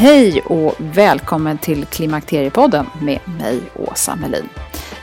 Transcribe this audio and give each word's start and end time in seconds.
Hej 0.00 0.42
och 0.42 0.74
välkommen 0.78 1.58
till 1.58 1.84
Klimakteriepodden 1.84 2.86
med 3.02 3.20
mig, 3.38 3.60
Åsa 3.76 4.16
Melin. 4.16 4.48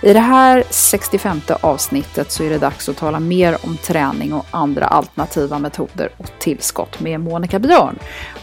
I 0.04 0.14
det 0.14 0.20
här 0.20 0.64
65 0.70 1.42
avsnittet 1.62 2.31
så 2.31 2.44
är 2.44 2.50
det 2.50 2.58
dags 2.58 2.89
att 2.89 2.98
tala 2.98 3.20
mer 3.20 3.58
om 3.64 3.78
träning 3.78 4.34
och 4.34 4.45
andra 4.52 4.86
alternativa 4.86 5.59
metoder 5.59 6.09
och 6.17 6.31
tillskott 6.39 7.00
med 7.00 7.20
Monica 7.20 7.59
Björn. 7.59 8.00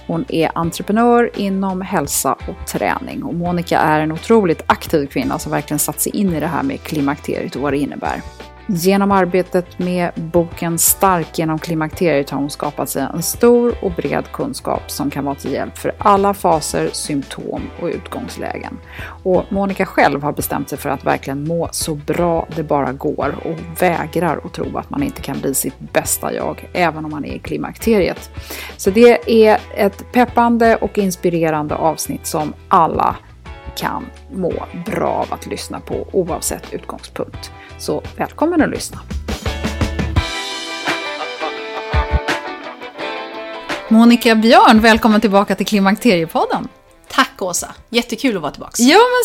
Hon 0.06 0.24
är 0.28 0.50
entreprenör 0.54 1.30
inom 1.34 1.80
hälsa 1.80 2.32
och 2.32 2.66
träning 2.66 3.22
och 3.22 3.34
Monica 3.34 3.78
är 3.78 4.00
en 4.00 4.12
otroligt 4.12 4.62
aktiv 4.66 5.06
kvinna 5.06 5.38
som 5.38 5.52
verkligen 5.52 5.78
satt 5.78 6.00
sig 6.00 6.16
in 6.16 6.34
i 6.34 6.40
det 6.40 6.46
här 6.46 6.62
med 6.62 6.80
klimakteriet 6.80 7.56
och 7.56 7.62
vad 7.62 7.72
det 7.72 7.78
innebär. 7.78 8.22
Genom 8.66 9.10
arbetet 9.10 9.78
med 9.78 10.10
boken 10.14 10.78
Stark 10.78 11.38
genom 11.38 11.58
klimakteriet 11.58 12.30
har 12.30 12.38
hon 12.38 12.50
skapat 12.50 12.88
sig 12.88 13.06
en 13.14 13.22
stor 13.22 13.74
och 13.82 13.92
bred 13.92 14.24
kunskap 14.32 14.90
som 14.90 15.10
kan 15.10 15.24
vara 15.24 15.34
till 15.34 15.52
hjälp 15.52 15.78
för 15.78 15.92
alla 15.98 16.34
faser, 16.34 16.88
symptom 16.92 17.62
och 17.80 17.88
utgångslägen. 17.88 18.78
Och 19.22 19.44
Monica 19.48 19.86
själv 19.86 20.22
har 20.22 20.32
bestämt 20.32 20.68
sig 20.68 20.78
för 20.78 20.90
att 20.90 21.04
verkligen 21.04 21.44
må 21.44 21.68
så 21.72 21.94
bra 21.94 22.48
det 22.56 22.62
bara 22.62 22.92
går 22.92 23.34
och 23.44 23.82
vägrar 23.82 24.40
att 24.44 24.52
tro 24.52 24.78
att 24.78 24.90
man 24.90 25.02
inte 25.02 25.22
kan 25.22 25.40
bli 25.40 25.54
sitt 25.54 25.92
bästa 25.92 26.34
jag, 26.34 26.68
även 26.72 27.04
om 27.04 27.10
man 27.10 27.24
är 27.24 27.34
i 27.34 27.38
klimakteriet. 27.38 28.30
Så 28.76 28.90
det 28.90 29.44
är 29.46 29.60
ett 29.76 30.12
peppande 30.12 30.76
och 30.76 30.98
inspirerande 30.98 31.74
avsnitt 31.74 32.26
som 32.26 32.52
alla 32.68 33.16
kan 33.76 34.06
må 34.32 34.52
bra 34.86 35.08
av 35.08 35.32
att 35.32 35.46
lyssna 35.46 35.80
på 35.80 36.06
oavsett 36.12 36.72
utgångspunkt. 36.72 37.52
Så 37.78 38.02
välkommen 38.16 38.62
att 38.62 38.70
lyssna! 38.70 39.00
Monica 43.88 44.34
Björn, 44.34 44.80
välkommen 44.80 45.20
tillbaka 45.20 45.54
till 45.54 45.66
Klimakteriepodden! 45.66 46.68
Tack 47.08 47.42
Åsa! 47.42 47.74
Jättekul 47.90 48.36
att 48.36 48.42
vara 48.42 48.52
tillbaka. 48.52 48.82
Ja, 48.82 48.98
men 48.98 49.24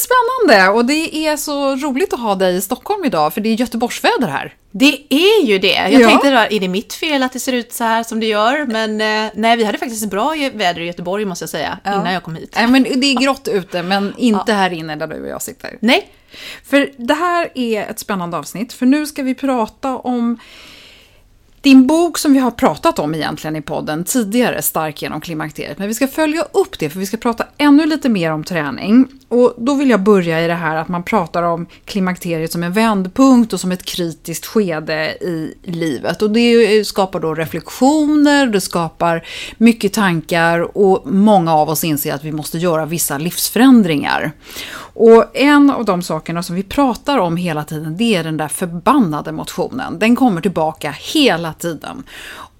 spännande! 0.49 0.71
Och 0.77 0.85
det 0.85 1.15
är 1.27 1.37
så 1.37 1.75
roligt 1.75 2.13
att 2.13 2.19
ha 2.19 2.35
dig 2.35 2.55
i 2.55 2.61
Stockholm 2.61 3.05
idag, 3.05 3.33
för 3.33 3.41
det 3.41 3.49
är 3.49 3.53
Göteborgsväder 3.53 4.27
här. 4.27 4.53
Det 4.71 5.03
är 5.09 5.45
ju 5.45 5.59
det! 5.59 5.67
Jag 5.91 6.01
Ja. 6.01 6.07
tänkte, 6.09 6.27
är 6.55 6.59
det 6.59 6.67
mitt 6.67 6.93
fel 6.93 7.23
att 7.23 7.33
det 7.33 7.39
ser 7.39 7.53
ut 7.53 7.73
så 7.73 7.83
här 7.83 8.03
som 8.03 8.19
det 8.19 8.25
gör? 8.25 8.65
Men 8.65 9.01
eh, 9.01 9.31
nej, 9.35 9.57
vi 9.57 9.63
hade 9.63 9.77
faktiskt 9.77 10.09
bra 10.09 10.35
väder 10.53 10.81
i 10.81 10.85
Göteborg 10.85 11.25
måste 11.25 11.43
jag 11.43 11.49
säga, 11.49 11.77
Ja. 11.83 11.93
innan 11.93 12.13
jag 12.13 12.23
kom 12.23 12.35
hit. 12.35 12.53
Nej, 12.55 12.67
men 12.67 12.83
det 12.83 13.05
är 13.07 13.21
grått 13.21 13.47
ute, 13.47 13.83
men 13.83 14.13
inte 14.17 14.53
här 14.53 14.73
inne 14.73 14.95
där 14.95 15.07
du 15.07 15.21
och 15.21 15.27
jag 15.29 15.41
sitter. 15.41 15.77
Nej, 15.79 16.09
för 16.63 16.91
det 16.97 17.13
här 17.13 17.49
är 17.55 17.81
ett 17.81 17.99
spännande 17.99 18.37
avsnitt, 18.37 18.73
för 18.73 18.85
nu 18.85 19.05
ska 19.05 19.23
vi 19.23 19.35
prata 19.35 19.97
om 19.97 20.37
din 21.61 21.87
bok 21.87 22.17
som 22.17 22.33
vi 22.33 22.39
har 22.39 22.51
pratat 22.51 22.99
om 22.99 23.15
egentligen 23.15 23.55
i 23.55 23.61
podden 23.61 24.03
tidigare, 24.03 24.61
Stark 24.61 25.01
genom 25.01 25.21
klimakteriet. 25.21 25.77
Men 25.77 25.87
vi 25.87 25.93
ska 25.93 26.07
följa 26.07 26.41
upp 26.41 26.79
det, 26.79 26.89
för 26.89 26.99
vi 26.99 27.05
ska 27.05 27.17
prata 27.17 27.45
ännu 27.57 27.85
lite 27.85 28.09
mer 28.09 28.31
om 28.31 28.43
träning. 28.43 29.07
Och 29.29 29.53
då 29.57 29.75
vill 29.75 29.89
jag 29.89 30.03
börja 30.03 30.43
i 30.43 30.47
det 30.47 30.53
här 30.53 30.75
att 30.75 30.87
man 30.87 31.03
pratar 31.03 31.43
om 31.43 31.65
klimakteriet 31.85 32.51
som 32.51 32.63
en 32.63 32.73
vändpunkt 32.73 33.53
och 33.53 33.59
som 33.59 33.71
ett 33.71 33.85
kritiskt 33.85 34.45
skede 34.45 35.17
i 35.21 35.55
livet. 35.63 36.21
Och 36.21 36.31
det 36.31 36.77
eh, 36.77 36.83
skapar 36.83 37.19
då 37.19 37.33
reflektioner, 37.33 38.47
det 38.47 38.61
skapar 38.61 39.25
mycket 39.57 39.93
tankar 39.93 40.77
och 40.77 41.07
många 41.11 41.55
av 41.55 41.69
oss 41.69 41.83
inser 41.83 42.13
att 42.13 42.23
vi 42.23 42.31
måste 42.31 42.57
göra 42.57 42.85
vissa 42.85 43.17
livsförändringar. 43.17 44.31
Och 44.93 45.25
en 45.33 45.69
av 45.69 45.85
de 45.85 46.01
sakerna 46.01 46.43
som 46.43 46.55
vi 46.55 46.63
pratar 46.63 47.17
om 47.17 47.37
hela 47.37 47.63
tiden, 47.63 47.97
det 47.97 48.15
är 48.15 48.23
den 48.23 48.37
där 48.37 48.47
förbannade 48.47 49.31
motionen. 49.31 49.99
Den 49.99 50.15
kommer 50.15 50.41
tillbaka 50.41 50.95
hela 51.13 51.53
tiden. 51.53 52.03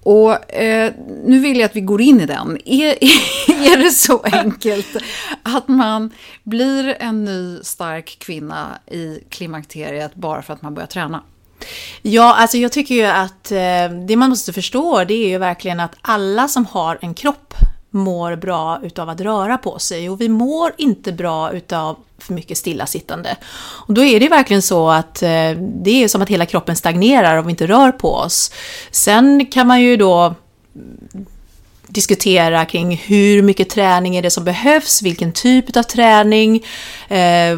Och 0.02 0.54
eh, 0.54 0.92
nu 1.24 1.38
vill 1.38 1.58
jag 1.58 1.66
att 1.66 1.76
vi 1.76 1.80
går 1.80 2.00
in 2.00 2.20
i 2.20 2.26
den. 2.26 2.58
Är, 2.64 2.86
är 3.72 3.76
det 3.76 3.90
så 3.90 4.20
enkelt 4.22 4.96
att 5.42 5.68
man 5.68 6.10
blir 6.42 6.96
en 7.00 7.24
ny 7.24 7.58
stark 7.62 8.16
kvinna 8.18 8.78
i 8.86 9.18
klimakteriet 9.28 10.14
bara 10.14 10.42
för 10.42 10.52
att 10.52 10.62
man 10.62 10.74
börjar 10.74 10.86
träna? 10.86 11.22
ja, 12.02 12.34
alltså 12.34 12.56
jag 12.56 12.72
tycker 12.72 12.94
ju 12.94 13.04
att 13.04 13.52
eh, 13.52 13.98
det 14.06 14.16
man 14.16 14.30
måste 14.30 14.52
förstå 14.52 15.04
det 15.04 15.14
är 15.14 15.28
ju 15.28 15.38
verkligen 15.38 15.80
att 15.80 15.94
alla 16.02 16.48
som 16.48 16.66
har 16.66 16.98
en 17.00 17.14
kropp 17.14 17.54
mår 17.90 18.36
bra 18.36 18.80
utav 18.82 19.08
att 19.08 19.20
röra 19.20 19.58
på 19.58 19.78
sig 19.78 20.10
och 20.10 20.20
vi 20.20 20.28
mår 20.28 20.72
inte 20.78 21.12
bra 21.12 21.52
utav 21.52 21.96
för 22.18 22.34
mycket 22.34 22.58
stillasittande. 22.58 23.36
Och 23.86 23.94
då 23.94 24.04
är 24.04 24.20
det 24.20 24.28
verkligen 24.28 24.62
så 24.62 24.90
att 24.90 25.22
eh, 25.22 25.50
det 25.58 25.90
är 25.90 26.08
som 26.08 26.22
att 26.22 26.28
hela 26.28 26.46
kroppen 26.46 26.76
stagnerar 26.76 27.36
om 27.36 27.46
vi 27.46 27.50
inte 27.50 27.66
rör 27.66 27.92
på 27.92 28.14
oss. 28.14 28.52
Sen 28.90 29.46
kan 29.46 29.66
man 29.66 29.80
ju 29.80 29.96
då 29.96 30.34
diskutera 31.92 32.64
kring 32.64 32.96
hur 32.96 33.42
mycket 33.42 33.70
träning 33.70 34.16
är 34.16 34.22
det 34.22 34.30
som 34.30 34.44
behövs, 34.44 35.02
vilken 35.02 35.32
typ 35.32 35.76
av 35.76 35.82
träning, 35.82 36.64
eh, 37.08 37.56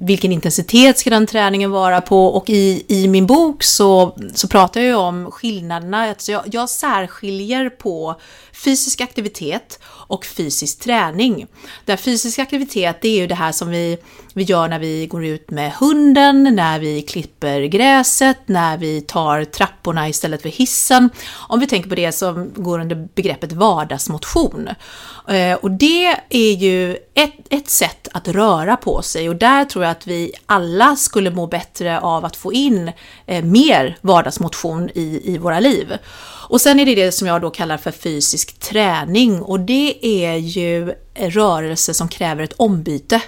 vilken 0.00 0.32
intensitet 0.32 0.98
ska 0.98 1.10
den 1.10 1.26
träningen 1.26 1.70
vara 1.70 2.00
på 2.00 2.26
och 2.26 2.50
i, 2.50 2.84
i 2.88 3.08
min 3.08 3.26
bok 3.26 3.62
så, 3.62 4.18
så 4.34 4.48
pratar 4.48 4.80
jag 4.80 4.88
ju 4.88 4.94
om 4.94 5.30
skillnaderna, 5.30 6.08
alltså 6.08 6.32
jag, 6.32 6.42
jag 6.52 6.68
särskiljer 6.68 7.70
på 7.70 8.20
fysisk 8.64 9.00
aktivitet 9.00 9.78
och 9.84 10.24
fysisk 10.24 10.80
träning. 10.80 11.46
Där 11.84 11.96
fysisk 11.96 12.38
aktivitet 12.38 12.98
det 13.02 13.08
är 13.08 13.20
ju 13.20 13.26
det 13.26 13.34
här 13.34 13.52
som 13.52 13.70
vi, 13.70 13.98
vi 14.34 14.42
gör 14.42 14.68
när 14.68 14.78
vi 14.78 15.06
går 15.06 15.24
ut 15.24 15.50
med 15.50 15.72
hunden, 15.72 16.42
när 16.42 16.78
vi 16.78 17.02
klipper 17.02 17.60
gräset, 17.60 18.38
när 18.46 18.78
vi 18.78 19.00
tar 19.00 19.44
trapporna 19.44 20.08
istället 20.08 20.42
för 20.42 20.48
hissen. 20.48 21.10
Om 21.48 21.60
vi 21.60 21.66
tänker 21.66 21.88
på 21.88 21.94
det 21.94 22.12
som 22.12 22.50
går 22.54 22.80
under 22.80 23.08
begreppet 23.14 23.52
vardagsmotion. 23.70 24.68
Eh, 25.28 25.54
och 25.54 25.70
det 25.70 26.16
är 26.30 26.52
ju 26.52 26.96
ett, 27.14 27.34
ett 27.50 27.70
sätt 27.70 28.08
att 28.12 28.28
röra 28.28 28.76
på 28.76 29.02
sig 29.02 29.28
och 29.28 29.36
där 29.36 29.64
tror 29.64 29.84
jag 29.84 29.92
att 29.92 30.06
vi 30.06 30.32
alla 30.46 30.96
skulle 30.96 31.30
må 31.30 31.46
bättre 31.46 32.00
av 32.00 32.24
att 32.24 32.36
få 32.36 32.52
in 32.52 32.92
eh, 33.26 33.44
mer 33.44 33.98
vardagsmotion 34.00 34.90
i, 34.94 35.20
i 35.24 35.38
våra 35.38 35.60
liv. 35.60 35.92
Och 36.48 36.60
sen 36.60 36.80
är 36.80 36.86
det 36.86 36.94
det 36.94 37.12
som 37.12 37.26
jag 37.28 37.40
då 37.40 37.50
kallar 37.50 37.76
för 37.76 37.90
fysisk 37.90 38.60
träning 38.60 39.42
och 39.42 39.60
det 39.60 40.06
är 40.06 40.36
ju 40.36 40.94
rörelse 41.14 41.94
som 41.94 42.08
kräver 42.08 42.42
ett 42.42 42.52
ombyte 42.56 43.22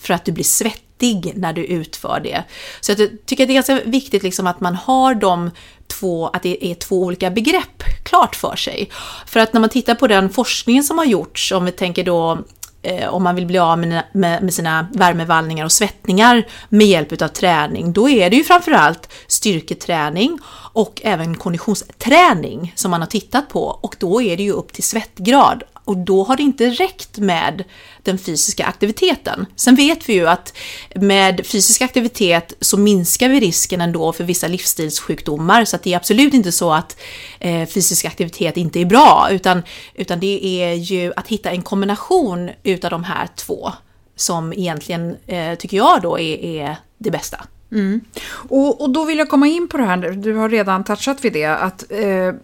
för 0.00 0.14
att 0.14 0.24
du 0.24 0.32
blir 0.32 0.44
svettig 0.44 0.87
viktig 0.98 1.32
när 1.36 1.52
du 1.52 1.64
utför 1.64 2.20
det. 2.20 2.44
Så 2.80 2.92
jag 2.92 3.26
tycker 3.26 3.44
att 3.44 3.48
det 3.48 3.52
är 3.52 3.54
ganska 3.54 3.80
viktigt 3.84 4.22
liksom 4.22 4.46
att 4.46 4.60
man 4.60 4.74
har 4.74 5.14
de 5.14 5.50
två, 5.86 6.28
att 6.28 6.42
det 6.42 6.66
är 6.66 6.74
två 6.74 7.02
olika 7.02 7.30
begrepp 7.30 7.82
klart 8.04 8.36
för 8.36 8.56
sig. 8.56 8.90
För 9.26 9.40
att 9.40 9.52
när 9.52 9.60
man 9.60 9.70
tittar 9.70 9.94
på 9.94 10.06
den 10.06 10.30
forskningen 10.30 10.84
som 10.84 10.98
har 10.98 11.04
gjorts, 11.04 11.52
om 11.52 11.64
vi 11.64 11.72
tänker 11.72 12.04
då 12.04 12.38
eh, 12.82 13.08
om 13.08 13.22
man 13.22 13.34
vill 13.34 13.46
bli 13.46 13.58
av 13.58 13.78
med, 13.78 14.04
med, 14.12 14.54
sina 14.54 14.88
värmevallningar 14.92 15.64
och 15.64 15.72
svettningar 15.72 16.46
med 16.68 16.86
hjälp 16.86 17.22
av 17.22 17.28
träning, 17.28 17.92
då 17.92 18.08
är 18.08 18.30
det 18.30 18.36
ju 18.36 18.44
framförallt 18.44 19.12
styrketräning 19.26 20.38
och 20.74 21.00
även 21.04 21.34
konditionsträning 21.34 22.72
som 22.76 22.90
man 22.90 23.00
har 23.00 23.08
tittat 23.08 23.48
på 23.48 23.78
och 23.82 23.96
då 23.98 24.22
är 24.22 24.36
det 24.36 24.42
ju 24.42 24.52
upp 24.52 24.72
till 24.72 24.84
svettgrad 24.84 25.62
och 25.88 25.96
då 25.96 26.24
har 26.24 26.36
det 26.36 26.42
inte 26.42 26.70
räckt 26.70 27.18
med 27.18 27.64
den 28.02 28.18
fysiska 28.18 28.66
aktiviteten. 28.66 29.46
Sen 29.56 29.74
vet 29.74 30.08
vi 30.08 30.12
ju 30.12 30.28
att 30.28 30.56
med 30.94 31.46
fysisk 31.46 31.82
aktivitet 31.82 32.52
så 32.60 32.76
minskar 32.76 33.28
vi 33.28 33.40
risken 33.40 33.80
ändå 33.80 34.12
för 34.12 34.24
vissa 34.24 34.48
livsstilssjukdomar, 34.48 35.64
så 35.64 35.76
att 35.76 35.82
det 35.82 35.92
är 35.92 35.96
absolut 35.96 36.34
inte 36.34 36.52
så 36.52 36.72
att 36.72 37.00
eh, 37.40 37.68
fysisk 37.68 38.04
aktivitet 38.04 38.56
inte 38.56 38.80
är 38.80 38.84
bra, 38.84 39.28
utan, 39.30 39.62
utan 39.94 40.20
det 40.20 40.44
är 40.44 40.74
ju 40.74 41.12
att 41.16 41.28
hitta 41.28 41.50
en 41.50 41.62
kombination 41.62 42.50
utav 42.62 42.90
de 42.90 43.04
här 43.04 43.28
två 43.36 43.72
som 44.16 44.52
egentligen, 44.52 45.16
eh, 45.26 45.54
tycker 45.54 45.76
jag 45.76 46.02
då, 46.02 46.18
är, 46.18 46.44
är 46.44 46.76
det 46.98 47.10
bästa. 47.10 47.44
Mm. 47.72 48.00
Och, 48.30 48.80
och, 48.80 48.90
då 48.90 49.04
vill 49.04 49.18
jag 49.18 49.28
komma 49.28 49.46
in 49.46 49.68
på 49.68 49.76
det 49.76 49.84
här, 49.84 49.96
du 49.96 50.34
har 50.34 50.48
redan 50.48 50.84
touchat 50.84 51.24
vid 51.24 51.32
det, 51.32 51.44
att 51.44 51.92
eh, 51.92 52.34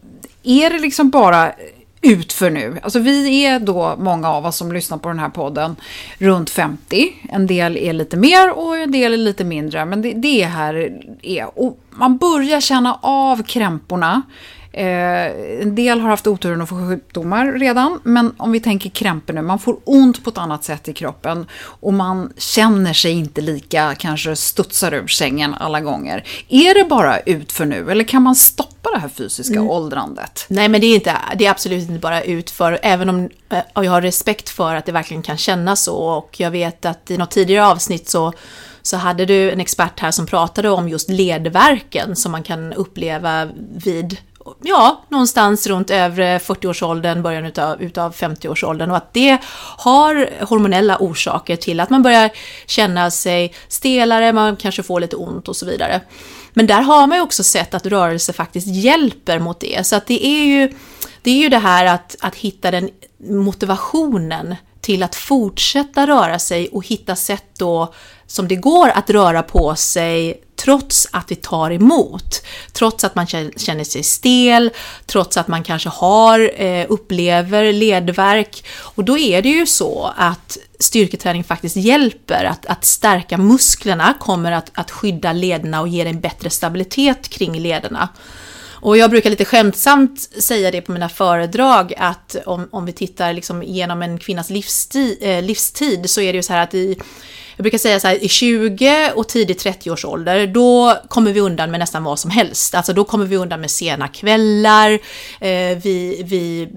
är 0.43 0.70
det 0.70 0.79
liksom 0.79 1.11
bara 1.11 1.52
utför 2.04 2.50
nu. 2.50 2.78
Alltså 2.82 2.98
vi 2.98 3.46
är 3.46 3.58
då, 3.58 3.96
många 3.98 4.30
av 4.30 4.46
oss 4.46 4.56
som 4.56 4.72
lyssnar 4.72 4.98
på 4.98 5.08
den 5.08 5.18
här 5.18 5.28
podden, 5.28 5.76
runt 6.18 6.50
50. 6.50 7.12
En 7.30 7.46
del 7.46 7.76
är 7.76 7.92
lite 7.92 8.16
mer 8.16 8.58
och 8.58 8.76
en 8.76 8.92
del 8.92 9.12
är 9.12 9.16
lite 9.16 9.44
mindre. 9.44 9.84
Men 9.84 10.02
det, 10.02 10.12
det 10.12 10.44
här 10.44 10.98
är... 11.22 11.58
Och 11.58 11.80
man 11.90 12.16
börjar 12.16 12.60
känna 12.60 12.98
av 13.02 13.42
krämporna. 13.42 14.22
Eh, 14.76 15.62
en 15.62 15.75
del 15.75 16.00
har 16.00 16.11
haft 16.11 16.26
oturen 16.26 16.62
att 16.62 16.69
få 16.69 16.88
sjukdomar 16.88 17.53
redan, 17.53 18.00
men 18.03 18.35
om 18.37 18.53
vi 18.53 18.61
tänker 18.61 18.91
krämpor 18.91 19.35
nu, 19.35 19.43
man 19.43 19.59
får 19.59 19.76
ont 19.85 20.25
på 20.25 20.31
ett 20.31 20.38
annat 20.38 20.65
sätt 20.65 20.88
i 20.88 20.93
kroppen 20.93 21.47
och 21.62 21.94
man 21.94 22.32
känner 22.37 22.93
sig 22.93 23.12
inte 23.12 23.41
lika, 23.41 23.94
kanske 23.94 24.37
studsar 24.37 24.94
ur 24.94 25.06
sängen 25.06 25.55
alla 25.55 25.81
gånger. 25.81 26.25
Är 26.49 26.75
det 26.75 26.88
bara 26.88 27.19
ut 27.19 27.53
för 27.53 27.65
nu, 27.65 27.91
eller 27.91 28.05
kan 28.05 28.23
man 28.23 28.35
stoppa 28.35 28.91
det 28.91 28.99
här 28.99 29.09
fysiska 29.09 29.55
mm. 29.55 29.71
åldrandet? 29.71 30.47
Nej, 30.49 30.69
men 30.69 30.81
det 30.81 30.87
är, 30.87 30.94
inte, 30.94 31.17
det 31.37 31.47
är 31.47 31.50
absolut 31.50 31.88
inte 31.88 32.00
bara 32.00 32.23
ut 32.23 32.50
för, 32.50 32.79
även 32.82 33.09
om 33.09 33.31
eh, 33.50 33.59
jag 33.75 33.91
har 33.91 34.03
respekt 34.03 34.49
för 34.49 34.75
att 34.75 34.87
det 34.87 34.93
verkligen 34.93 35.23
kan 35.23 35.37
kännas 35.37 35.82
så, 35.82 35.97
och 35.97 36.41
jag 36.41 36.50
vet 36.50 36.85
att 36.85 37.11
i 37.11 37.17
något 37.17 37.31
tidigare 37.31 37.67
avsnitt 37.67 38.09
så 38.09 38.32
så 38.82 38.97
hade 38.97 39.26
du 39.26 39.50
en 39.50 39.61
expert 39.61 40.00
här 40.00 40.11
som 40.11 40.26
pratade 40.26 40.71
om 40.71 40.88
just 40.88 41.09
ledverken 41.09 42.17
som 42.17 42.32
man 42.32 42.43
kan 42.43 42.73
uppleva 42.73 43.49
vid 43.85 44.19
ja, 44.62 45.05
någonstans 45.08 45.67
runt 45.67 45.91
övre 45.91 46.38
40-årsåldern, 46.38 47.23
början 47.23 47.46
utav, 47.46 47.82
utav 47.82 48.14
50-årsåldern 48.14 48.91
och 48.91 48.96
att 48.96 49.12
det 49.12 49.38
har 49.79 50.31
hormonella 50.44 50.96
orsaker 51.00 51.56
till 51.56 51.81
att 51.81 51.91
man 51.91 52.02
börjar 52.02 52.31
känna 52.67 53.11
sig 53.11 53.55
stelare, 53.69 54.32
man 54.32 54.56
kanske 54.56 54.82
får 54.82 55.00
lite 55.00 55.17
ont 55.17 55.49
och 55.49 55.56
så 55.56 55.67
vidare. 55.67 56.00
Men 56.52 56.67
där 56.67 56.82
har 56.82 57.06
man 57.06 57.19
ju 57.19 57.23
också 57.23 57.44
sett 57.44 57.75
att 57.75 57.87
rörelse 57.87 58.32
faktiskt 58.32 58.67
hjälper 58.67 59.38
mot 59.38 59.61
det, 59.61 59.87
så 59.87 59.96
att 59.96 60.06
det 60.06 60.26
är 60.26 60.44
ju 60.44 60.73
det, 61.23 61.31
är 61.31 61.38
ju 61.38 61.49
det 61.49 61.58
här 61.58 61.87
att, 61.87 62.17
att 62.20 62.35
hitta 62.35 62.70
den 62.70 62.90
motivationen 63.19 64.55
till 64.81 65.02
att 65.02 65.14
fortsätta 65.14 66.06
röra 66.06 66.38
sig 66.38 66.69
och 66.69 66.87
hitta 66.87 67.17
sätt 67.17 67.44
då 67.58 67.94
som 68.26 68.49
det 68.49 68.56
går 68.56 68.88
att 68.88 69.11
röra 69.11 69.43
på 69.43 69.75
sig 69.75 70.44
trots 70.56 71.08
att 71.10 71.30
vi 71.30 71.36
tar 71.36 71.70
emot. 71.70 72.42
Trots 72.72 73.04
att 73.04 73.14
man 73.14 73.26
känner 73.26 73.84
sig 73.84 74.02
stel, 74.02 74.70
trots 75.06 75.36
att 75.36 75.48
man 75.48 75.62
kanske 75.62 75.88
har, 75.88 76.62
eh, 76.62 76.86
upplever 76.88 77.72
ledverk. 77.72 78.64
Och 78.78 79.04
då 79.04 79.18
är 79.18 79.42
det 79.42 79.48
ju 79.48 79.66
så 79.66 80.12
att 80.16 80.58
styrketräning 80.78 81.44
faktiskt 81.44 81.76
hjälper. 81.76 82.44
Att, 82.44 82.66
att 82.66 82.84
stärka 82.84 83.38
musklerna 83.38 84.14
kommer 84.20 84.52
att, 84.52 84.70
att 84.74 84.90
skydda 84.90 85.32
lederna 85.32 85.80
och 85.80 85.88
ge 85.88 86.06
en 86.06 86.20
bättre 86.20 86.50
stabilitet 86.50 87.28
kring 87.28 87.58
lederna. 87.60 88.08
Och 88.84 88.96
jag 88.96 89.10
brukar 89.10 89.31
lite 89.31 89.44
skämtsamt 89.44 90.20
säga 90.20 90.70
det 90.70 90.81
på 90.81 90.92
mina 90.92 91.08
föredrag 91.08 91.94
att 91.96 92.36
om, 92.46 92.69
om 92.72 92.86
vi 92.86 92.92
tittar 92.92 93.32
liksom 93.32 93.62
genom 93.62 94.02
en 94.02 94.19
kvinnas 94.19 94.50
livstid, 94.50 95.19
eh, 95.20 95.42
livstid 95.42 96.10
så 96.10 96.20
är 96.20 96.32
det 96.32 96.36
ju 96.36 96.42
så 96.42 96.52
här 96.52 96.62
att 96.62 96.75
i 96.75 96.96
jag 97.56 97.64
brukar 97.64 97.78
säga 97.78 98.00
så 98.00 98.08
här, 98.08 98.25
i 98.25 98.28
20 98.28 99.12
och 99.14 99.28
tidigt 99.28 99.64
30-årsålder, 99.64 100.46
då 100.46 100.96
kommer 101.08 101.32
vi 101.32 101.40
undan 101.40 101.70
med 101.70 101.81
nästan 101.81 102.04
vad 102.04 102.19
som 102.19 102.31
helst. 102.31 102.75
Alltså 102.75 102.92
då 102.92 103.04
kommer 103.04 103.25
vi 103.25 103.36
undan 103.36 103.60
med 103.60 103.70
sena 103.70 104.08
kvällar, 104.08 104.90
eh, 105.40 105.78
vi, 105.82 106.22
vi 106.25 106.69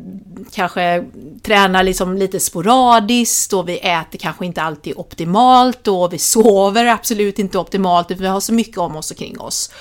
kanske 0.51 1.03
tränar 1.43 1.83
liksom 1.83 2.17
lite 2.17 2.39
sporadiskt 2.39 3.53
och 3.53 3.69
vi 3.69 3.77
äter 3.77 4.19
kanske 4.19 4.45
inte 4.45 4.61
alltid 4.61 4.93
optimalt 4.95 5.87
och 5.87 6.13
vi 6.13 6.17
sover 6.17 6.85
absolut 6.85 7.39
inte 7.39 7.57
optimalt, 7.57 8.11
vi 8.11 8.27
har 8.27 8.39
så 8.39 8.53
mycket 8.53 8.77
om 8.77 8.95
oss 8.95 9.11
och 9.11 9.17
kring 9.17 9.39
oss. 9.39 9.71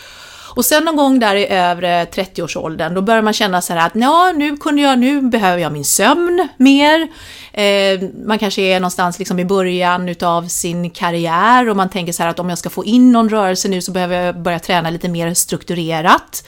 Och 0.56 0.64
sen 0.64 0.84
någon 0.84 0.96
gång 0.96 1.18
där 1.18 1.34
i 1.36 1.46
övre 1.46 2.04
30-årsåldern, 2.04 2.94
då 2.94 3.02
börjar 3.02 3.22
man 3.22 3.32
känna 3.32 3.62
så 3.62 3.72
här 3.72 3.86
att 3.86 3.92
ja, 3.94 4.32
nu 4.36 4.56
kunde 4.56 4.82
jag, 4.82 4.98
nu 4.98 5.20
behöver 5.20 5.62
jag 5.62 5.72
min 5.72 5.84
sömn 5.84 6.48
mer. 6.56 7.08
Eh, 7.52 8.00
man 8.26 8.38
kanske 8.38 8.62
är 8.62 8.80
någonstans 8.80 9.18
liksom 9.18 9.38
i 9.38 9.44
början 9.44 10.08
utav 10.08 10.48
sin 10.48 10.90
karriär 10.90 11.68
och 11.68 11.76
man 11.76 11.88
tänker 11.88 12.12
så 12.12 12.22
här 12.22 12.30
att 12.30 12.38
om 12.38 12.48
jag 12.48 12.58
ska 12.58 12.70
få 12.70 12.84
in 12.84 13.12
någon 13.12 13.28
rörelse 13.28 13.68
nu 13.68 13.82
så 13.82 13.92
behöver 13.92 14.22
jag 14.22 14.42
börja 14.42 14.58
träna 14.58 14.90
lite 14.90 15.08
mer 15.08 15.34
strukturerat. 15.34 16.46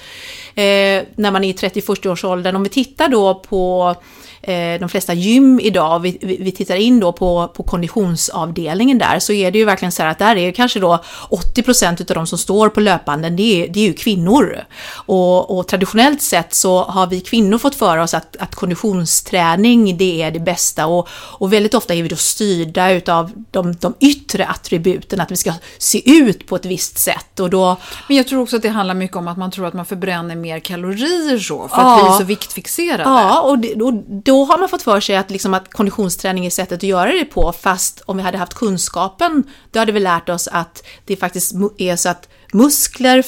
Eh, 0.55 1.05
när 1.17 1.31
man 1.31 1.45
är 1.45 1.49
i 1.49 1.53
30-40-årsåldern, 1.53 2.57
om 2.57 2.63
vi 2.63 2.69
tittar 2.69 3.09
då 3.09 3.35
på 3.35 3.95
Eh, 4.43 4.81
de 4.81 4.89
flesta 4.89 5.15
gym 5.15 5.61
idag, 5.61 5.99
vi, 6.01 6.39
vi 6.41 6.53
tittar 6.53 6.77
in 6.77 7.01
då 7.01 7.13
på, 7.13 7.53
på 7.57 7.63
konditionsavdelningen 7.63 8.99
där, 8.99 9.19
så 9.19 9.33
är 9.33 9.51
det 9.51 9.59
ju 9.59 9.65
verkligen 9.65 9.93
så 9.93 10.03
här 10.03 10.11
att 10.11 10.19
där 10.19 10.37
är 10.37 10.53
kanske 10.53 10.81
då 10.81 11.03
80% 11.31 12.03
utav 12.03 12.15
de 12.15 12.27
som 12.27 12.39
står 12.39 12.69
på 12.69 12.81
löpanden, 12.81 13.37
det 13.37 13.43
är, 13.43 13.69
det 13.69 13.81
är 13.81 13.85
ju 13.85 13.93
kvinnor. 13.93 14.65
Och, 15.07 15.59
och, 15.59 15.69
traditionellt 15.69 16.23
sett 16.23 16.55
så 16.55 16.83
har 16.83 17.07
vi 17.07 17.21
kvinnor 17.21 17.59
fått 17.59 17.75
för 17.75 17.99
oss 17.99 18.15
att, 18.15 18.37
att 18.37 18.55
konditionsträning, 18.55 19.97
det 19.97 20.23
är 20.23 20.31
det 20.31 20.41
bästa. 20.41 20.87
Och, 20.87 21.09
och 21.13 21.53
väldigt 21.53 21.75
ofta 21.75 21.95
är 21.95 22.03
vi 22.03 22.09
då 22.09 22.17
styrda 22.17 22.91
utav 22.91 23.33
de, 23.51 23.75
de 23.75 23.95
yttre 24.01 24.47
attributen, 24.47 25.21
att 25.21 25.31
vi 25.31 25.37
ska 25.37 25.53
se 25.79 26.11
ut 26.11 26.47
på 26.47 26.57
ett 26.57 26.65
visst 26.65 26.99
sätt. 26.99 27.41
Och 27.41 27.51
då... 27.51 27.77
Men 28.09 28.17
jag 28.17 28.29
tror 28.29 28.43
också 28.43 28.57
att 28.57 28.63
det 28.63 28.69
handlar 28.69 28.95
mycket 28.95 29.17
om 29.17 29.29
att 29.29 29.39
man 29.39 29.51
tror 29.51 29.67
att 29.67 29.75
man 29.75 29.87
förbränner 29.87 30.37
mer 30.37 30.48
kalorier 30.61 31.39
så, 31.39 31.69
för 31.69 31.77
ja, 31.77 31.97
att 31.97 32.05
vi 32.05 32.15
är 32.15 32.19
så 32.19 32.25
viktfixerade. 32.25 33.03
Ja, 33.03 33.41
och, 33.41 33.59
det, 33.59 33.75
och 33.75 33.95
då 34.09 34.45
har 34.45 34.59
man 34.59 34.69
fått 34.69 34.83
för 34.83 35.01
sig 35.01 35.17
att, 35.17 35.31
liksom, 35.31 35.55
att 35.55 35.73
konditionsträning 35.73 36.47
är 36.47 36.51
sättet 36.51 36.77
att 36.77 36.83
göra 36.83 37.13
det 37.13 37.25
på, 37.25 37.53
fast 37.53 38.03
om 38.07 38.17
vi 38.17 38.23
hade 38.23 38.39
haft 38.39 38.55
kunskapen, 38.55 39.45
då 39.71 39.79
hade 39.79 39.93
vi 39.93 40.01
lärt 40.01 40.29
oss 40.29 40.49
att 40.49 40.83
det 41.05 41.17
faktiskt 41.17 41.55
är 41.79 41.97
så 41.97 42.09
att 42.09 42.29
muskler 42.53 43.25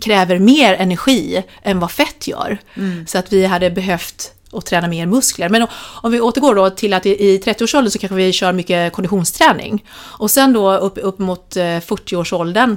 kräver 0.00 0.38
mer 0.38 0.74
energi 0.74 1.44
än 1.62 1.80
vad 1.80 1.90
fett 1.90 2.26
gör. 2.26 2.58
Mm. 2.74 3.06
Så 3.06 3.18
att 3.18 3.32
vi 3.32 3.46
hade 3.46 3.70
behövt 3.70 4.32
att 4.52 4.66
träna 4.66 4.88
mer 4.88 5.06
muskler. 5.06 5.48
Men 5.48 5.66
om 6.02 6.12
vi 6.12 6.20
återgår 6.20 6.54
då 6.54 6.70
till 6.70 6.94
att 6.94 7.06
i 7.06 7.42
30-årsåldern 7.44 7.90
så 7.90 7.98
kanske 7.98 8.16
vi 8.16 8.32
kör 8.32 8.52
mycket 8.52 8.92
konditionsträning. 8.92 9.84
Och 9.90 10.30
sen 10.30 10.52
då 10.52 10.76
upp, 10.76 10.98
upp 11.02 11.18
mot 11.18 11.56
40-årsåldern, 11.56 12.70
eh, 12.70 12.76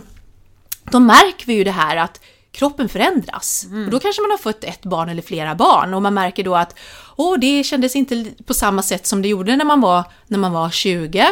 då 0.92 1.00
märker 1.00 1.46
vi 1.46 1.54
ju 1.54 1.64
det 1.64 1.72
här 1.72 1.98
att 1.98 2.20
kroppen 2.52 2.90
förändras. 2.90 3.66
Mm. 3.66 3.86
Och 3.86 3.92
då 3.92 4.00
kanske 4.00 4.22
man 4.22 4.32
har 4.32 4.38
fått 4.38 4.64
ett 4.64 4.82
barn 4.82 5.10
eller 5.10 5.22
flera 5.22 5.56
barn 5.56 5.94
och 5.94 6.02
man 6.02 6.14
märker 6.14 6.44
då 6.44 6.56
att 6.56 6.80
åh, 7.16 7.40
det 7.40 7.64
kändes 7.64 7.96
inte 7.96 8.26
på 8.46 8.54
samma 8.54 8.82
sätt 8.82 9.08
som 9.08 9.22
det 9.22 9.28
gjorde 9.28 9.56
när 9.56 9.66
man 9.66 9.82
var, 9.82 10.04
när 10.28 10.38
man 10.38 10.52
var 10.52 10.70
20. 10.70 11.26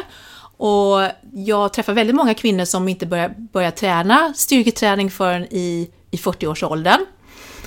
Och 0.58 1.12
jag 1.34 1.74
träffar 1.74 1.94
väldigt 1.94 2.16
många 2.16 2.34
kvinnor 2.34 2.66
som 2.66 2.90
inte 2.90 3.06
börjar, 3.06 3.30
börjar 3.54 3.72
träna 3.72 4.34
styrketräning 4.36 5.12
förrän 5.12 5.44
i, 5.44 5.90
i 6.12 6.18
40-årsåldern. 6.18 7.06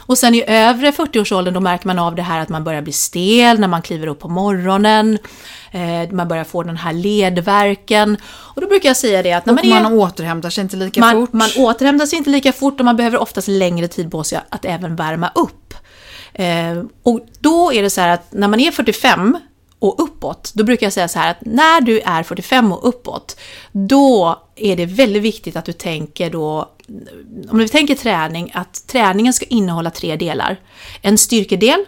Och 0.07 0.19
sen 0.19 0.35
i 0.35 0.45
övre 0.47 0.91
40-årsåldern 0.91 1.55
då 1.55 1.61
märker 1.61 1.87
man 1.87 1.99
av 1.99 2.15
det 2.15 2.23
här 2.23 2.41
att 2.41 2.49
man 2.49 2.65
börjar 2.65 2.83
bli 2.83 2.93
stel 2.93 3.61
när 3.61 3.69
man 3.69 3.83
kliver 3.83 4.07
upp 4.07 4.21
på 4.21 4.29
morgonen. 4.29 5.19
Eh, 5.71 6.13
man 6.13 6.29
börjar 6.29 6.45
få 6.45 6.63
den 6.63 6.77
här 6.77 6.93
ledverken. 6.93 8.17
Och 8.25 8.61
då 8.61 8.69
brukar 8.69 8.89
jag 8.89 8.97
säga 8.97 9.23
det 9.23 9.33
att 9.33 9.47
när 9.47 9.53
man, 9.53 9.65
är, 9.65 9.83
man 9.83 9.93
återhämtar 9.93 10.51
sig 10.51 10.63
inte 10.63 10.77
lika 10.77 11.01
man, 11.01 11.13
fort. 11.13 11.33
Man 11.33 11.49
återhämtar 11.57 12.07
sig 12.07 12.19
inte 12.19 12.31
lika 12.31 12.53
fort 12.53 12.81
och 12.81 12.85
man 12.85 12.97
behöver 12.97 13.19
oftast 13.19 13.49
längre 13.49 13.89
tid 13.89 14.11
på 14.11 14.25
sig 14.25 14.41
att 14.49 14.65
även 14.65 14.97
värma 14.97 15.31
upp. 15.35 15.75
Eh, 16.35 16.83
och 17.03 17.21
då 17.41 17.73
är 17.73 17.83
det 17.83 17.91
så 17.91 18.01
här 18.01 18.09
att 18.09 18.33
när 18.33 18.49
man 18.49 18.61
är 18.61 18.71
45 18.71 19.39
och 19.83 20.03
uppåt, 20.03 20.53
då 20.55 20.65
brukar 20.65 20.87
jag 20.87 20.93
säga 20.93 21.09
så 21.09 21.19
här 21.19 21.31
att 21.31 21.41
när 21.41 21.81
du 21.81 22.01
är 22.01 22.23
45 22.23 22.73
och 22.73 22.89
uppåt, 22.89 23.37
då 23.73 24.43
är 24.57 24.77
det 24.77 24.87
väldigt 24.87 25.23
viktigt 25.23 25.57
att 25.57 25.65
du 25.65 25.73
tänker 25.73 26.31
då, 26.31 26.71
om 27.51 27.59
du 27.59 27.69
tänker 27.69 27.95
träning, 27.95 28.51
att 28.55 28.87
träningen 28.87 29.33
ska 29.33 29.47
innehålla 29.47 29.91
tre 29.91 30.17
delar. 30.17 30.61
En 31.01 31.19
styrkedel, 31.19 31.85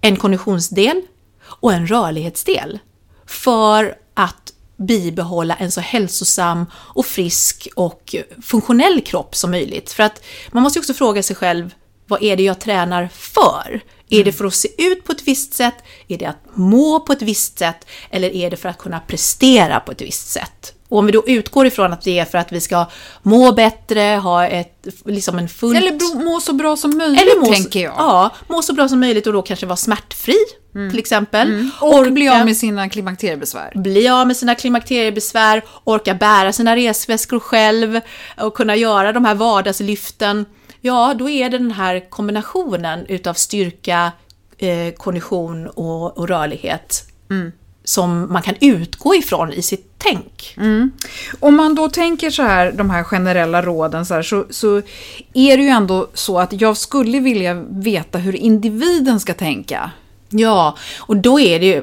en 0.00 0.16
konditionsdel 0.16 1.02
och 1.44 1.72
en 1.72 1.86
rörlighetsdel. 1.86 2.78
För 3.26 3.94
att 4.14 4.52
bibehålla 4.76 5.54
en 5.54 5.70
så 5.70 5.80
hälsosam 5.80 6.66
och 6.74 7.06
frisk 7.06 7.68
och 7.76 8.14
funktionell 8.42 9.00
kropp 9.00 9.36
som 9.36 9.50
möjligt. 9.50 9.92
För 9.92 10.02
att 10.02 10.24
man 10.52 10.62
måste 10.62 10.78
ju 10.78 10.80
också 10.80 10.94
fråga 10.94 11.22
sig 11.22 11.36
själv, 11.36 11.74
vad 12.06 12.22
är 12.22 12.36
det 12.36 12.42
jag 12.42 12.60
tränar 12.60 13.08
för? 13.12 13.82
Är 14.20 14.24
det 14.24 14.32
för 14.32 14.44
att 14.44 14.54
se 14.54 14.68
ut 14.78 15.04
på 15.04 15.12
ett 15.12 15.22
visst 15.28 15.54
sätt? 15.54 15.74
Är 16.08 16.18
det 16.18 16.26
att 16.26 16.42
må 16.54 17.00
på 17.00 17.12
ett 17.12 17.22
visst 17.22 17.58
sätt? 17.58 17.86
Eller 18.10 18.34
är 18.34 18.50
det 18.50 18.56
för 18.56 18.68
att 18.68 18.78
kunna 18.78 19.00
prestera 19.00 19.80
på 19.80 19.92
ett 19.92 20.02
visst 20.02 20.30
sätt? 20.30 20.74
Och 20.88 20.98
om 20.98 21.06
vi 21.06 21.12
då 21.12 21.22
utgår 21.26 21.66
ifrån 21.66 21.92
att 21.92 22.02
det 22.02 22.18
är 22.18 22.24
för 22.24 22.38
att 22.38 22.52
vi 22.52 22.60
ska 22.60 22.86
må 23.22 23.52
bättre, 23.52 24.00
ha 24.22 24.46
ett, 24.46 24.86
liksom 25.04 25.38
en 25.38 25.48
fullt... 25.48 25.76
Eller 25.76 26.24
må 26.24 26.40
så 26.40 26.52
bra 26.52 26.76
som 26.76 26.96
möjligt, 26.98 27.20
Eller 27.22 27.40
må, 27.40 27.52
tänker 27.52 27.80
jag. 27.80 27.94
Ja, 27.96 28.30
må 28.48 28.62
så 28.62 28.72
bra 28.72 28.88
som 28.88 29.00
möjligt 29.00 29.26
och 29.26 29.32
då 29.32 29.42
kanske 29.42 29.66
vara 29.66 29.76
smärtfri, 29.76 30.36
till 30.72 30.98
exempel. 30.98 31.48
Mm. 31.48 31.70
Och 31.80 31.94
Orka- 31.94 32.10
bli 32.10 32.28
av 32.28 32.44
med 32.44 32.56
sina 32.56 32.88
klimakteriebesvär. 32.88 33.72
bli 33.74 34.08
av 34.08 34.26
med 34.26 34.36
sina 34.36 34.54
klimakteriebesvär, 34.54 35.62
orka 35.84 36.14
bära 36.14 36.52
sina 36.52 36.76
resväskor 36.76 37.40
själv 37.40 38.00
och 38.40 38.54
kunna 38.54 38.76
göra 38.76 39.12
de 39.12 39.24
här 39.24 39.34
vardagslyften. 39.34 40.46
Ja, 40.84 41.14
då 41.18 41.28
är 41.28 41.50
det 41.50 41.58
den 41.58 41.70
här 41.70 42.10
kombinationen 42.10 43.06
utav 43.06 43.34
styrka, 43.34 44.12
eh, 44.58 44.94
kondition 44.94 45.66
och, 45.66 46.18
och 46.18 46.28
rörlighet 46.28 47.04
som 47.84 48.32
man 48.32 48.42
kan 48.42 48.54
utgå 48.60 49.14
ifrån 49.14 49.52
i 49.52 49.62
sitt 49.62 49.92
tänk. 49.98 50.54
Om 51.40 51.56
man 51.56 51.74
då 51.74 51.88
tänker 51.88 52.30
så 52.30 52.42
här, 52.42 52.72
de 52.72 52.90
här 52.90 53.02
generella 53.04 53.62
råden, 53.62 54.06
så, 54.06 54.14
här, 54.14 54.22
så, 54.22 54.46
så 54.50 54.76
är 55.32 55.56
det 55.56 55.62
ju 55.62 55.68
ändå 55.68 56.08
så 56.14 56.38
att 56.38 56.60
jag 56.60 56.76
skulle 56.76 57.20
vilja 57.20 57.54
veta 57.70 58.18
hur 58.18 58.36
individen 58.36 59.20
ska 59.20 59.34
tänka. 59.34 59.90
Ja, 60.28 60.76
och 60.98 61.16
då 61.16 61.40
är 61.40 61.60
det 61.60 61.66
ju, 61.66 61.82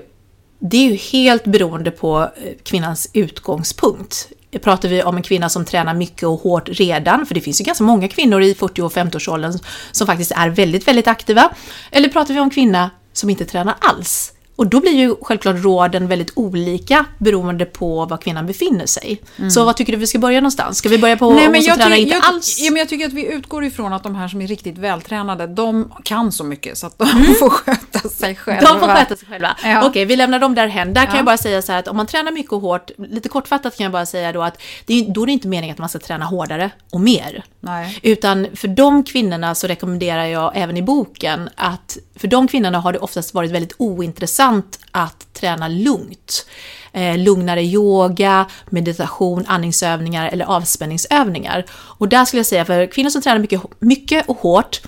det 0.59 0.77
är 0.77 0.89
ju 0.89 0.95
helt 0.95 1.43
beroende 1.43 1.91
på 1.91 2.21
eh, 2.21 2.53
kvinnans 2.63 3.09
utgångspunkt. 3.13 4.29
Pratar 4.57 4.89
vi 4.89 5.03
om 5.03 5.17
en 5.17 5.23
kvinna 5.23 5.49
som 5.49 5.65
tränar 5.65 5.93
mycket 5.93 6.23
och 6.23 6.39
hårt 6.39 6.69
redan, 6.71 7.25
för 7.25 7.35
det 7.35 7.41
finns 7.41 7.61
ju 7.61 7.65
ganska 7.65 7.83
många 7.83 8.07
kvinnor 8.07 8.41
i 8.41 8.55
40 8.55 8.81
och 8.81 8.91
50-årsåldern 8.91 9.59
som 9.91 10.07
faktiskt 10.07 10.31
är 10.31 10.49
väldigt, 10.49 10.87
väldigt 10.87 11.07
aktiva. 11.07 11.51
Eller 11.91 12.09
pratar 12.09 12.33
vi 12.33 12.39
om 12.39 12.43
en 12.43 12.49
kvinna 12.49 12.89
som 13.13 13.29
inte 13.29 13.45
tränar 13.45 13.75
alls? 13.79 14.33
Och 14.59 14.67
då 14.67 14.79
blir 14.79 14.91
ju 14.91 15.15
självklart 15.21 15.55
råden 15.63 16.07
väldigt 16.07 16.31
olika 16.35 17.05
beroende 17.17 17.65
på 17.65 18.05
var 18.05 18.17
kvinnan 18.17 18.47
befinner 18.47 18.85
sig. 18.85 19.21
Så 19.51 19.65
vad 19.65 19.75
tycker 19.77 19.93
du 19.93 19.99
vi 19.99 20.07
ska 20.07 20.19
börja 20.19 20.39
någonstans? 20.39 20.77
Ska 20.77 20.89
vi 20.89 20.97
börja 20.97 21.17
på 21.17 21.25
hon 21.25 21.39
som 21.39 21.63
tränar 21.75 21.89
ty- 21.95 22.01
inte 22.01 22.15
jag, 22.15 22.25
alls? 22.25 22.59
Ja, 22.59 22.71
men 22.71 22.79
jag 22.79 22.89
tycker 22.89 23.07
att 23.07 23.13
vi 23.13 23.25
utgår 23.33 23.63
ifrån 23.63 23.93
att 23.93 24.03
de 24.03 24.15
här 24.15 24.27
som 24.27 24.41
är 24.41 24.47
riktigt 24.47 24.77
vältränade, 24.77 25.47
de 25.47 25.93
kan 26.03 26.31
så 26.31 26.43
mycket 26.43 26.77
så 26.77 26.87
att 26.87 26.97
de 26.97 27.07
Mm. 27.09 27.33
får 27.39 27.49
sköta 27.49 28.09
sig 28.09 28.35
själva. 28.35 28.61
De 28.73 28.79
får 28.79 28.87
sköta 28.87 29.15
sig 29.15 29.27
själva. 29.27 29.57
Ja. 29.63 29.85
Okej, 29.87 30.05
vi 30.05 30.15
lämnar 30.15 30.39
dem 30.39 30.55
därhen. 30.55 30.93
Där 30.93 31.01
kan 31.05 31.11
Ja. 31.11 31.17
jag 31.17 31.25
bara 31.25 31.37
säga 31.37 31.61
så 31.61 31.71
här 31.71 31.79
att 31.79 31.87
om 31.87 31.97
man 31.97 32.07
tränar 32.07 32.31
mycket 32.31 32.51
och 32.51 32.61
hårt, 32.61 32.91
lite 32.97 33.29
kortfattat 33.29 33.77
kan 33.77 33.83
jag 33.83 33.91
bara 33.91 34.05
säga 34.05 34.31
då 34.31 34.41
att 34.43 34.61
det 34.85 34.93
är, 34.93 35.13
då 35.13 35.21
är 35.21 35.25
det 35.25 35.31
inte 35.31 35.47
meningen 35.47 35.73
att 35.73 35.79
man 35.79 35.89
ska 35.89 35.99
träna 35.99 36.25
hårdare 36.25 36.71
och 36.91 37.01
mer. 37.01 37.43
Nej. 37.59 37.99
Utan 38.03 38.47
för 38.55 38.67
de 38.67 39.03
kvinnorna 39.03 39.55
så 39.55 39.67
rekommenderar 39.67 40.25
jag 40.25 40.51
även 40.55 40.77
i 40.77 40.81
boken 40.81 41.49
att 41.55 41.97
för 42.15 42.27
de 42.27 42.47
kvinnorna 42.47 42.79
har 42.79 42.93
det 42.93 42.99
oftast 42.99 43.33
varit 43.33 43.51
väldigt 43.51 43.73
ointressant 43.77 44.48
att 44.91 45.33
träna 45.33 45.67
lugnt. 45.67 46.45
Eh, 46.93 47.17
lugnare 47.17 47.63
yoga, 47.63 48.45
meditation, 48.69 49.45
andningsövningar 49.47 50.29
eller 50.29 50.45
avspänningsövningar. 50.45 51.65
Och 51.71 52.09
där 52.09 52.25
skulle 52.25 52.39
jag 52.39 52.45
säga 52.47 52.65
för 52.65 52.85
kvinnor 52.91 53.09
som 53.09 53.21
tränar 53.21 53.39
mycket, 53.39 53.61
mycket 53.79 54.29
och 54.29 54.37
hårt, 54.37 54.81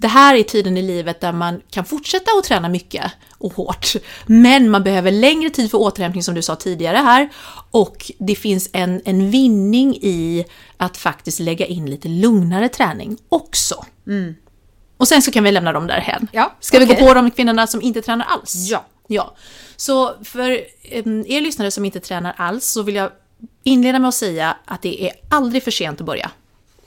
det 0.00 0.08
här 0.08 0.34
är 0.34 0.42
tiden 0.42 0.76
i 0.76 0.82
livet 0.82 1.20
där 1.20 1.32
man 1.32 1.60
kan 1.70 1.84
fortsätta 1.84 2.30
att 2.38 2.44
träna 2.44 2.68
mycket 2.68 3.12
och 3.38 3.52
hårt. 3.52 3.92
Men 4.26 4.70
man 4.70 4.84
behöver 4.84 5.10
längre 5.10 5.50
tid 5.50 5.70
för 5.70 5.78
återhämtning 5.78 6.22
som 6.22 6.34
du 6.34 6.42
sa 6.42 6.56
tidigare 6.56 6.96
här. 6.96 7.28
Och 7.70 8.10
det 8.18 8.34
finns 8.34 8.68
en, 8.72 9.02
en 9.04 9.30
vinning 9.30 9.94
i 9.96 10.44
att 10.76 10.96
faktiskt 10.96 11.40
lägga 11.40 11.66
in 11.66 11.86
lite 11.90 12.08
lugnare 12.08 12.68
träning 12.68 13.16
också. 13.28 13.84
Och 14.96 15.08
sen 15.08 15.22
så 15.22 15.30
kan 15.30 15.44
vi 15.44 15.52
lämna 15.52 15.72
dem 15.72 15.86
därhen. 15.86 16.28
Ja, 16.32 16.56
Ska 16.60 16.78
vi 16.78 16.84
okej. 16.84 16.96
gå 17.00 17.06
på 17.06 17.14
de 17.14 17.30
kvinnorna 17.30 17.66
som 17.66 17.82
inte 17.82 18.02
tränar 18.02 18.26
alls? 18.26 18.54
Ja. 18.70 18.84
Ja. 19.10 19.34
Så 19.76 20.14
för 20.24 20.50
er 21.30 21.40
lyssnare 21.40 21.70
som 21.70 21.84
inte 21.84 22.00
tränar 22.00 22.34
alls 22.36 22.66
så 22.66 22.82
vill 22.82 22.94
jag 22.94 23.10
inleda 23.62 23.98
med 23.98 24.08
att 24.08 24.14
säga 24.14 24.56
att 24.64 24.82
det 24.82 25.04
är 25.04 25.12
aldrig 25.30 25.62
för 25.62 25.70
sent 25.70 26.00
att 26.00 26.06
börja. 26.06 26.30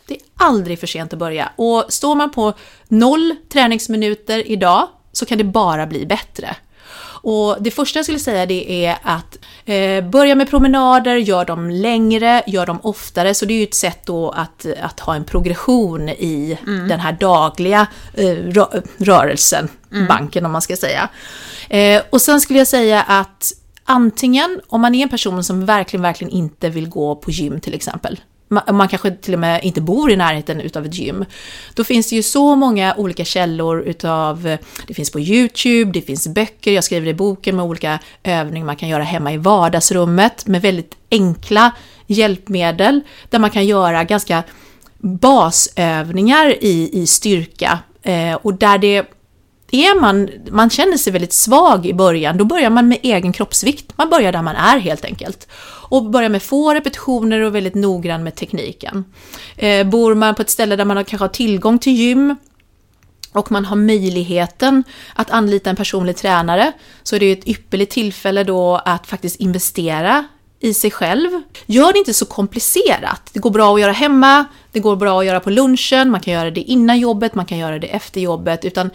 Det 0.06 0.14
är 0.14 0.22
aldrig 0.36 0.80
för 0.80 0.88
sent 0.88 1.14
att 1.14 1.20
börja. 1.20 1.52
Och 1.56 1.86
står 1.90 2.16
man 2.16 2.32
på 2.32 2.54
noll 2.88 3.36
träningsminuter 3.50 4.52
idag 4.52 4.88
så 5.12 5.26
kan 5.26 5.38
det 5.38 5.44
bara 5.44 5.88
bli 5.88 6.06
bättre. 6.06 6.56
Och 7.24 7.58
det 7.60 7.72
första 7.72 8.00
jag 8.00 8.06
skulle 8.06 8.20
säga 8.20 8.46
det 8.46 8.86
är 8.86 8.98
att 9.04 9.38
eh, 9.66 10.10
börja 10.10 10.36
med 10.36 10.50
promenader, 10.50 11.16
gör 11.16 11.46
dem 11.46 11.70
längre, 11.70 12.44
gör 12.48 12.66
dem 12.66 12.80
oftare. 12.84 13.34
Så 13.34 13.46
det 13.46 13.54
är 13.54 13.58
ju 13.58 13.64
ett 13.64 13.76
sätt 13.76 14.00
då 14.06 14.30
att, 14.30 14.66
att 14.82 15.00
ha 15.00 15.16
en 15.16 15.24
progression 15.24 16.10
i 16.10 16.58
den 16.90 17.00
här 17.00 17.12
dagliga 17.12 17.88
eh, 18.14 18.24
rö- 18.26 18.82
rörelsen, 18.98 19.70
banken 20.08 20.46
om 20.46 20.52
man 20.52 20.62
ska 20.62 20.76
säga. 20.76 21.10
Eh, 21.70 22.02
och 22.10 22.22
sen 22.22 22.42
skulle 22.42 22.60
jag 22.60 22.68
säga 22.68 23.02
att 23.02 23.52
antingen 23.86 24.62
om 24.68 24.82
man 24.82 24.96
är 24.96 25.04
en 25.04 25.10
person 25.10 25.44
som 25.44 25.66
verkligen, 25.66 26.02
verkligen 26.02 26.34
inte 26.34 26.70
vill 26.70 26.90
gå 26.90 27.16
på 27.16 27.32
gym 27.32 27.60
till 27.60 27.74
exempel, 27.74 28.20
man, 28.52 28.76
man 28.76 28.88
kanske 28.88 29.12
till 29.12 29.34
och 29.34 29.40
med 29.40 29.64
inte 29.64 29.82
bor 29.82 30.12
i 30.12 30.16
närheten 30.16 30.62
utav 30.62 30.86
ett 30.86 30.96
gym. 30.96 31.26
Då 31.74 31.84
finns 31.84 32.10
det 32.10 32.16
ju 32.16 32.24
så 32.24 32.56
många 32.56 32.96
olika 32.96 33.26
källor 33.26 33.82
utav, 33.82 34.58
det 34.88 34.94
finns 34.94 35.12
på 35.12 35.20
YouTube, 35.20 35.92
det 35.92 36.02
finns 36.02 36.28
böcker, 36.28 36.72
jag 36.72 36.84
skriver 36.84 37.08
i 37.08 37.14
boken 37.14 37.56
med 37.56 37.66
olika 37.66 38.00
övningar 38.24 38.66
man 38.66 38.76
kan 38.76 38.90
göra 38.90 39.04
hemma 39.04 39.34
i 39.34 39.38
vardagsrummet 39.38 40.48
med 40.48 40.62
väldigt 40.62 40.96
enkla 41.12 41.72
hjälpmedel 42.08 43.02
där 43.30 43.40
man 43.40 43.50
kan 43.50 43.66
göra 43.66 44.04
ganska 44.04 44.44
basövningar 44.98 46.64
i, 46.64 46.90
i 47.02 47.08
styrka 47.08 47.80
eh, 48.04 48.34
och 48.34 48.54
där 48.54 48.78
det 48.78 49.06
är 49.72 50.00
man, 50.00 50.30
man 50.52 50.70
känner 50.70 50.98
sig 50.98 51.14
väldigt 51.14 51.34
svag 51.34 51.86
i 51.86 51.94
början, 51.94 52.38
då 52.38 52.46
börjar 52.46 52.70
man 52.70 52.88
med 52.88 53.00
egen 53.02 53.34
kroppsvikt. 53.34 53.98
Man 53.98 54.10
börjar 54.10 54.32
där 54.32 54.42
man 54.42 54.56
är 54.56 54.80
helt 54.80 55.06
enkelt. 55.06 55.48
Och 55.90 56.10
börjar 56.10 56.30
med 56.30 56.44
få 56.44 56.74
repetitioner 56.74 57.40
och 57.40 57.56
väldigt 57.56 57.76
noggrann 57.76 58.24
med 58.24 58.36
tekniken. 58.36 59.06
Eh, 59.56 59.88
bor 59.88 60.16
man 60.16 60.36
på 60.36 60.42
ett 60.42 60.50
ställe 60.50 60.76
där 60.76 60.86
man 60.86 60.98
har, 60.98 61.04
kanske 61.04 61.24
har 61.24 61.30
tillgång 61.30 61.80
till 61.80 61.94
gym, 61.94 62.36
och 63.34 63.52
man 63.52 63.66
har 63.66 63.76
möjligheten 63.76 64.84
att 65.16 65.32
anlita 65.32 65.70
en 65.70 65.76
personlig 65.76 66.18
tränare 66.18 66.72
så 67.04 67.16
är 67.16 67.20
det 67.20 67.26
ju 67.26 67.34
ett 67.34 67.48
ypperligt 67.48 67.92
tillfälle 67.92 68.44
då 68.44 68.76
att 68.86 69.08
faktiskt 69.08 69.36
investera 69.36 70.26
i 70.62 70.74
sig 70.74 70.92
själv. 70.92 71.30
Gör 71.66 71.94
det 71.94 72.00
inte 72.00 72.14
så 72.14 72.26
komplicerat. 72.26 73.30
Det 73.34 73.40
går 73.40 73.50
bra 73.50 73.74
att 73.76 73.82
göra 73.82 73.92
hemma, 73.92 74.46
det 74.72 74.80
går 74.80 74.96
bra 74.96 75.20
att 75.20 75.26
göra 75.26 75.40
på 75.40 75.50
lunchen, 75.50 76.12
man 76.12 76.22
kan 76.22 76.34
göra 76.34 76.52
det 76.52 76.62
innan 76.62 77.00
jobbet, 77.00 77.36
man 77.36 77.46
kan 77.46 77.58
göra 77.58 77.80
det 77.80 77.88
efter 77.88 78.22
jobbet. 78.22 78.66
Utan 78.66 78.90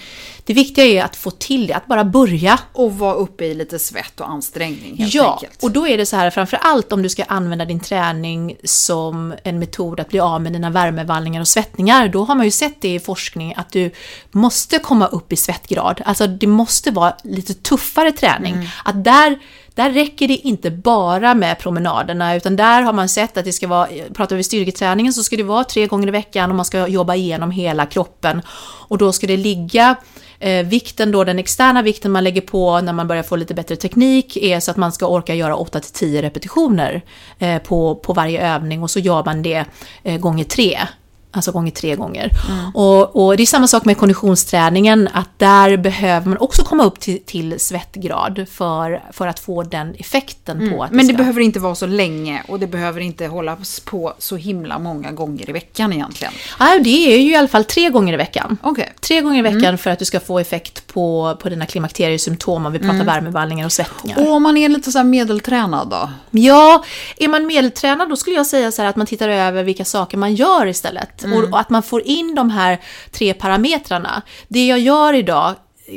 det 0.44 0.52
viktiga 0.52 0.84
är 0.84 1.04
att 1.04 1.16
få 1.16 1.30
till 1.30 1.66
det, 1.66 1.74
att 1.74 1.86
bara 1.86 2.04
börja. 2.04 2.58
Och 2.72 2.98
vara 2.98 3.14
uppe 3.14 3.44
i 3.44 3.54
lite 3.54 3.78
svett 3.78 4.20
och 4.20 4.30
ansträngning 4.30 4.96
helt 4.96 5.14
ja, 5.14 5.32
enkelt. 5.32 5.62
och 5.62 5.70
då 5.70 5.88
är 5.88 5.98
det 5.98 6.06
så 6.06 6.16
här 6.16 6.30
framför 6.30 6.56
allt 6.56 6.92
om 6.92 7.02
du 7.02 7.08
ska 7.08 7.24
använda 7.24 7.64
din 7.64 7.80
träning 7.80 8.56
som 8.64 9.34
en 9.44 9.58
metod 9.58 10.00
att 10.00 10.08
bli 10.08 10.20
av 10.20 10.42
med 10.42 10.52
dina 10.52 10.70
värmevallningar 10.70 11.40
och 11.40 11.48
svettningar. 11.48 12.08
Då 12.08 12.24
har 12.24 12.34
man 12.34 12.44
ju 12.44 12.50
sett 12.50 12.80
det 12.80 12.94
i 12.94 13.00
forskning 13.00 13.54
att 13.56 13.72
du 13.72 13.90
måste 14.30 14.78
komma 14.78 15.06
upp 15.06 15.32
i 15.32 15.36
svettgrad. 15.36 16.02
Alltså 16.04 16.26
det 16.26 16.46
måste 16.46 16.90
vara 16.90 17.16
lite 17.24 17.54
tuffare 17.54 18.12
träning. 18.12 18.68
Att 18.84 19.04
där 19.04 19.38
där 19.76 19.90
räcker 19.90 20.28
det 20.28 20.34
inte 20.34 20.70
bara 20.70 21.34
med 21.34 21.58
promenaderna, 21.58 22.36
utan 22.36 22.56
där 22.56 22.82
har 22.82 22.92
man 22.92 23.08
sett 23.08 23.36
att 23.36 23.44
det 23.44 23.52
ska 23.52 23.68
vara, 23.68 23.88
pratar 24.14 24.36
vi 24.36 24.42
styrketräningen 24.42 25.12
så 25.12 25.22
ska 25.22 25.36
det 25.36 25.42
vara 25.42 25.64
tre 25.64 25.86
gånger 25.86 26.08
i 26.08 26.10
veckan 26.10 26.50
och 26.50 26.56
man 26.56 26.64
ska 26.64 26.88
jobba 26.88 27.14
igenom 27.14 27.50
hela 27.50 27.86
kroppen. 27.86 28.42
Och 28.88 28.98
då 28.98 29.12
ska 29.12 29.26
det 29.26 29.36
ligga 29.36 29.96
eh, 30.38 30.66
vikten 30.66 31.12
då, 31.12 31.24
den 31.24 31.38
externa 31.38 31.82
vikten 31.82 32.12
man 32.12 32.24
lägger 32.24 32.40
på 32.40 32.80
när 32.80 32.92
man 32.92 33.08
börjar 33.08 33.22
få 33.22 33.36
lite 33.36 33.54
bättre 33.54 33.76
teknik 33.76 34.36
är 34.36 34.60
så 34.60 34.70
att 34.70 34.76
man 34.76 34.92
ska 34.92 35.06
orka 35.06 35.34
göra 35.34 35.54
8-10 35.54 36.22
repetitioner 36.22 37.02
eh, 37.38 37.58
på, 37.58 37.94
på 37.94 38.12
varje 38.12 38.54
övning 38.54 38.82
och 38.82 38.90
så 38.90 38.98
gör 38.98 39.24
man 39.24 39.42
det 39.42 39.64
eh, 40.02 40.18
gånger 40.20 40.44
tre. 40.44 40.78
Alltså 41.36 41.52
gånger 41.52 41.70
tre 41.70 41.96
gånger. 41.96 42.30
Och, 42.74 43.26
och 43.26 43.36
det 43.36 43.42
är 43.42 43.46
samma 43.46 43.68
sak 43.68 43.84
med 43.84 43.98
konditionsträningen, 43.98 45.08
att 45.12 45.38
där 45.38 45.76
behöver 45.76 46.28
man 46.28 46.38
också 46.38 46.62
komma 46.64 46.84
upp 46.84 47.00
till, 47.00 47.22
till 47.26 47.60
svettgrad 47.60 48.46
för, 48.50 49.02
för 49.12 49.26
att 49.26 49.40
få 49.40 49.62
den 49.62 49.94
effekten 49.94 50.70
på 50.70 50.82
att 50.82 50.90
Men 50.90 51.06
det 51.06 51.12
ska... 51.12 51.18
behöver 51.18 51.40
inte 51.40 51.60
vara 51.60 51.74
så 51.74 51.86
länge 51.86 52.42
och 52.48 52.60
det 52.60 52.66
behöver 52.66 53.00
inte 53.00 53.26
hålla 53.26 53.56
på 53.84 54.14
så 54.18 54.36
himla 54.36 54.78
många 54.78 55.12
gånger 55.12 55.50
i 55.50 55.52
veckan 55.52 55.92
egentligen. 55.92 56.32
Ja, 56.58 56.78
det 56.84 57.14
är 57.14 57.18
ju 57.18 57.32
i 57.32 57.36
alla 57.36 57.48
fall 57.48 57.64
tre 57.64 57.90
gånger 57.90 58.14
i 58.14 58.16
veckan. 58.16 58.58
Okej. 58.62 58.92
Tre 59.00 59.20
gånger 59.20 59.38
i 59.38 59.42
veckan 59.42 59.78
för 59.78 59.90
att 59.90 59.98
du 59.98 60.04
ska 60.04 60.20
få 60.20 60.38
effekt 60.38 60.86
på, 60.86 61.36
på 61.42 61.48
dina 61.48 61.66
klimakteriesymptom 61.66 62.66
om 62.66 62.72
vi 62.72 62.78
pratar 62.78 63.04
värmevallningar 63.04 63.66
och 63.66 63.72
svettningar. 63.72 64.18
Och 64.18 64.32
om 64.32 64.42
man 64.42 64.56
är 64.56 64.68
lite 64.68 64.92
så 64.92 65.04
medeltränad 65.04 65.88
då? 65.88 66.10
Ja, 66.30 66.84
är 67.16 67.28
man 67.28 67.46
medeltränad 67.46 68.08
då 68.08 68.16
skulle 68.16 68.36
jag 68.36 68.46
säga 68.46 68.72
så 68.72 68.82
här 68.82 68.88
att 68.88 68.96
man 68.96 69.06
tittar 69.06 69.28
över 69.28 69.62
vilka 69.62 69.84
saker 69.84 70.18
man 70.18 70.34
gör 70.34 70.66
istället. 70.66 71.24
Och, 71.32 71.44
och 71.52 71.60
att 71.60 71.70
man 71.70 71.82
får 71.82 72.02
in 72.02 72.34
de 72.34 72.50
här 72.50 72.80
tre 73.10 73.34
parametrarna. 73.34 74.22
Det 74.48 74.66
jag 74.66 74.78
gör 74.78 75.14
idag 75.14 75.54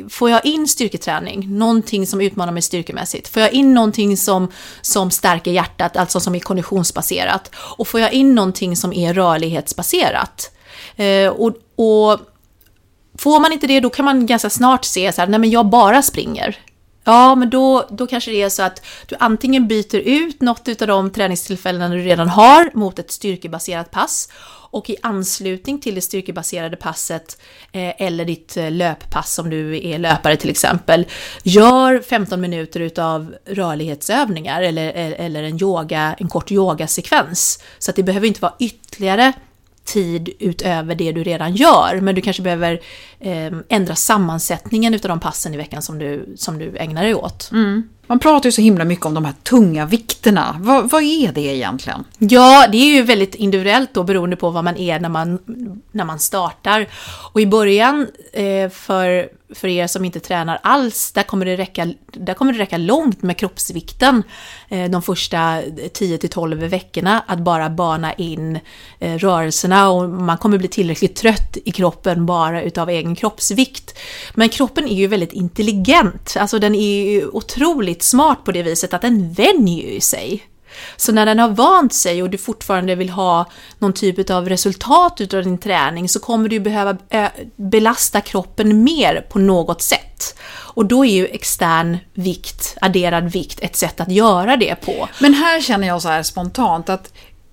får 0.08 0.30
jag 0.30 0.46
in 0.46 0.68
styrketräning, 0.68 1.58
någonting 1.58 2.06
som 2.06 2.20
utmanar 2.20 2.52
mig 2.52 2.62
styrkemässigt? 2.62 3.28
Får 3.28 3.42
jag 3.42 3.52
in 3.52 3.74
någonting 3.74 4.16
som, 4.16 4.52
som 4.80 5.10
stärker 5.10 5.50
hjärtat, 5.50 5.96
alltså 5.96 6.20
som 6.20 6.34
är 6.34 6.40
konditionsbaserat? 6.40 7.50
Och 7.54 7.88
får 7.88 8.00
jag 8.00 8.12
in 8.12 8.34
någonting 8.34 8.76
som 8.76 8.92
är 8.92 9.14
rörlighetsbaserat? 9.14 10.50
Eh, 10.96 11.28
och, 11.28 11.52
och 11.76 12.20
får 13.18 13.40
man 13.40 13.52
inte 13.52 13.66
det, 13.66 13.80
då 13.80 13.90
kan 13.90 14.04
man 14.04 14.26
ganska 14.26 14.50
snart 14.50 14.84
se 14.84 15.12
så 15.12 15.20
här, 15.20 15.28
nej 15.28 15.40
men 15.40 15.50
jag 15.50 15.66
bara 15.66 16.02
springer. 16.02 16.58
Ja, 17.04 17.34
men 17.34 17.50
då, 17.50 17.86
då 17.90 18.06
kanske 18.06 18.30
det 18.30 18.42
är 18.42 18.48
så 18.48 18.62
att 18.62 18.86
du 19.06 19.16
antingen 19.18 19.68
byter 19.68 19.96
ut 19.96 20.40
något 20.40 20.82
av 20.82 20.88
de 20.88 21.10
träningstillfällen 21.10 21.90
du 21.90 21.98
redan 21.98 22.28
har 22.28 22.70
mot 22.74 22.98
ett 22.98 23.10
styrkebaserat 23.10 23.90
pass 23.90 24.28
och 24.70 24.90
i 24.90 24.96
anslutning 25.02 25.80
till 25.80 25.94
det 25.94 26.00
styrkebaserade 26.00 26.76
passet 26.76 27.40
eh, 27.72 28.02
eller 28.02 28.24
ditt 28.24 28.56
eh, 28.56 28.70
löppass 28.70 29.38
om 29.38 29.50
du 29.50 29.88
är 29.88 29.98
löpare 29.98 30.36
till 30.36 30.50
exempel, 30.50 31.06
gör 31.42 32.02
15 32.02 32.40
minuter 32.40 32.80
utav 32.80 33.34
rörlighetsövningar 33.46 34.62
eller, 34.62 34.88
eh, 34.88 35.26
eller 35.26 35.42
en, 35.42 35.62
yoga, 35.62 36.16
en 36.18 36.28
kort 36.28 36.50
yogasekvens. 36.50 37.62
Så 37.78 37.90
att 37.90 37.96
det 37.96 38.02
behöver 38.02 38.26
inte 38.26 38.40
vara 38.40 38.54
ytterligare 38.58 39.32
tid 39.84 40.28
utöver 40.38 40.94
det 40.94 41.12
du 41.12 41.24
redan 41.24 41.54
gör, 41.54 42.00
men 42.00 42.14
du 42.14 42.20
kanske 42.20 42.42
behöver 42.42 42.80
eh, 43.20 43.52
ändra 43.68 43.94
sammansättningen 43.94 44.94
utav 44.94 45.08
de 45.08 45.20
passen 45.20 45.54
i 45.54 45.56
veckan 45.56 45.82
som 45.82 45.98
du, 45.98 46.34
som 46.36 46.58
du 46.58 46.76
ägnar 46.76 47.02
dig 47.02 47.14
åt. 47.14 47.50
Mm. 47.52 47.88
Man 48.10 48.18
pratar 48.18 48.48
ju 48.48 48.52
så 48.52 48.60
himla 48.60 48.84
mycket 48.84 49.06
om 49.06 49.14
de 49.14 49.24
här 49.24 49.34
tunga 49.42 49.86
vikterna. 49.86 50.56
Vad, 50.60 50.90
vad, 50.90 51.02
är 51.02 51.32
det 51.32 51.40
egentligen? 51.40 52.04
Ja, 52.18 52.66
det 52.72 52.76
är 52.78 52.94
ju 52.94 53.02
väldigt 53.02 53.34
individuellt 53.34 53.94
då 53.94 54.02
beroende 54.02 54.36
på 54.36 54.50
vad 54.50 54.64
man 54.64 54.76
är 54.76 55.00
när 55.00 55.08
man, 55.08 55.38
när 55.92 56.04
man 56.04 56.18
startar. 56.18 56.86
Och 57.32 57.40
i 57.40 57.46
början, 57.46 58.06
eh, 58.32 58.70
för, 58.70 59.28
för 59.54 59.68
er 59.68 59.86
som 59.86 60.04
inte 60.04 60.20
tränar 60.20 60.60
alls, 60.62 61.12
där 61.12 61.22
kommer 61.22 61.46
det 61.46 61.56
räcka, 61.56 61.94
där 62.12 62.34
kommer 62.34 62.52
det 62.52 62.58
räcka 62.58 62.76
långt 62.76 63.22
med 63.22 63.36
kroppsvikten 63.36 64.22
eh, 64.68 64.90
de 64.90 65.02
första 65.02 65.62
10 65.92 66.18
12 66.18 66.58
veckorna 66.58 67.24
att 67.26 67.38
bara 67.38 67.70
bana 67.70 68.12
in 68.12 68.58
eh, 68.98 69.18
rörelserna 69.18 69.90
och 69.90 70.08
man 70.08 70.38
kommer 70.38 70.58
bli 70.58 70.68
tillräckligt 70.68 71.16
trött 71.16 71.56
i 71.64 71.72
kroppen 71.72 72.26
bara 72.26 72.62
utav 72.62 72.90
egen 72.90 73.16
kroppsvikt. 73.16 73.98
Men 74.34 74.48
kroppen 74.48 74.88
är 74.88 74.94
ju 74.94 75.06
väldigt 75.06 75.32
intelligent, 75.32 76.36
alltså 76.38 76.58
den 76.58 76.74
är 76.74 77.10
ju 77.10 77.26
otroligt 77.28 77.99
smart 78.02 78.44
på 78.44 78.52
det 78.52 78.62
viset 78.62 78.94
att 78.94 79.02
den 79.02 79.32
vänjer 79.32 79.92
ju 79.92 80.00
sig. 80.00 80.46
Så 80.96 81.12
när 81.12 81.26
den 81.26 81.38
har 81.38 81.48
vant 81.48 81.94
sig 81.94 82.22
och 82.22 82.30
du 82.30 82.38
fortfarande 82.38 82.94
vill 82.94 83.10
ha 83.10 83.50
någon 83.78 83.92
typ 83.92 84.30
av 84.30 84.48
resultat 84.48 85.20
utav 85.20 85.42
din 85.42 85.58
träning 85.58 86.08
så 86.08 86.20
kommer 86.20 86.48
du 86.48 86.60
behöva 86.60 86.96
eh, 87.08 87.28
belasta 87.56 88.20
kroppen 88.20 88.84
mer 88.84 89.26
på 89.30 89.38
något 89.38 89.82
sätt. 89.82 90.38
Och 90.52 90.86
då 90.86 91.04
är 91.04 91.12
ju 91.12 91.26
extern 91.26 91.98
vikt, 92.14 92.76
adderad 92.80 93.32
vikt, 93.32 93.60
ett 93.60 93.76
sätt 93.76 94.00
att 94.00 94.12
göra 94.12 94.56
det 94.56 94.74
på. 94.74 95.08
Men 95.20 95.34
här 95.34 95.60
känner 95.60 95.86
jag 95.86 96.02
så 96.02 96.08
här 96.08 96.22
spontant 96.22 96.88
att 96.88 97.12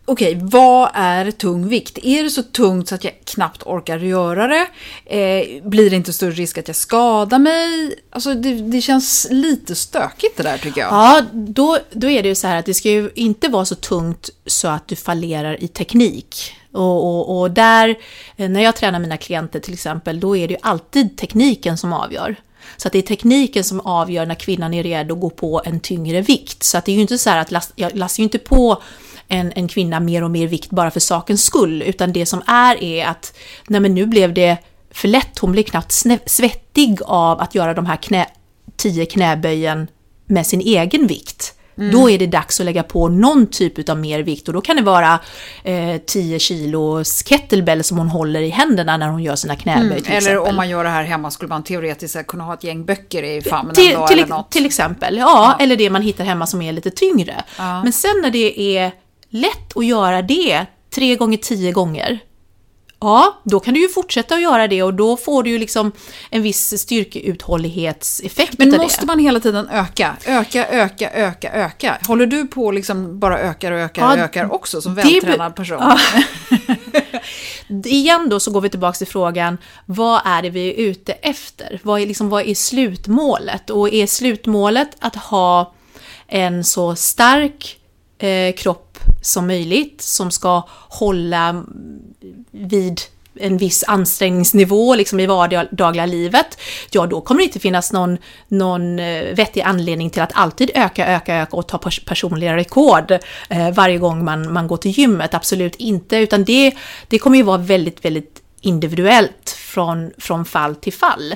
okej, 0.09 0.35
okay, 0.35 0.47
vad 0.49 0.89
är 0.93 1.31
tung 1.31 1.67
vikt? 1.67 1.97
Är 2.03 2.23
det 2.23 2.29
så 2.29 2.43
tungt 2.43 2.87
så 2.87 2.95
att 2.95 3.03
jag 3.03 3.13
knappt 3.23 3.63
orkar 3.63 3.97
göra 3.97 4.47
det? 4.47 4.67
Eh, 5.05 5.63
blir 5.63 5.89
det 5.89 5.95
inte 5.95 6.13
större 6.13 6.31
risk 6.31 6.57
att 6.57 6.67
jag 6.67 6.75
skadar 6.75 7.39
mig? 7.39 7.95
Alltså 8.09 8.33
det, 8.33 8.53
det, 8.53 8.81
känns 8.81 9.27
lite 9.29 9.75
stökigt 9.75 10.37
det 10.37 10.43
där 10.43 10.57
tycker 10.57 10.81
jag. 10.81 10.91
Ja, 10.91 11.21
då, 11.33 11.77
då 11.91 12.09
är 12.09 12.23
det 12.23 12.29
ju 12.29 12.35
så 12.35 12.47
här 12.47 12.59
att 12.59 12.65
det 12.65 12.73
ska 12.73 12.89
ju 12.89 13.09
inte 13.15 13.47
vara 13.47 13.65
så 13.65 13.75
tungt 13.75 14.29
så 14.45 14.67
att 14.67 14.87
du 14.87 14.95
fallerar 14.95 15.63
i 15.63 15.67
teknik. 15.67 16.55
Och, 16.71 17.05
och, 17.05 17.39
och 17.39 17.51
där, 17.51 17.95
eh, 18.37 18.49
när 18.49 18.61
jag 18.61 18.75
tränar 18.75 18.99
mina 18.99 19.17
klienter 19.17 19.59
till 19.59 19.73
exempel, 19.73 20.19
då 20.19 20.37
är 20.37 20.47
det 20.47 20.53
ju 20.53 20.59
alltid 20.61 21.17
tekniken 21.17 21.77
som 21.77 21.93
avgör. 21.93 22.35
Så 22.77 22.87
att 22.87 22.91
det 22.91 22.99
är 22.99 23.01
tekniken 23.01 23.63
som 23.63 23.79
avgör 23.79 24.25
när 24.25 24.35
kvinnan 24.35 24.73
är 24.73 24.83
redo 24.83 25.15
att 25.15 25.21
gå 25.21 25.29
på 25.29 25.61
en 25.65 25.79
tyngre 25.79 26.21
vikt. 26.21 26.63
Så 26.63 26.77
att 26.77 26.85
det 26.85 26.91
är 26.91 26.95
ju 26.95 27.01
inte 27.01 27.17
så 27.17 27.29
här 27.29 27.37
att 27.37 27.51
last, 27.51 27.71
jag 27.75 27.95
lastar 27.95 28.21
ju 28.21 28.23
inte 28.23 28.39
på 28.39 28.81
en, 29.27 29.51
en 29.55 29.67
kvinna 29.67 29.99
mer 29.99 30.23
och 30.23 30.31
mer 30.31 30.47
vikt 30.47 30.69
bara 30.69 30.91
för 30.91 30.99
sakens 30.99 31.43
skull, 31.43 31.81
utan 31.81 32.13
det 32.13 32.25
som 32.25 32.41
är 32.47 32.83
är 32.83 33.05
att 33.05 33.37
nej 33.67 33.81
men 33.81 33.95
nu 33.95 34.05
blev 34.05 34.33
det 34.33 34.57
för 34.91 35.07
lätt, 35.07 35.39
hon 35.39 35.51
blev 35.51 35.63
knappt 35.63 35.91
svettig 36.25 36.99
av 37.05 37.41
att 37.41 37.55
göra 37.55 37.73
de 37.73 37.85
här 37.85 37.95
knä, 37.95 38.25
tio 38.75 39.05
knäböjen 39.05 39.87
med 40.25 40.47
sin 40.47 40.61
egen 40.61 41.07
vikt. 41.07 41.53
Mm. 41.77 41.91
Då 41.91 42.09
är 42.09 42.19
det 42.19 42.27
dags 42.27 42.59
att 42.59 42.65
lägga 42.65 42.83
på 42.83 43.09
någon 43.09 43.47
typ 43.47 43.89
av 43.89 43.99
mer 43.99 44.19
vikt 44.19 44.47
och 44.47 44.53
då 44.53 44.61
kan 44.61 44.75
det 44.75 44.81
vara 44.81 45.19
eh, 45.63 45.97
10 46.05 46.39
kilos 46.39 47.23
kettlebell 47.23 47.83
som 47.83 47.97
hon 47.97 48.07
håller 48.07 48.41
i 48.41 48.49
händerna 48.49 48.97
när 48.97 49.09
hon 49.09 49.23
gör 49.23 49.35
sina 49.35 49.55
knäböj 49.55 49.81
mm. 49.85 49.91
Eller 49.91 50.17
exempel. 50.17 50.37
om 50.37 50.55
man 50.55 50.69
gör 50.69 50.83
det 50.83 50.89
här 50.89 51.03
hemma 51.03 51.31
skulle 51.31 51.49
man 51.49 51.63
teoretiskt 51.63 52.27
kunna 52.27 52.43
ha 52.43 52.53
ett 52.53 52.63
gäng 52.63 52.85
böcker 52.85 53.23
i 53.23 53.41
famnen 53.41 53.75
till, 53.75 53.93
då, 53.93 54.07
till, 54.07 54.19
eller 54.19 54.27
något. 54.27 54.51
Till 54.51 54.65
exempel, 54.65 55.17
ja, 55.17 55.55
ja, 55.59 55.63
eller 55.63 55.75
det 55.75 55.89
man 55.89 56.01
hittar 56.01 56.23
hemma 56.23 56.47
som 56.47 56.61
är 56.61 56.71
lite 56.71 56.91
tyngre. 56.91 57.43
Ja. 57.57 57.83
Men 57.83 57.93
sen 57.93 58.15
när 58.21 58.31
det 58.31 58.77
är 58.77 58.91
lätt 59.29 59.77
att 59.77 59.85
göra 59.85 60.21
det 60.21 60.65
tre 60.95 61.15
gånger 61.15 61.37
tio 61.37 61.71
gånger, 61.71 62.19
ja, 62.99 63.41
då 63.43 63.59
kan 63.59 63.73
du 63.73 63.81
ju 63.81 63.89
fortsätta 63.89 64.35
att 64.35 64.41
göra 64.41 64.67
det 64.67 64.83
och 64.83 64.93
då 64.93 65.17
får 65.17 65.43
du 65.43 65.49
ju 65.49 65.57
liksom 65.57 65.91
en 66.29 66.41
viss 66.41 66.81
styrkeuthållighetseffekt 66.81 68.57
Men 68.57 68.71
måste 68.71 69.05
man 69.05 69.19
hela 69.19 69.39
tiden 69.39 69.69
öka? 69.69 70.17
Öka, 70.25 70.67
öka, 70.67 71.11
öka, 71.11 71.51
öka? 71.51 71.97
Håller 72.07 72.25
du 72.25 72.47
på 72.47 72.71
liksom 72.71 73.19
bara 73.19 73.39
ökar 73.39 73.71
och 73.71 73.79
ökar 73.79 74.07
och 74.07 74.17
ökar 74.17 74.53
också 74.53 74.81
som 74.81 74.95
vältränad 74.95 75.55
person? 75.55 75.77
Ja. 75.79 75.99
Igen 77.85 78.29
då 78.29 78.39
så 78.39 78.51
går 78.51 78.61
vi 78.61 78.69
tillbaka 78.69 78.97
till 78.97 79.07
frågan, 79.07 79.57
vad 79.85 80.21
är 80.25 80.41
det 80.41 80.49
vi 80.49 80.69
är 80.69 80.89
ute 80.89 81.13
efter? 81.13 81.79
Vad 81.83 82.01
är, 82.01 82.05
liksom, 82.05 82.29
vad 82.29 82.47
är 82.47 82.55
slutmålet? 82.55 83.69
Och 83.69 83.93
är 83.93 84.07
slutmålet 84.07 84.89
att 84.99 85.15
ha 85.15 85.73
en 86.27 86.63
så 86.63 86.95
stark 86.95 87.79
eh, 88.19 88.55
kropp 88.55 88.86
som 89.21 89.47
möjligt 89.47 90.01
som 90.01 90.31
ska 90.31 90.63
hålla 90.89 91.63
vid 92.51 93.01
en 93.39 93.57
viss 93.57 93.83
ansträngningsnivå 93.87 94.95
liksom 94.95 95.19
i 95.19 95.25
vardagliga 95.25 96.05
livet, 96.05 96.59
ja 96.91 97.05
då 97.05 97.21
kommer 97.21 97.41
det 97.41 97.45
inte 97.45 97.59
finnas 97.59 97.93
någon, 97.93 98.17
någon 98.47 98.99
eh, 98.99 99.35
vettig 99.35 99.61
anledning 99.61 100.09
till 100.09 100.21
att 100.21 100.31
alltid 100.33 100.71
öka, 100.75 101.07
öka, 101.07 101.35
öka 101.35 101.57
och 101.57 101.67
ta 101.67 101.77
personliga 102.05 102.55
rekord 102.55 103.11
eh, 103.49 103.71
varje 103.73 103.97
gång 103.97 104.25
man, 104.25 104.53
man 104.53 104.67
går 104.67 104.77
till 104.77 104.91
gymmet. 104.91 105.33
Absolut 105.33 105.75
inte, 105.75 106.17
utan 106.17 106.43
det, 106.43 106.73
det 107.07 107.19
kommer 107.19 107.37
ju 107.37 107.43
vara 107.43 107.57
väldigt, 107.57 108.05
väldigt 108.05 108.41
individuellt 108.61 109.49
från, 109.49 110.11
från 110.17 110.45
fall 110.45 110.75
till 110.75 110.93
fall. 110.93 111.35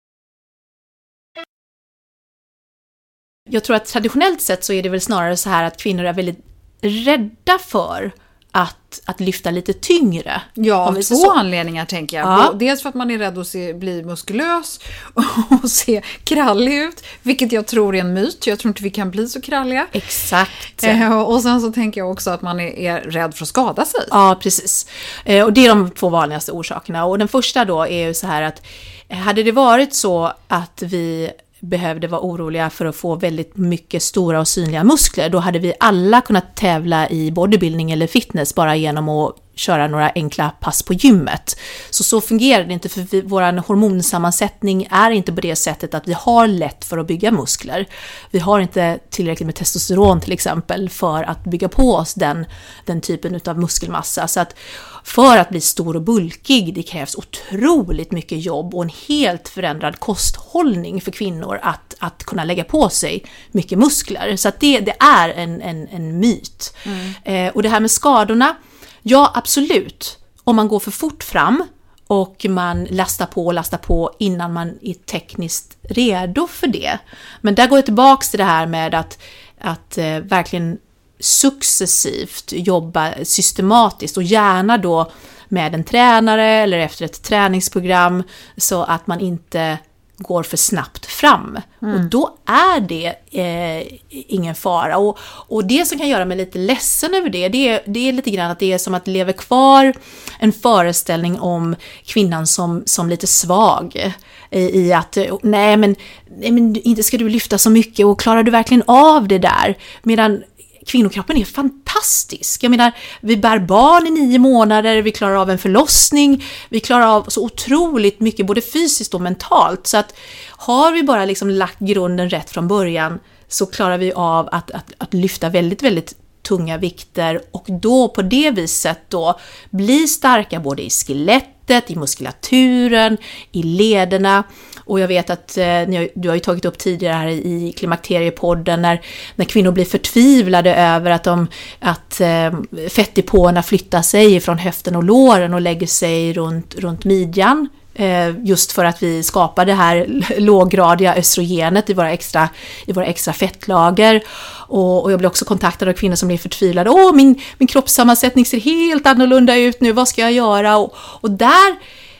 Jag 3.49 3.63
tror 3.63 3.75
att 3.75 3.85
traditionellt 3.85 4.41
sett 4.41 4.63
så 4.63 4.73
är 4.73 4.83
det 4.83 4.89
väl 4.89 5.01
snarare 5.01 5.37
så 5.37 5.49
här 5.49 5.63
att 5.63 5.77
kvinnor 5.77 6.05
är 6.05 6.13
väldigt 6.13 6.45
rädda 6.81 7.59
för 7.67 8.11
att, 8.51 9.01
att 9.05 9.19
lyfta 9.19 9.51
lite 9.51 9.73
tyngre. 9.73 10.41
Ja, 10.53 10.95
två 10.95 11.01
så. 11.01 11.31
anledningar 11.31 11.85
tänker 11.85 12.17
jag. 12.17 12.27
Ja. 12.27 12.53
Dels 12.59 12.81
för 12.81 12.89
att 12.89 12.95
man 12.95 13.11
är 13.11 13.17
rädd 13.17 13.37
att 13.37 13.47
se, 13.47 13.73
bli 13.73 14.03
muskulös 14.03 14.79
och 15.63 15.69
se 15.69 16.01
krallig 16.23 16.73
ut, 16.73 17.03
vilket 17.21 17.51
jag 17.51 17.67
tror 17.67 17.95
är 17.95 17.99
en 17.99 18.13
myt. 18.13 18.47
Jag 18.47 18.59
tror 18.59 18.69
inte 18.69 18.83
vi 18.83 18.89
kan 18.89 19.11
bli 19.11 19.27
så 19.27 19.41
kralliga. 19.41 19.87
Exakt. 19.91 20.83
Eh, 20.83 21.21
och 21.21 21.41
sen 21.41 21.61
så 21.61 21.71
tänker 21.71 22.01
jag 22.01 22.11
också 22.11 22.29
att 22.29 22.41
man 22.41 22.59
är, 22.59 22.79
är 22.79 23.01
rädd 23.01 23.35
för 23.35 23.45
att 23.45 23.49
skada 23.49 23.85
sig. 23.85 24.01
Ja, 24.09 24.39
precis. 24.41 24.87
Eh, 25.25 25.45
och 25.45 25.53
det 25.53 25.65
är 25.65 25.69
de 25.69 25.91
två 25.91 26.09
vanligaste 26.09 26.51
orsakerna. 26.51 27.05
Och 27.05 27.19
den 27.19 27.27
första 27.27 27.65
då 27.65 27.87
är 27.87 28.07
ju 28.07 28.13
så 28.13 28.27
här 28.27 28.41
att 28.41 28.61
hade 29.09 29.43
det 29.43 29.51
varit 29.51 29.93
så 29.93 30.33
att 30.47 30.81
vi 30.85 31.31
behövde 31.61 32.07
vara 32.07 32.21
oroliga 32.21 32.69
för 32.69 32.85
att 32.85 32.95
få 32.95 33.15
väldigt 33.15 33.57
mycket 33.57 34.03
stora 34.03 34.39
och 34.39 34.47
synliga 34.47 34.83
muskler, 34.83 35.29
då 35.29 35.37
hade 35.37 35.59
vi 35.59 35.73
alla 35.79 36.21
kunnat 36.21 36.55
tävla 36.55 37.09
i 37.09 37.31
bodybuilding 37.31 37.91
eller 37.91 38.07
fitness 38.07 38.55
bara 38.55 38.75
genom 38.75 39.09
att 39.09 39.35
köra 39.61 39.87
några 39.87 40.11
enkla 40.15 40.49
pass 40.49 40.83
på 40.83 40.93
gymmet. 40.93 41.57
Så 41.89 42.03
så 42.03 42.21
fungerar 42.21 42.63
det 42.63 42.73
inte, 42.73 42.89
för 42.89 43.01
vi, 43.01 43.21
vår 43.21 43.67
hormonsammansättning 43.67 44.87
är 44.91 45.11
inte 45.11 45.31
på 45.31 45.41
det 45.41 45.55
sättet 45.55 45.93
att 45.93 46.07
vi 46.07 46.13
har 46.13 46.47
lätt 46.47 46.85
för 46.85 46.97
att 46.97 47.07
bygga 47.07 47.31
muskler. 47.31 47.87
Vi 48.31 48.39
har 48.39 48.59
inte 48.59 48.99
tillräckligt 49.09 49.45
med 49.45 49.55
testosteron 49.55 50.21
till 50.21 50.31
exempel 50.31 50.89
för 50.89 51.23
att 51.23 51.43
bygga 51.43 51.69
på 51.69 51.95
oss 51.95 52.13
den, 52.13 52.45
den 52.85 53.01
typen 53.01 53.39
av 53.45 53.59
muskelmassa. 53.59 54.27
Så 54.27 54.39
att 54.39 54.55
för 55.03 55.37
att 55.37 55.49
bli 55.49 55.61
stor 55.61 55.95
och 55.95 56.01
bulkig, 56.01 56.73
det 56.73 56.83
krävs 56.83 57.15
otroligt 57.15 58.11
mycket 58.11 58.45
jobb 58.45 58.75
och 58.75 58.83
en 58.83 58.91
helt 59.07 59.49
förändrad 59.49 59.99
kosthållning 59.99 61.01
för 61.01 61.11
kvinnor 61.11 61.59
att, 61.63 61.95
att 61.99 62.23
kunna 62.23 62.43
lägga 62.43 62.63
på 62.63 62.89
sig 62.89 63.25
mycket 63.51 63.79
muskler. 63.79 64.35
Så 64.35 64.47
att 64.47 64.59
det, 64.59 64.79
det 64.79 64.95
är 64.99 65.29
en, 65.29 65.61
en, 65.61 65.87
en 65.87 66.19
myt. 66.19 66.73
Mm. 66.83 67.13
Eh, 67.23 67.53
och 67.53 67.63
det 67.63 67.69
här 67.69 67.79
med 67.79 67.91
skadorna, 67.91 68.55
Ja, 69.01 69.31
absolut. 69.35 70.17
Om 70.43 70.55
man 70.55 70.67
går 70.67 70.79
för 70.79 70.91
fort 70.91 71.23
fram 71.23 71.63
och 72.07 72.45
man 72.49 72.83
lastar 72.83 73.25
på 73.25 73.45
och 73.45 73.53
lastar 73.53 73.77
på 73.77 74.15
innan 74.19 74.53
man 74.53 74.79
är 74.81 74.93
tekniskt 74.93 75.77
redo 75.81 76.47
för 76.47 76.67
det. 76.67 76.97
Men 77.41 77.55
där 77.55 77.67
går 77.67 77.77
jag 77.77 77.85
tillbaks 77.85 78.29
till 78.29 78.37
det 78.37 78.43
här 78.43 78.67
med 78.67 78.95
att, 78.95 79.19
att 79.61 79.97
eh, 79.97 80.19
verkligen 80.19 80.77
successivt 81.19 82.53
jobba 82.53 83.13
systematiskt 83.23 84.17
och 84.17 84.23
gärna 84.23 84.77
då 84.77 85.11
med 85.47 85.75
en 85.75 85.83
tränare 85.83 86.45
eller 86.45 86.77
efter 86.77 87.05
ett 87.05 87.23
träningsprogram 87.23 88.23
så 88.57 88.83
att 88.83 89.07
man 89.07 89.19
inte 89.19 89.77
går 90.21 90.43
för 90.43 90.57
snabbt 90.57 91.05
fram. 91.05 91.59
Mm. 91.81 91.95
Och 91.95 92.01
då 92.01 92.37
är 92.45 92.79
det 92.79 93.15
eh, 93.31 93.97
ingen 94.09 94.55
fara. 94.55 94.97
Och, 94.97 95.17
och 95.23 95.65
det 95.65 95.87
som 95.87 95.97
kan 95.97 96.09
göra 96.09 96.25
mig 96.25 96.37
lite 96.37 96.57
ledsen 96.57 97.13
över 97.13 97.29
det, 97.29 97.49
det 97.49 97.69
är, 97.69 97.81
det 97.85 98.09
är 98.09 98.13
lite 98.13 98.31
grann 98.31 98.51
att 98.51 98.59
det 98.59 98.73
är 98.73 98.77
som 98.77 98.93
att 98.93 99.07
leva 99.07 99.33
kvar 99.33 99.93
en 100.39 100.53
föreställning 100.53 101.39
om 101.39 101.75
kvinnan 102.05 102.47
som, 102.47 102.83
som 102.85 103.09
lite 103.09 103.27
svag. 103.27 104.13
I, 104.51 104.59
i 104.59 104.93
att, 104.93 105.17
nej 105.41 105.77
men, 105.77 105.95
nej 106.37 106.51
men 106.51 106.75
inte 106.75 107.03
ska 107.03 107.17
du 107.17 107.29
lyfta 107.29 107.57
så 107.57 107.69
mycket 107.69 108.05
och 108.05 108.19
klarar 108.19 108.43
du 108.43 108.51
verkligen 108.51 108.83
av 108.87 109.27
det 109.27 109.37
där? 109.37 109.77
Medan 110.03 110.43
kvinnokroppen 110.85 111.37
är 111.37 111.45
fantastisk. 111.45 112.63
Jag 112.63 112.69
menar, 112.69 112.91
vi 113.21 113.37
bär 113.37 113.59
barn 113.59 114.07
i 114.07 114.09
nio 114.09 114.39
månader, 114.39 115.01
vi 115.01 115.11
klarar 115.11 115.35
av 115.35 115.49
en 115.49 115.57
förlossning, 115.57 116.43
vi 116.69 116.79
klarar 116.79 117.07
av 117.07 117.25
så 117.27 117.45
otroligt 117.45 118.19
mycket 118.19 118.45
både 118.45 118.61
fysiskt 118.61 119.13
och 119.13 119.21
mentalt. 119.21 119.87
Så 119.87 119.97
att 119.97 120.15
har 120.47 120.91
vi 120.91 121.03
bara 121.03 121.25
liksom 121.25 121.49
lagt 121.49 121.79
grunden 121.79 122.29
rätt 122.29 122.49
från 122.49 122.67
början 122.67 123.19
så 123.47 123.65
klarar 123.65 123.97
vi 123.97 124.13
av 124.13 124.49
att, 124.51 124.71
att, 124.71 124.93
att 124.97 125.13
lyfta 125.13 125.49
väldigt, 125.49 125.83
väldigt 125.83 126.15
tunga 126.43 126.77
vikter 126.77 127.41
och 127.51 127.65
då 127.67 128.09
på 128.09 128.21
det 128.21 128.51
viset 128.51 128.99
då 129.09 129.39
bli 129.69 130.07
starka 130.07 130.59
både 130.59 130.81
i 130.81 130.89
skelettet, 130.89 131.91
i 131.91 131.95
muskulaturen, 131.95 133.17
i 133.51 133.63
lederna 133.63 134.43
och 134.91 134.99
jag 134.99 135.07
vet 135.07 135.29
att 135.29 135.57
eh, 135.57 135.81
du 136.15 136.29
har 136.29 136.35
ju 136.35 136.39
tagit 136.39 136.65
upp 136.65 136.77
tidigare 136.77 137.13
här 137.13 137.27
i 137.27 137.73
Klimakteriepodden 137.77 138.81
när, 138.81 139.01
när 139.35 139.45
kvinnor 139.45 139.71
blir 139.71 139.85
förtvivlade 139.85 140.75
över 140.75 141.11
att, 141.11 141.23
de, 141.23 141.47
att 141.79 142.21
eh, 142.21 142.51
fettdepåerna 142.89 143.63
flyttar 143.63 144.01
sig 144.01 144.39
från 144.39 144.57
höften 144.57 144.95
och 144.95 145.03
låren 145.03 145.53
och 145.53 145.61
lägger 145.61 145.87
sig 145.87 146.33
runt, 146.33 146.75
runt 146.75 147.05
midjan 147.05 147.69
eh, 147.93 148.29
just 148.43 148.71
för 148.71 148.85
att 148.85 149.03
vi 149.03 149.23
skapar 149.23 149.65
det 149.65 149.73
här 149.73 150.23
låggradiga 150.39 151.15
östrogenet 151.15 151.89
i 151.89 151.93
våra 151.93 152.11
extra, 152.11 152.49
i 152.85 152.91
våra 152.91 153.05
extra 153.05 153.33
fettlager. 153.33 154.23
Och, 154.67 155.03
och 155.03 155.11
jag 155.11 155.19
blir 155.19 155.29
också 155.29 155.45
kontaktad 155.45 155.89
av 155.89 155.93
kvinnor 155.93 156.15
som 156.15 156.27
blir 156.27 156.37
förtvivlade. 156.37 156.89
Åh, 156.89 157.13
min, 157.13 157.41
min 157.57 157.67
kroppssammansättning 157.67 158.45
ser 158.45 158.59
helt 158.59 159.07
annorlunda 159.07 159.55
ut 159.55 159.81
nu, 159.81 159.91
vad 159.91 160.07
ska 160.07 160.21
jag 160.21 160.31
göra? 160.31 160.77
Och, 160.77 160.95
och 160.95 161.31
där, 161.31 161.75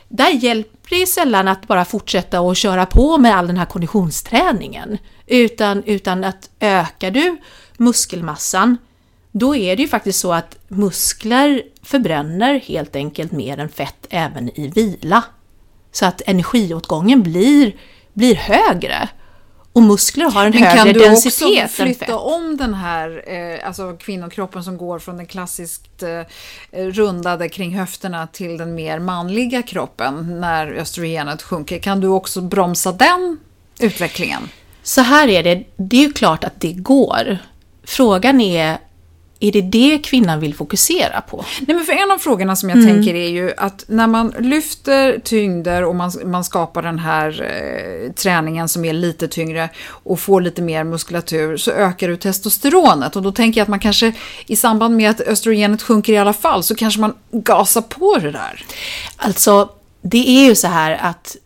där 0.08 0.30
hjälper 0.30 0.71
det 0.92 1.02
är 1.02 1.06
sällan 1.06 1.48
att 1.48 1.68
bara 1.68 1.84
fortsätta 1.84 2.40
och 2.40 2.56
köra 2.56 2.86
på 2.86 3.18
med 3.18 3.36
all 3.36 3.46
den 3.46 3.56
här 3.56 3.64
konditionsträningen. 3.64 4.98
Utan, 5.26 5.82
utan 5.84 6.24
att 6.24 6.50
ökar 6.60 7.10
du 7.10 7.36
muskelmassan, 7.76 8.76
då 9.30 9.56
är 9.56 9.76
det 9.76 9.82
ju 9.82 9.88
faktiskt 9.88 10.20
så 10.20 10.32
att 10.32 10.58
muskler 10.68 11.62
förbränner 11.82 12.60
helt 12.60 12.96
enkelt 12.96 13.32
mer 13.32 13.58
än 13.58 13.68
fett 13.68 14.06
även 14.10 14.60
i 14.60 14.68
vila. 14.68 15.24
Så 15.92 16.06
att 16.06 16.22
energiåtgången 16.26 17.22
blir, 17.22 17.76
blir 18.12 18.34
högre. 18.34 19.08
Och 19.72 19.82
muskler 19.82 20.30
har 20.30 20.46
en 20.46 20.52
högre 20.52 20.92
densitet 20.92 21.02
än 21.02 21.08
fett. 21.18 21.38
kan 21.38 21.48
du 21.48 21.66
också 21.66 21.82
flytta 21.82 22.18
om 22.18 22.56
den 22.56 22.74
här 22.74 23.24
eh, 23.26 23.66
alltså 23.66 23.96
kvinnokroppen 23.96 24.64
som 24.64 24.76
går 24.76 24.98
från 24.98 25.16
den 25.16 25.26
klassiskt 25.26 26.02
eh, 26.02 26.22
rundade 26.72 27.48
kring 27.48 27.78
höfterna 27.78 28.26
till 28.26 28.56
den 28.56 28.74
mer 28.74 28.98
manliga 28.98 29.62
kroppen 29.62 30.40
när 30.40 30.72
östrogenet 30.72 31.42
sjunker? 31.42 31.78
Kan 31.78 32.00
du 32.00 32.08
också 32.08 32.40
bromsa 32.40 32.92
den 32.92 33.38
utvecklingen? 33.80 34.48
Så 34.82 35.00
här 35.00 35.28
är 35.28 35.42
det, 35.42 35.64
det 35.76 35.96
är 35.96 36.06
ju 36.06 36.12
klart 36.12 36.44
att 36.44 36.60
det 36.60 36.72
går. 36.72 37.38
Frågan 37.84 38.40
är 38.40 38.78
är 39.42 39.52
det 39.52 39.62
det 39.62 39.98
kvinnan 39.98 40.40
vill 40.40 40.54
fokusera 40.54 41.20
på? 41.20 41.44
Nej, 41.60 41.76
men 41.76 41.84
för 41.84 41.92
en 41.92 42.10
av 42.10 42.18
frågorna 42.18 42.56
som 42.56 42.68
jag 42.68 42.78
mm. 42.78 42.94
tänker 42.94 43.14
är 43.14 43.28
ju 43.28 43.52
att 43.56 43.84
när 43.88 44.06
man 44.06 44.34
lyfter 44.38 45.18
tyngder 45.18 45.84
och 45.84 45.94
man, 45.96 46.12
man 46.24 46.44
skapar 46.44 46.82
den 46.82 46.98
här 46.98 47.42
eh, 47.42 48.12
träningen 48.12 48.68
som 48.68 48.84
är 48.84 48.92
lite 48.92 49.28
tyngre 49.28 49.68
och 49.86 50.20
får 50.20 50.40
lite 50.40 50.62
mer 50.62 50.84
muskulatur 50.84 51.56
så 51.56 51.70
ökar 51.70 52.08
du 52.08 52.16
testosteronet 52.16 53.16
och 53.16 53.22
då 53.22 53.32
tänker 53.32 53.60
jag 53.60 53.62
att 53.62 53.68
man 53.68 53.80
kanske 53.80 54.12
i 54.46 54.56
samband 54.56 54.96
med 54.96 55.10
att 55.10 55.20
östrogenet 55.20 55.82
sjunker 55.82 56.12
i 56.12 56.18
alla 56.18 56.32
fall 56.32 56.62
så 56.62 56.74
kanske 56.74 57.00
man 57.00 57.14
gasar 57.30 57.82
på 57.82 58.18
det 58.18 58.30
där. 58.30 58.64
Alltså, 59.16 59.68
det 60.02 60.28
är 60.28 60.44
ju 60.48 60.54
så 60.54 60.68
här 60.68 60.98
att 61.02 61.36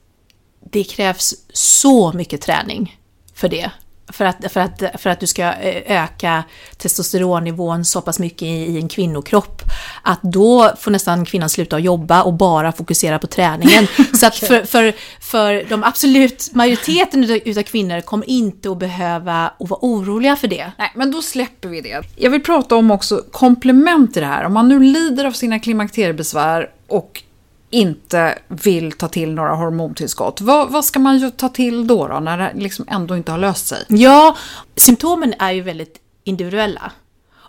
det 0.70 0.84
krävs 0.84 1.34
så 1.52 2.12
mycket 2.12 2.40
träning 2.40 3.00
för 3.34 3.48
det. 3.48 3.70
För 4.12 4.24
att, 4.24 4.52
för, 4.52 4.60
att, 4.60 4.82
för 4.98 5.10
att 5.10 5.20
du 5.20 5.26
ska 5.26 5.42
eh, 5.42 6.02
öka 6.04 6.44
testosteronnivån 6.76 7.84
så 7.84 8.00
pass 8.00 8.18
mycket 8.18 8.42
i, 8.42 8.46
i 8.46 8.76
en 8.76 8.88
kvinnokropp, 8.88 9.62
att 10.02 10.22
då 10.22 10.72
får 10.78 10.90
nästan 10.90 11.24
kvinnan 11.24 11.50
sluta 11.50 11.78
jobba 11.78 12.22
och 12.22 12.32
bara 12.32 12.72
fokusera 12.72 13.18
på 13.18 13.26
träningen. 13.26 13.86
Så 14.14 14.26
att 14.26 14.36
för, 14.36 14.64
för, 14.64 14.94
för 15.20 15.64
de 15.68 15.84
absolut 15.84 16.54
majoriteten 16.54 17.24
utav, 17.24 17.62
kvinnor 17.62 18.00
kommer 18.00 18.30
inte 18.30 18.70
att 18.70 18.78
behöva 18.78 19.46
att 19.46 19.70
vara 19.70 19.80
oroliga 19.82 20.36
för 20.36 20.48
det. 20.48 20.72
Nej, 20.78 20.92
men 20.94 21.10
då 21.10 21.22
släpper 21.22 21.68
vi 21.68 21.80
det. 21.80 22.02
Jag 22.16 22.30
vill 22.30 22.42
prata 22.42 22.76
om 22.76 22.90
också 22.90 23.24
komplement 23.32 24.12
till 24.12 24.22
det 24.22 24.28
här. 24.28 24.44
Om 24.44 24.52
man 24.52 24.68
nu 24.68 24.80
lider 24.80 25.24
av 25.24 25.32
sina 25.32 25.58
klimakteriebesvär 25.58 26.70
och 26.88 27.22
inte 27.70 28.38
vill 28.48 28.92
ta 28.92 29.08
till 29.08 29.34
några 29.34 29.54
hormontillskott. 29.54 30.40
Vad, 30.40 30.70
vad 30.70 30.84
ska 30.84 30.98
man 30.98 31.18
ju 31.18 31.30
ta 31.30 31.48
till 31.48 31.86
då, 31.86 32.08
då 32.08 32.20
när 32.20 32.38
det 32.38 32.52
liksom 32.54 32.84
ändå 32.88 33.16
inte 33.16 33.32
har 33.32 33.38
löst 33.38 33.66
sig? 33.66 33.84
Ja, 33.88 34.36
symptomen 34.76 35.34
är 35.38 35.52
ju 35.52 35.60
väldigt 35.60 35.98
individuella. 36.24 36.92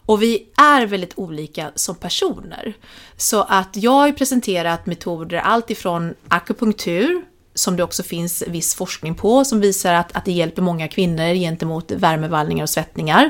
Och 0.08 0.21
vi 0.21 0.47
är 0.58 0.86
väldigt 0.86 1.13
olika 1.15 1.71
som 1.75 1.95
personer. 1.95 2.73
Så 3.17 3.41
att 3.43 3.69
jag 3.73 3.91
har 3.91 4.08
ju 4.08 4.13
presenterat 4.13 4.86
metoder 4.86 5.38
allt 5.38 5.69
ifrån 5.69 6.13
akupunktur, 6.27 7.21
som 7.57 7.77
det 7.77 7.83
också 7.83 8.03
finns 8.03 8.43
viss 8.47 8.75
forskning 8.75 9.15
på, 9.15 9.45
som 9.45 9.61
visar 9.61 9.93
att, 9.93 10.15
att 10.15 10.25
det 10.25 10.31
hjälper 10.31 10.61
många 10.61 10.87
kvinnor 10.87 11.33
gentemot 11.33 11.91
värmevallningar 11.91 12.63
och 12.63 12.69
svettningar. 12.69 13.29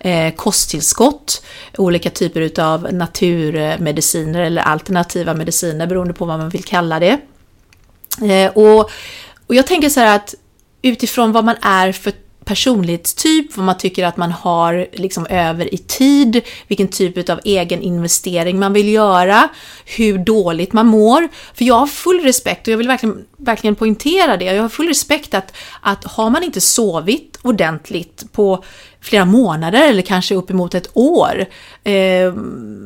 Eh, 0.00 0.34
kosttillskott, 0.34 1.44
olika 1.78 2.10
typer 2.10 2.60
av 2.60 2.92
naturmediciner 2.92 4.40
eller 4.40 4.62
alternativa 4.62 5.34
mediciner 5.34 5.86
beroende 5.86 6.14
på 6.14 6.24
vad 6.24 6.38
man 6.38 6.48
vill 6.48 6.64
kalla 6.64 7.00
det. 7.00 7.20
Eh, 8.22 8.52
och, 8.52 8.90
och 9.46 9.54
jag 9.54 9.66
tänker 9.66 9.88
så 9.88 10.00
här 10.00 10.16
att 10.16 10.34
utifrån 10.82 11.32
vad 11.32 11.44
man 11.44 11.56
är 11.62 11.92
för 11.92 12.12
personlighetstyp, 12.44 13.56
vad 13.56 13.66
man 13.66 13.78
tycker 13.78 14.04
att 14.04 14.16
man 14.16 14.32
har 14.32 14.86
liksom 14.92 15.26
över 15.30 15.74
i 15.74 15.78
tid, 15.78 16.40
vilken 16.68 16.88
typ 16.88 17.30
av 17.30 17.40
egen 17.44 17.82
investering 17.82 18.58
man 18.58 18.72
vill 18.72 18.88
göra, 18.88 19.48
hur 19.84 20.18
dåligt 20.18 20.72
man 20.72 20.86
mår. 20.86 21.28
För 21.54 21.64
jag 21.64 21.74
har 21.74 21.86
full 21.86 22.20
respekt, 22.20 22.68
och 22.68 22.72
jag 22.72 22.78
vill 22.78 22.88
verkligen, 22.88 23.24
verkligen 23.36 23.74
poängtera 23.74 24.36
det, 24.36 24.44
jag 24.44 24.62
har 24.62 24.68
full 24.68 24.88
respekt 24.88 25.34
att, 25.34 25.56
att 25.80 26.04
har 26.04 26.30
man 26.30 26.42
inte 26.42 26.60
sovit 26.60 27.38
ordentligt 27.42 28.32
på 28.32 28.64
flera 29.00 29.24
månader 29.24 29.88
eller 29.88 30.02
kanske 30.02 30.34
uppemot 30.34 30.74
ett 30.74 30.90
år. 30.92 31.46
Eh, 31.84 32.32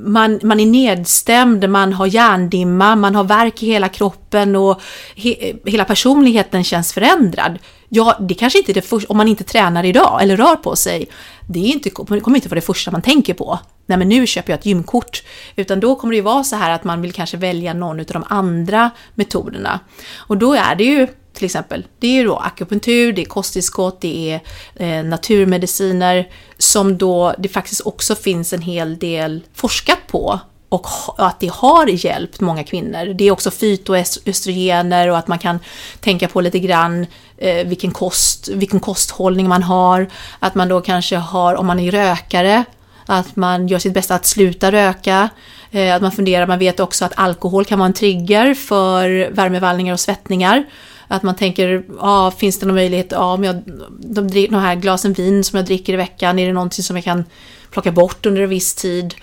man, 0.06 0.40
man 0.42 0.60
är 0.60 0.66
nedstämd, 0.66 1.70
man 1.70 1.92
har 1.92 2.06
hjärndimma, 2.06 2.96
man 2.96 3.14
har 3.14 3.24
värk 3.24 3.62
i 3.62 3.66
hela 3.66 3.88
kroppen 3.88 4.56
och 4.56 4.80
he, 5.16 5.52
hela 5.64 5.84
personligheten 5.84 6.64
känns 6.64 6.92
förändrad. 6.92 7.58
Ja, 7.96 8.16
det 8.20 8.35
kanske 8.35 8.59
inte 8.59 8.72
är 8.72 8.74
det 8.74 8.83
första, 8.83 9.11
om 9.11 9.16
man 9.16 9.28
inte 9.28 9.44
tränar 9.44 9.85
idag 9.85 10.22
eller 10.22 10.37
rör 10.37 10.57
på 10.57 10.76
sig, 10.76 11.07
det, 11.48 11.59
är 11.59 11.72
inte, 11.72 11.90
kommer 11.90 12.35
inte 12.35 12.48
vara 12.48 12.61
det 12.61 12.66
första 12.66 12.90
man 12.90 13.02
tänker 13.02 13.35
på. 13.35 13.59
Nej 13.87 13.98
men 13.98 14.09
nu 14.09 14.26
köper 14.26 14.52
jag 14.52 14.59
ett 14.59 14.66
gymkort. 14.66 15.22
Utan 15.57 15.80
då 15.80 15.96
kommer 15.96 16.12
det 16.12 16.16
ju 16.16 16.22
vara 16.22 16.44
så 16.44 16.57
här 16.57 16.70
att 16.70 16.85
man 16.85 17.02
vill 17.02 17.12
kanske 17.12 17.37
välja 17.37 17.74
någon 17.74 18.00
av 18.00 18.07
de 18.07 18.24
andra 18.28 18.90
metoderna. 19.14 19.80
Och 20.16 20.38
då 20.38 20.54
är 20.54 20.74
det 20.74 20.85
ju 20.85 21.07
till 21.33 21.44
exempel. 21.44 21.87
Det 21.98 22.07
är 22.07 22.12
ju 22.12 22.24
då 22.24 22.37
akupunktur, 22.37 23.12
det 23.12 23.22
är 23.22 23.26
kosttillskott, 23.26 24.00
det 24.00 24.30
är 24.30 24.40
eh, 24.74 25.04
naturmediciner 25.04 26.28
som 26.59 26.98
då 26.98 27.35
det 27.38 27.48
faktiskt 27.48 27.80
också 27.87 28.14
finns 28.14 28.52
en 28.52 28.62
hel 28.62 28.98
del 28.98 29.42
forskat 29.54 30.07
på 30.07 30.40
och 30.74 30.87
att 31.18 31.40
det 31.40 31.50
har 31.52 31.87
hjälpt 31.87 32.40
många 32.40 32.64
kvinnor. 32.64 33.14
Det 33.14 33.24
är 33.24 33.30
också 33.30 33.50
fytoöstrogener 33.50 35.10
och 35.10 35.18
att 35.18 35.28
man 35.28 35.38
kan 35.38 35.58
tänka 36.00 36.28
på 36.28 36.40
lite 36.40 36.58
grann 36.58 37.06
eh, 37.38 37.66
vilken, 37.66 37.90
kost, 37.90 38.48
vilken 38.48 38.80
kosthållning 38.80 39.48
man 39.48 39.62
har. 39.62 40.08
Att 40.38 40.54
man 40.54 40.68
då 40.68 40.80
kanske 40.80 41.16
har, 41.16 41.54
om 41.54 41.66
man 41.66 41.80
är 41.80 41.90
rökare, 41.90 42.64
att 43.06 43.37
man 43.37 43.68
gör 43.68 43.78
sitt 43.78 43.94
bästa 43.94 44.14
att 44.14 44.26
sluta 44.26 44.72
röka. 44.72 45.28
Eh, 45.70 45.94
att 45.94 46.02
man 46.02 46.12
funderar, 46.12 46.46
man 46.46 46.58
vet 46.58 46.80
också 46.80 47.04
att 47.04 47.12
alkohol 47.16 47.64
kan 47.64 47.78
vara 47.78 47.87
en 47.87 47.92
trigger 47.92 48.54
för 48.54 49.30
värmevallningar 49.30 49.92
och 49.92 50.00
svettningar. 50.00 50.64
Att 51.08 51.22
man 51.22 51.37
tänker, 51.37 51.84
ah, 52.00 52.30
finns 52.30 52.58
det 52.58 52.66
någon 52.66 52.74
möjlighet, 52.74 53.12
ja, 53.12 53.32
om 53.32 53.44
jag, 53.44 53.62
de, 54.00 54.28
de 54.28 54.54
här 54.54 54.74
glasen 54.74 55.12
vin 55.12 55.44
som 55.44 55.56
jag 55.56 55.66
dricker 55.66 55.92
i 55.92 55.96
veckan, 55.96 56.38
är 56.38 56.46
det 56.46 56.52
någonting 56.52 56.84
som 56.84 56.96
jag 56.96 57.04
kan 57.04 57.24
plocka 57.70 57.92
bort 57.92 58.26
under 58.26 58.42
en 58.42 58.48
viss 58.48 58.74
tid? 58.74 59.14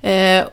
Eh, 0.00 0.44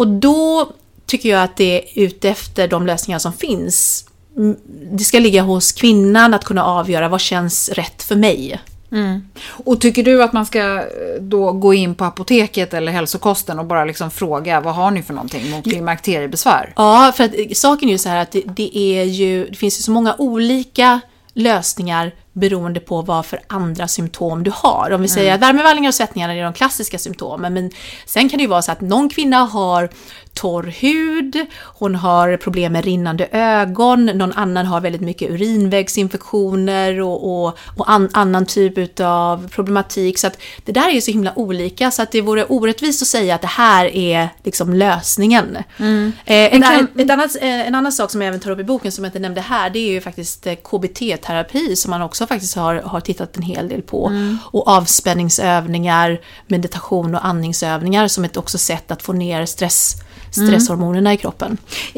och 0.00 0.08
då 0.08 0.72
tycker 1.06 1.28
jag 1.28 1.42
att 1.42 1.56
det 1.56 1.78
är 1.78 2.04
ute 2.04 2.28
efter 2.28 2.68
de 2.68 2.86
lösningar 2.86 3.18
som 3.18 3.32
finns. 3.32 4.06
Mm, 4.36 4.56
det 4.92 5.04
ska 5.04 5.18
ligga 5.18 5.42
hos 5.42 5.72
kvinnan 5.72 6.34
att 6.34 6.44
kunna 6.44 6.64
avgöra 6.64 7.08
vad 7.08 7.20
känns 7.20 7.68
rätt 7.68 8.02
för 8.02 8.16
mig. 8.16 8.60
Mm. 8.92 9.28
Och 9.48 9.80
tycker 9.80 10.02
du 10.02 10.22
att 10.22 10.32
man 10.32 10.46
ska 10.46 10.58
eh, 10.58 10.84
då 11.20 11.52
gå 11.52 11.74
in 11.74 11.94
på 11.94 12.04
apoteket 12.04 12.74
eller 12.74 12.92
hälsokosten 12.92 13.58
och 13.58 13.64
bara 13.64 13.84
liksom 13.84 14.10
fråga 14.10 14.60
vad 14.60 14.74
har 14.74 14.90
ni 14.90 15.02
för 15.02 15.14
någonting 15.14 15.50
mot 15.50 15.64
klimakteriebesvär? 15.64 16.72
Ja, 16.76 17.12
för 17.16 17.24
att 17.24 17.56
saken 17.56 17.88
är 17.88 17.92
ju 17.92 17.98
så 17.98 18.08
här 18.08 18.22
att 18.22 18.32
det, 18.32 18.42
det 18.56 18.78
är 18.78 19.04
ju, 19.04 19.46
det 19.46 19.56
finns 19.56 19.78
ju 19.78 19.82
så 19.82 19.90
många 19.90 20.14
olika 20.18 21.00
lösningar 21.34 22.12
beroende 22.40 22.80
på 22.80 23.02
vad 23.02 23.26
för 23.26 23.40
andra 23.46 23.88
symptom 23.88 24.42
du 24.42 24.52
har. 24.54 24.90
Om 24.92 25.02
vi 25.02 25.08
säger 25.08 25.30
mm. 25.30 25.34
att 25.34 25.48
värmevallningar 25.48 25.88
och 25.88 25.94
svettningar 25.94 26.28
är 26.28 26.44
de 26.44 26.52
klassiska 26.52 26.98
symptomen, 26.98 27.54
men 27.54 27.70
sen 28.06 28.28
kan 28.28 28.38
det 28.38 28.42
ju 28.42 28.48
vara 28.48 28.62
så 28.62 28.72
att 28.72 28.80
någon 28.80 29.08
kvinna 29.08 29.36
har 29.36 29.90
torr 30.34 30.62
hud, 30.62 31.46
hon 31.62 31.94
har 31.94 32.36
problem 32.36 32.72
med 32.72 32.84
rinnande 32.84 33.28
ögon, 33.32 34.06
någon 34.06 34.32
annan 34.32 34.66
har 34.66 34.80
väldigt 34.80 35.00
mycket 35.00 35.30
urinvägsinfektioner 35.30 37.00
och, 37.00 37.44
och, 37.44 37.58
och 37.76 37.90
an, 37.90 38.08
annan 38.12 38.46
typ 38.46 39.00
av 39.00 39.48
problematik. 39.48 40.18
Så 40.18 40.26
att 40.26 40.38
det 40.64 40.72
där 40.72 40.88
är 40.88 40.92
ju 40.92 41.00
så 41.00 41.10
himla 41.10 41.32
olika 41.36 41.90
så 41.90 42.02
att 42.02 42.12
det 42.12 42.20
vore 42.20 42.44
orättvist 42.44 43.02
att 43.02 43.08
säga 43.08 43.34
att 43.34 43.40
det 43.40 43.46
här 43.46 43.96
är 43.96 44.28
liksom 44.42 44.74
lösningen. 44.74 45.58
Mm. 45.76 46.12
Eh, 46.24 46.54
en, 46.54 46.62
kan... 46.62 46.88
ett 46.98 47.10
annat, 47.10 47.36
eh, 47.36 47.66
en 47.68 47.74
annan 47.74 47.92
sak 47.92 48.10
som 48.10 48.20
jag 48.20 48.28
även 48.28 48.40
tar 48.40 48.50
upp 48.50 48.60
i 48.60 48.64
boken 48.64 48.92
som 48.92 49.04
jag 49.04 49.08
inte 49.08 49.18
nämnde 49.18 49.40
här, 49.40 49.70
det 49.70 49.78
är 49.78 49.90
ju 49.90 50.00
faktiskt 50.00 50.46
eh, 50.46 50.54
KBT-terapi 50.54 51.76
som 51.76 51.90
man 51.90 52.02
också 52.02 52.26
faktiskt 52.34 52.56
har, 52.56 52.74
har 52.74 53.00
tittat 53.00 53.36
en 53.36 53.42
hel 53.42 53.68
del 53.68 53.82
på. 53.82 54.06
Mm. 54.06 54.38
Och 54.44 54.68
avspänningsövningar, 54.68 56.20
meditation 56.46 57.14
och 57.14 57.26
andningsövningar 57.26 58.08
som 58.08 58.24
ett 58.24 58.36
också 58.36 58.58
sätt 58.58 58.90
att 58.90 59.02
få 59.02 59.12
ner 59.12 59.46
stress 59.46 59.96
stresshormonerna 60.30 61.10
mm. 61.10 61.12
i 61.12 61.16
kroppen. 61.16 61.56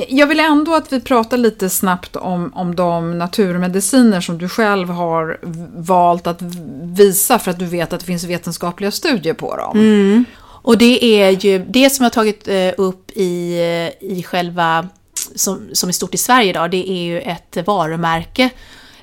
Jag 0.08 0.26
vill 0.26 0.40
ändå 0.40 0.74
att 0.74 0.92
vi 0.92 1.00
pratar 1.00 1.36
lite 1.36 1.70
snabbt 1.70 2.16
om, 2.16 2.52
om 2.54 2.74
de 2.74 3.18
naturmediciner 3.18 4.20
som 4.20 4.38
du 4.38 4.48
själv 4.48 4.88
har 4.88 5.38
valt 5.82 6.26
att 6.26 6.42
visa 6.82 7.38
för 7.38 7.50
att 7.50 7.58
du 7.58 7.66
vet 7.66 7.92
att 7.92 8.00
det 8.00 8.06
finns 8.06 8.24
vetenskapliga 8.24 8.90
studier 8.90 9.34
på 9.34 9.56
dem. 9.56 9.78
Mm. 9.78 10.24
Och 10.64 10.78
det 10.78 11.04
är 11.04 11.30
ju 11.30 11.58
det 11.58 11.90
som 11.90 12.04
jag 12.04 12.10
har 12.10 12.14
tagit 12.14 12.48
eh, 12.48 12.70
upp 12.76 13.10
i, 13.10 13.58
eh, 13.58 14.08
i 14.10 14.22
själva, 14.22 14.88
som, 15.34 15.68
som 15.72 15.88
är 15.88 15.92
stort 15.92 16.14
i 16.14 16.18
Sverige 16.18 16.50
idag, 16.50 16.70
det 16.70 16.90
är 16.90 17.02
ju 17.02 17.20
ett 17.20 17.58
varumärke 17.66 18.50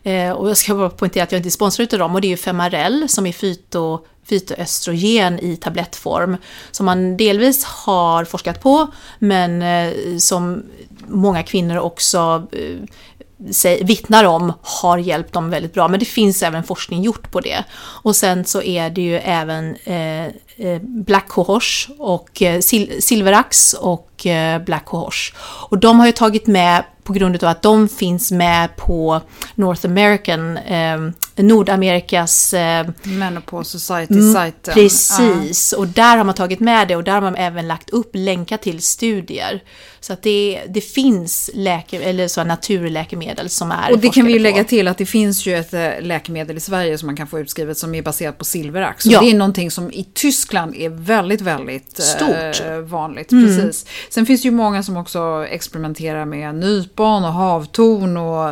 Eh, 0.04 0.32
och 0.32 0.50
jag 0.50 0.58
ska 0.58 0.76
bara 0.76 0.90
poängtera 0.90 1.24
att 1.24 1.32
jag 1.32 1.40
inte 1.40 1.50
är 1.50 1.52
sponsrad 1.52 1.94
av 1.94 2.00
dem 2.00 2.16
och 2.16 2.22
det 2.22 2.28
är 2.28 2.30
ju 2.30 2.38
Femarel 2.38 3.10
som 3.10 3.26
är 3.26 3.32
fyto, 3.32 4.00
fytoöstrogen 4.24 5.40
i 5.40 5.56
tablettform 5.56 6.38
som 6.72 6.86
man 6.86 7.18
delvis 7.18 7.64
har 7.64 8.26
forskat 8.26 8.62
på 8.62 8.88
men 9.20 9.62
eh, 9.62 10.18
som 10.18 10.64
många 11.08 11.44
kvinnor 11.44 11.78
också 11.78 12.48
eh, 12.52 13.86
vittnar 13.86 14.24
om 14.24 14.54
har 14.62 14.98
hjälpt 14.98 15.34
dem 15.34 15.50
väldigt 15.50 15.74
bra. 15.74 15.88
Men 15.88 16.00
det 16.00 16.06
finns 16.06 16.44
även 16.44 16.64
forskning 16.64 17.02
gjort 17.02 17.32
på 17.32 17.40
det. 17.40 17.64
Och 17.78 18.16
sen 18.16 18.46
så 18.46 18.62
är 18.62 18.90
det 18.90 19.02
ju 19.02 19.18
även 19.18 19.76
eh 19.86 20.28
Black 20.82 21.28
Cohosh 21.28 21.90
och 21.98 22.42
eh, 22.42 22.62
Silverax 23.00 23.74
och 23.74 24.09
eh, 24.25 24.60
Black 24.60 24.86
Cohosh. 24.86 25.34
Och 25.69 25.77
de 25.77 25.99
har 25.99 26.05
ju 26.05 26.12
tagit 26.12 26.47
med 26.47 26.84
på 27.10 27.13
grund 27.13 27.43
av 27.43 27.49
att 27.49 27.62
de 27.62 27.89
finns 27.89 28.32
med 28.32 28.75
på 28.75 29.21
North 29.55 29.86
American, 29.86 30.58
eh, 30.58 30.99
Nordamerikas... 31.36 32.53
Eh, 32.53 32.88
Menopause 33.03 33.79
Society-sajten. 33.79 34.73
Precis, 34.73 35.73
uh. 35.73 35.79
och 35.79 35.88
där 35.88 36.17
har 36.17 36.23
man 36.23 36.36
tagit 36.36 36.60
med 36.60 36.88
det 36.88 36.95
och 36.95 37.03
där 37.03 37.13
har 37.13 37.21
man 37.21 37.36
även 37.36 37.67
lagt 37.67 37.89
upp 37.89 38.10
länkar 38.13 38.58
till 38.58 38.82
studier. 38.82 39.63
Så 39.99 40.13
att 40.13 40.23
det, 40.23 40.62
det 40.67 40.82
finns 40.82 41.49
läke, 41.53 42.01
eller 42.01 42.27
så 42.27 42.43
naturläkemedel 42.43 43.49
som 43.49 43.71
är 43.71 43.91
Och 43.91 43.99
det 43.99 44.10
kan 44.10 44.25
vi 44.25 44.34
ju 44.34 44.39
lägga 44.39 44.63
till 44.63 44.88
att 44.88 44.97
det 44.97 45.05
finns 45.05 45.45
ju 45.45 45.55
ett 45.55 45.73
eh, 45.73 45.89
läkemedel 46.01 46.58
i 46.58 46.60
Sverige 46.60 46.97
som 46.97 47.05
man 47.05 47.17
kan 47.17 47.27
få 47.27 47.39
utskrivet 47.39 47.77
som 47.77 47.95
är 47.95 48.01
baserat 48.01 48.38
på 48.38 48.45
silverax. 48.45 49.05
Ja. 49.05 49.21
det 49.21 49.29
är 49.29 49.34
någonting 49.34 49.71
som 49.71 49.91
i 49.91 50.03
Tyskland 50.13 50.75
är 50.75 50.89
väldigt, 50.89 51.41
väldigt 51.41 52.03
Stort. 52.03 52.62
Eh, 52.65 52.77
vanligt. 52.77 53.32
Mm. 53.32 53.45
Precis. 53.45 53.86
Sen 54.10 54.26
finns 54.26 54.41
det 54.41 54.48
ju 54.48 54.52
många 54.52 54.84
som 54.84 54.98
också 54.98 55.45
experimenterar 55.50 56.26
med 56.26 56.56
nypon 56.56 57.24
och 57.26 57.34
havtorn 57.34 58.17
och 58.17 58.50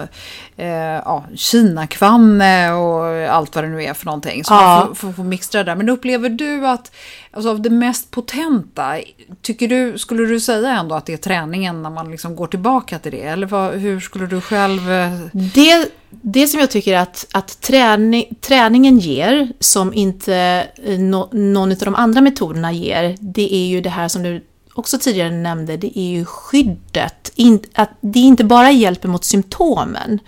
eh, 0.64 1.02
ja, 1.06 1.26
kinakvanne 1.36 2.72
och 2.74 3.06
allt 3.36 3.56
vad 3.56 3.64
det 3.64 3.68
nu 3.70 3.84
är 3.84 3.94
för 3.94 4.06
någonting. 4.06 4.44
Så 4.44 4.54
Ja. 4.54 4.78
man 4.86 4.88
får, 4.88 4.96
får, 4.96 5.14
får 5.14 5.24
mixtra 5.24 5.64
det 5.64 5.72
där. 5.72 5.76
Men 5.76 5.90
upplever 5.90 6.30
du 6.30 6.68
att, 6.68 6.92
alltså 7.32 7.50
av 7.50 7.62
det 7.62 7.70
mest 7.70 8.12
potenta, 8.12 8.96
tycker 9.42 9.68
du, 9.68 9.98
skulle 9.98 10.26
du 10.26 10.40
säga 10.40 10.70
ändå 10.80 10.96
att 10.96 11.06
det 11.06 11.14
är 11.14 11.18
träningen 11.18 11.84
när 11.84 11.90
man 11.90 12.12
liksom 12.12 12.36
går 12.36 12.48
tillbaka 12.48 13.00
till 13.00 13.12
det? 13.12 13.22
Eller 13.24 13.48
vad, 13.48 13.74
hur 13.74 14.00
skulle 14.00 14.26
du 14.28 14.42
själv... 14.42 14.92
eh, 14.92 15.12
Det, 15.32 15.92
det 16.10 16.48
som 16.48 16.60
jag 16.60 16.72
tycker 16.72 16.98
att, 16.98 17.26
att 17.34 17.62
träning, 17.62 18.36
träningen 18.42 19.00
ger, 19.00 19.52
som 19.60 19.94
inte 19.94 20.68
eh, 20.86 21.00
nå- 21.00 21.30
någon 21.32 21.72
av 21.72 21.78
de 21.78 21.96
andra 21.96 22.22
metoderna 22.22 22.72
ger, 22.72 23.16
det 23.20 23.54
är 23.56 23.68
ju 23.68 23.82
det 23.82 23.90
här 23.90 24.08
som 24.08 24.24
du 24.24 24.44
också 24.78 24.98
tidigare 24.98 25.32
nämnde, 25.32 25.78
det 25.78 26.00
är 26.00 26.10
ju 26.10 26.26
skyddet. 26.26 27.32
In, 27.36 27.60
att 27.74 27.90
det 28.02 28.20
inte 28.20 28.44
bara 28.44 28.72
hjälper 28.72 29.10
mot 29.10 29.26
symptomen, 29.26 30.20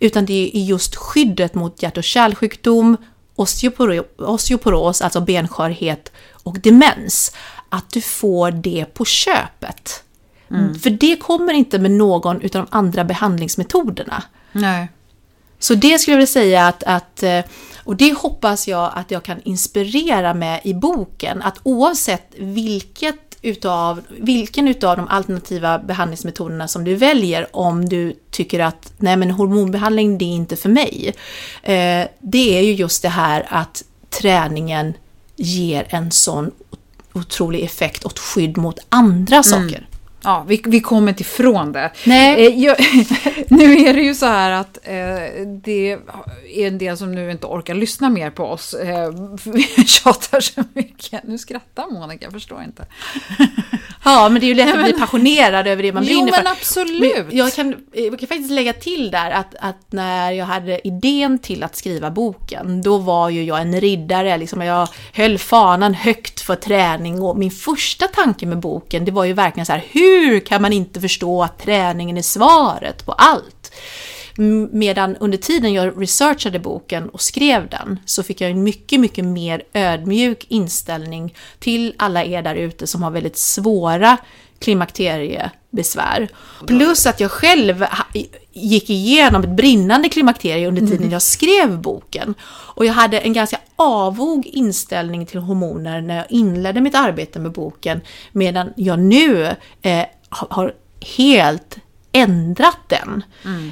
utan 0.00 0.26
det 0.26 0.50
är 0.54 0.60
just 0.60 0.96
skyddet 0.96 1.54
mot 1.54 1.82
hjärt 1.82 1.96
och 1.96 2.04
kärlsjukdom, 2.04 2.96
osteoporo, 3.34 4.04
osteoporos, 4.18 5.02
alltså 5.02 5.20
benskörhet 5.20 6.12
och 6.32 6.60
demens. 6.60 7.32
Att 7.68 7.90
du 7.90 8.00
får 8.00 8.50
det 8.50 8.86
på 8.94 9.04
köpet. 9.04 10.02
För 10.82 10.90
det 10.90 11.16
kommer 11.16 11.52
inte 11.52 11.78
med 11.78 11.90
någon 11.90 12.36
av 12.36 12.48
de 12.52 12.66
andra 12.70 13.04
behandlingsmetoderna. 13.04 14.22
Nej. 14.52 14.88
Så 15.58 15.74
det 15.74 15.98
skulle 15.98 16.12
jag 16.12 16.18
vilja 16.18 16.26
säga 16.26 16.66
att, 16.66 16.82
att, 16.82 17.22
eh, 17.22 17.44
och 17.84 17.96
det 17.96 18.12
hoppas 18.12 18.68
jag 18.68 18.92
att 18.94 19.10
jag 19.10 19.22
kan 19.22 19.40
inspirera 19.42 20.34
med 20.34 20.60
i 20.64 20.74
boken, 20.74 21.42
att 21.42 21.60
oavsett 21.62 22.34
vilket 22.38 23.25
utav, 23.46 24.02
vilken 24.08 24.68
utav 24.68 24.96
de 24.96 25.08
alternativa 25.08 25.78
behandlingsmetoderna 25.78 26.68
som 26.68 26.84
du 26.84 26.94
väljer, 26.94 27.56
om 27.56 27.88
du 27.88 28.16
tycker 28.30 28.60
att 28.60 28.92
nej 28.96 29.16
men 29.16 29.30
hormonbehandling 29.30 30.18
det 30.18 30.24
är 30.24 30.34
inte 30.34 30.56
för 30.56 30.68
mig, 30.68 31.14
eh, 31.62 32.06
det 32.20 32.58
är 32.58 32.62
ju 32.62 32.72
just 32.72 33.02
det 33.02 33.08
här 33.08 33.46
att 33.48 33.84
träningen 34.10 34.94
ger 35.36 35.86
en 35.88 36.10
sån 36.10 36.50
otrolig 37.12 37.64
effekt 37.64 38.04
och 38.04 38.18
skydd 38.18 38.56
mot 38.56 38.78
andra 38.88 39.42
saker. 39.42 39.86
Ja, 40.26 40.44
vi, 40.48 40.62
vi 40.64 40.80
kommer 40.80 41.08
inte 41.08 41.22
ifrån 41.22 41.72
det. 41.72 41.90
Nej. 42.06 42.46
Eh, 42.46 42.64
jag, 42.64 42.76
nu 43.48 43.76
är 43.78 43.94
det 43.94 44.00
ju 44.00 44.14
så 44.14 44.26
här 44.26 44.50
att 44.50 44.78
eh, 44.82 45.46
det 45.64 45.92
är 46.54 46.66
en 46.66 46.78
del 46.78 46.96
som 46.96 47.14
nu 47.14 47.30
inte 47.30 47.46
orkar 47.46 47.74
lyssna 47.74 48.10
mer 48.10 48.30
på 48.30 48.44
oss. 48.44 48.74
Eh, 48.74 49.10
vi 49.44 49.62
tjatar 49.86 50.40
så 50.40 50.64
mycket. 50.72 51.24
Nu 51.24 51.38
skrattar 51.38 51.90
Monica, 51.90 52.24
jag 52.24 52.32
förstår 52.32 52.62
inte. 52.62 52.86
Ja, 54.08 54.28
men 54.28 54.40
det 54.40 54.46
är 54.46 54.48
ju 54.48 54.54
lätt 54.54 54.74
att 54.74 54.84
bli 54.84 54.92
passionerad 54.92 55.66
över 55.66 55.82
det 55.82 55.92
man 55.92 56.04
Jo, 56.04 56.22
brinner 56.22 56.32
för. 56.42 56.50
absolut. 56.50 57.26
Men 57.26 57.36
Jag 57.36 57.52
kan, 57.52 57.74
jag 57.92 58.18
kan 58.18 58.28
faktiskt 58.28 58.50
lägga 58.50 58.72
till 58.72 59.10
där 59.10 59.30
att, 59.30 59.54
att 59.60 59.92
när 59.92 60.30
jag 60.32 60.46
hade 60.46 60.88
idén 60.88 61.38
till 61.38 61.62
att 61.62 61.76
skriva 61.76 62.10
boken, 62.10 62.82
då 62.82 62.98
var 62.98 63.28
ju 63.28 63.44
jag 63.44 63.60
en 63.60 63.80
riddare, 63.80 64.38
liksom 64.38 64.62
jag 64.62 64.88
höll 65.12 65.38
fanan 65.38 65.94
högt 65.94 66.40
för 66.40 66.54
träning 66.56 67.22
och 67.22 67.38
min 67.38 67.50
första 67.50 68.06
tanke 68.08 68.46
med 68.46 68.58
boken, 68.60 69.04
det 69.04 69.10
var 69.12 69.24
ju 69.24 69.32
verkligen 69.32 69.66
så 69.66 69.72
här, 69.72 69.84
hur 69.90 70.40
kan 70.40 70.62
man 70.62 70.72
inte 70.72 71.00
förstå 71.00 71.42
att 71.42 71.58
träningen 71.58 72.16
är 72.16 72.22
svaret 72.22 73.06
på 73.06 73.12
allt? 73.12 73.72
Medan 74.70 75.16
under 75.16 75.38
tiden 75.38 75.72
jag 75.72 76.02
researchade 76.02 76.58
boken 76.58 77.08
och 77.08 77.20
skrev 77.20 77.68
den 77.68 77.98
så 78.04 78.22
fick 78.22 78.40
jag 78.40 78.50
en 78.50 78.62
mycket, 78.62 79.00
mycket 79.00 79.24
mer 79.24 79.62
ödmjuk 79.72 80.46
inställning 80.48 81.34
till 81.58 81.94
alla 81.98 82.24
er 82.24 82.42
där 82.42 82.54
ute 82.54 82.86
som 82.86 83.02
har 83.02 83.10
väldigt 83.10 83.36
svåra 83.36 84.16
klimakteriebesvär. 84.58 86.28
Plus 86.66 87.06
att 87.06 87.20
jag 87.20 87.30
själv 87.30 87.84
gick 88.52 88.90
igenom 88.90 89.44
ett 89.44 89.56
brinnande 89.56 90.08
klimakterie 90.08 90.68
under 90.68 90.86
tiden 90.86 91.10
jag 91.10 91.22
skrev 91.22 91.78
boken. 91.80 92.34
Och 92.74 92.84
jag 92.84 92.92
hade 92.92 93.18
en 93.18 93.32
ganska 93.32 93.58
avog 93.76 94.46
inställning 94.46 95.26
till 95.26 95.40
hormoner 95.40 96.00
när 96.00 96.16
jag 96.16 96.26
inledde 96.28 96.80
mitt 96.80 96.94
arbete 96.94 97.38
med 97.38 97.52
boken, 97.52 98.00
medan 98.32 98.72
jag 98.76 98.98
nu 98.98 99.46
eh, 99.82 100.04
har 100.28 100.74
helt 101.16 101.78
ändrat 102.16 102.78
den. 102.86 103.24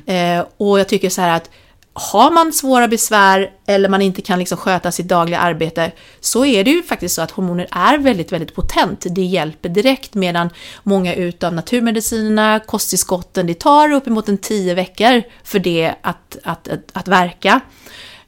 Eh, 0.07 0.45
och 0.57 0.81
jag 0.81 0.89
tycker 0.89 1.11
så 1.11 1.21
här 1.21 1.37
att 1.37 1.51
har 1.97 2.31
man 2.31 2.53
svåra 2.53 2.89
besvär 2.89 3.51
eller 3.67 3.89
man 3.89 4.03
inte 4.03 4.23
kan 4.23 4.39
liksom 4.39 4.59
sköta 4.59 4.93
sitt 4.93 5.09
dagliga 5.09 5.39
arbete 5.39 5.93
så 6.21 6.45
är 6.45 6.65
det 6.65 6.71
ju 6.71 6.83
faktiskt 6.83 7.15
så 7.15 7.23
att 7.23 7.31
hormoner 7.31 7.67
är 7.71 7.99
väldigt, 7.99 8.33
väldigt 8.33 8.55
potent. 8.55 9.07
Det 9.11 9.23
hjälper 9.23 9.69
direkt 9.69 10.15
medan 10.15 10.51
många 10.83 11.15
utav 11.15 11.55
naturmedicinerna, 11.55 12.61
kosttillskotten, 12.67 13.47
det 13.47 13.55
tar 13.55 13.93
uppemot 13.93 14.29
en 14.29 14.39
tio 14.39 14.75
veckor 14.75 15.23
för 15.45 15.59
det 15.59 15.95
att, 16.03 16.37
att, 16.43 16.69
att, 16.69 16.91
att 16.93 17.09
verka. 17.09 17.61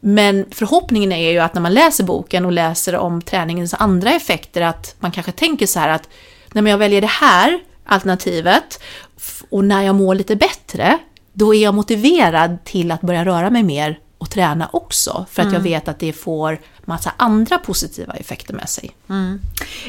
Men 0.00 0.44
förhoppningen 0.50 1.12
är 1.12 1.30
ju 1.30 1.38
att 1.38 1.54
när 1.54 1.62
man 1.62 1.74
läser 1.74 2.04
boken 2.04 2.44
och 2.44 2.52
läser 2.52 2.96
om 2.96 3.22
träningens 3.22 3.74
andra 3.74 4.10
effekter 4.10 4.62
att 4.62 4.94
man 4.98 5.12
kanske 5.12 5.32
tänker 5.32 5.66
så 5.66 5.80
här 5.80 5.88
att 5.88 6.08
när 6.52 6.70
jag 6.70 6.78
väljer 6.78 7.00
det 7.00 7.06
här 7.06 7.60
alternativet 7.86 8.80
och 9.50 9.64
när 9.64 9.82
jag 9.82 9.94
mår 9.94 10.14
lite 10.14 10.36
bättre, 10.36 10.98
då 11.32 11.54
är 11.54 11.62
jag 11.62 11.74
motiverad 11.74 12.64
till 12.64 12.90
att 12.90 13.00
börja 13.00 13.24
röra 13.24 13.50
mig 13.50 13.62
mer 13.62 13.98
och 14.18 14.30
träna 14.30 14.68
också. 14.72 15.26
För 15.30 15.42
att 15.42 15.52
jag 15.52 15.60
vet 15.60 15.88
att 15.88 15.98
det 15.98 16.12
får 16.12 16.58
massa 16.84 17.12
andra 17.16 17.58
positiva 17.58 18.12
effekter 18.12 18.54
med 18.54 18.68
sig. 18.68 18.90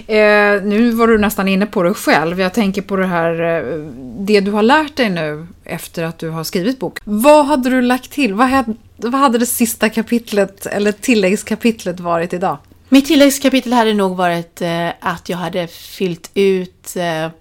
Eh, 0.07 0.63
nu 0.63 0.91
var 0.91 1.07
du 1.07 1.17
nästan 1.17 1.47
inne 1.47 1.65
på 1.65 1.83
det 1.83 1.93
själv. 1.93 2.41
Jag 2.41 2.53
tänker 2.53 2.81
på 2.81 2.95
det 2.95 3.05
här, 3.05 3.41
eh, 3.41 3.77
det 4.19 4.39
du 4.39 4.51
har 4.51 4.63
lärt 4.63 4.95
dig 4.95 5.09
nu 5.09 5.47
efter 5.63 6.03
att 6.03 6.19
du 6.19 6.29
har 6.29 6.43
skrivit 6.43 6.79
bok. 6.79 6.99
Vad 7.03 7.45
hade 7.45 7.69
du 7.69 7.81
lagt 7.81 8.11
till? 8.11 8.33
Vad 8.33 8.47
hade, 8.47 8.73
vad 8.95 9.21
hade 9.21 9.37
det 9.37 9.45
sista 9.45 9.89
kapitlet, 9.89 10.65
eller 10.65 10.91
tilläggskapitlet 10.91 11.99
varit 11.99 12.33
idag? 12.33 12.57
Mitt 12.89 13.05
tilläggskapitel 13.05 13.73
hade 13.73 13.93
nog 13.93 14.17
varit 14.17 14.61
eh, 14.61 14.89
att 14.99 15.29
jag 15.29 15.37
hade 15.37 15.67
fyllt 15.67 16.31
ut 16.33 16.95
eh, 16.95 17.31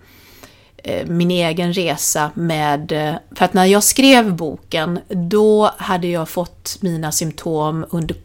Eh, 0.89 1.07
min 1.07 1.31
egen 1.31 1.73
resa 1.73 2.31
med... 2.35 2.93
Eh, 2.93 3.15
för 3.37 3.45
att 3.45 3.55
när 3.55 3.65
jag 3.65 3.83
skrev 3.83 4.35
boken, 4.35 4.99
då 5.09 5.71
hade 5.77 6.07
jag 6.07 6.29
fått 6.29 6.79
mina 6.81 7.13
symptom 7.13 7.87
under, 7.91 8.17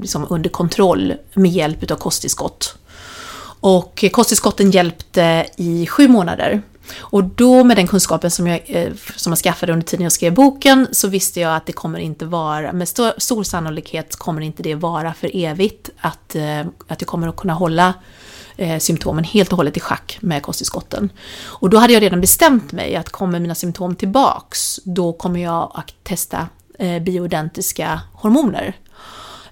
liksom 0.00 0.26
under 0.30 0.50
kontroll 0.50 1.14
med 1.34 1.50
hjälp 1.50 1.90
av 1.90 1.96
kosttillskott. 1.96 2.76
Och 3.60 4.04
kosttillskotten 4.12 4.70
hjälpte 4.70 5.46
i 5.56 5.86
sju 5.86 6.08
månader. 6.08 6.62
Och 6.98 7.24
då 7.24 7.64
med 7.64 7.76
den 7.76 7.86
kunskapen 7.86 8.30
som 8.30 8.46
jag, 8.46 8.60
eh, 8.66 8.92
som 9.16 9.30
jag 9.30 9.38
skaffade 9.38 9.72
under 9.72 9.86
tiden 9.86 10.02
jag 10.02 10.12
skrev 10.12 10.34
boken 10.34 10.88
så 10.92 11.08
visste 11.08 11.40
jag 11.40 11.56
att 11.56 11.66
det 11.66 11.72
kommer 11.72 11.98
inte 11.98 12.24
vara, 12.24 12.72
med 12.72 12.88
stor, 12.88 13.12
stor 13.18 13.44
sannolikhet 13.44 14.16
kommer 14.16 14.40
inte 14.42 14.62
det 14.62 14.74
vara 14.74 15.14
för 15.14 15.30
evigt. 15.36 15.90
Att, 16.00 16.36
att 16.88 17.00
jag 17.00 17.08
kommer 17.08 17.28
att 17.28 17.36
kunna 17.36 17.54
hålla 17.54 17.94
eh, 18.56 18.78
symptomen 18.78 19.24
helt 19.24 19.52
och 19.52 19.56
hållet 19.56 19.76
i 19.76 19.80
schack 19.80 20.18
med 20.20 20.42
kosttillskotten. 20.42 21.12
Och 21.42 21.70
då 21.70 21.78
hade 21.78 21.92
jag 21.92 22.02
redan 22.02 22.20
bestämt 22.20 22.72
mig 22.72 22.96
att 22.96 23.08
kommer 23.08 23.40
mina 23.40 23.54
symptom 23.54 23.94
tillbaks, 23.96 24.80
då 24.84 25.12
kommer 25.12 25.40
jag 25.40 25.72
att 25.74 25.94
testa 26.02 26.48
eh, 26.78 27.02
bioidentiska 27.02 28.00
hormoner. 28.12 28.76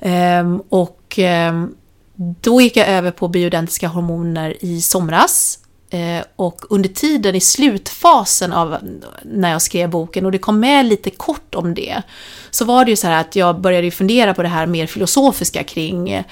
Ehm, 0.00 0.62
och 0.68 1.14
ehm, 1.16 1.74
då 2.16 2.60
gick 2.60 2.76
jag 2.76 2.88
över 2.88 3.10
på 3.10 3.28
bioidentiska 3.28 3.88
hormoner 3.88 4.56
i 4.60 4.80
somras. 4.82 5.58
Eh, 5.90 6.24
och 6.36 6.64
under 6.70 6.88
tiden 6.88 7.34
i 7.34 7.40
slutfasen 7.40 8.52
av 8.52 8.76
när 9.22 9.50
jag 9.50 9.62
skrev 9.62 9.90
boken, 9.90 10.26
och 10.26 10.32
det 10.32 10.38
kom 10.38 10.60
med 10.60 10.86
lite 10.86 11.10
kort 11.10 11.54
om 11.54 11.74
det, 11.74 12.02
så 12.50 12.64
var 12.64 12.84
det 12.84 12.90
ju 12.90 12.96
så 12.96 13.06
här 13.06 13.20
att 13.20 13.36
jag 13.36 13.60
började 13.60 13.90
fundera 13.90 14.34
på 14.34 14.42
det 14.42 14.48
här 14.48 14.66
mer 14.66 14.86
filosofiska 14.86 15.62
kring, 15.64 16.24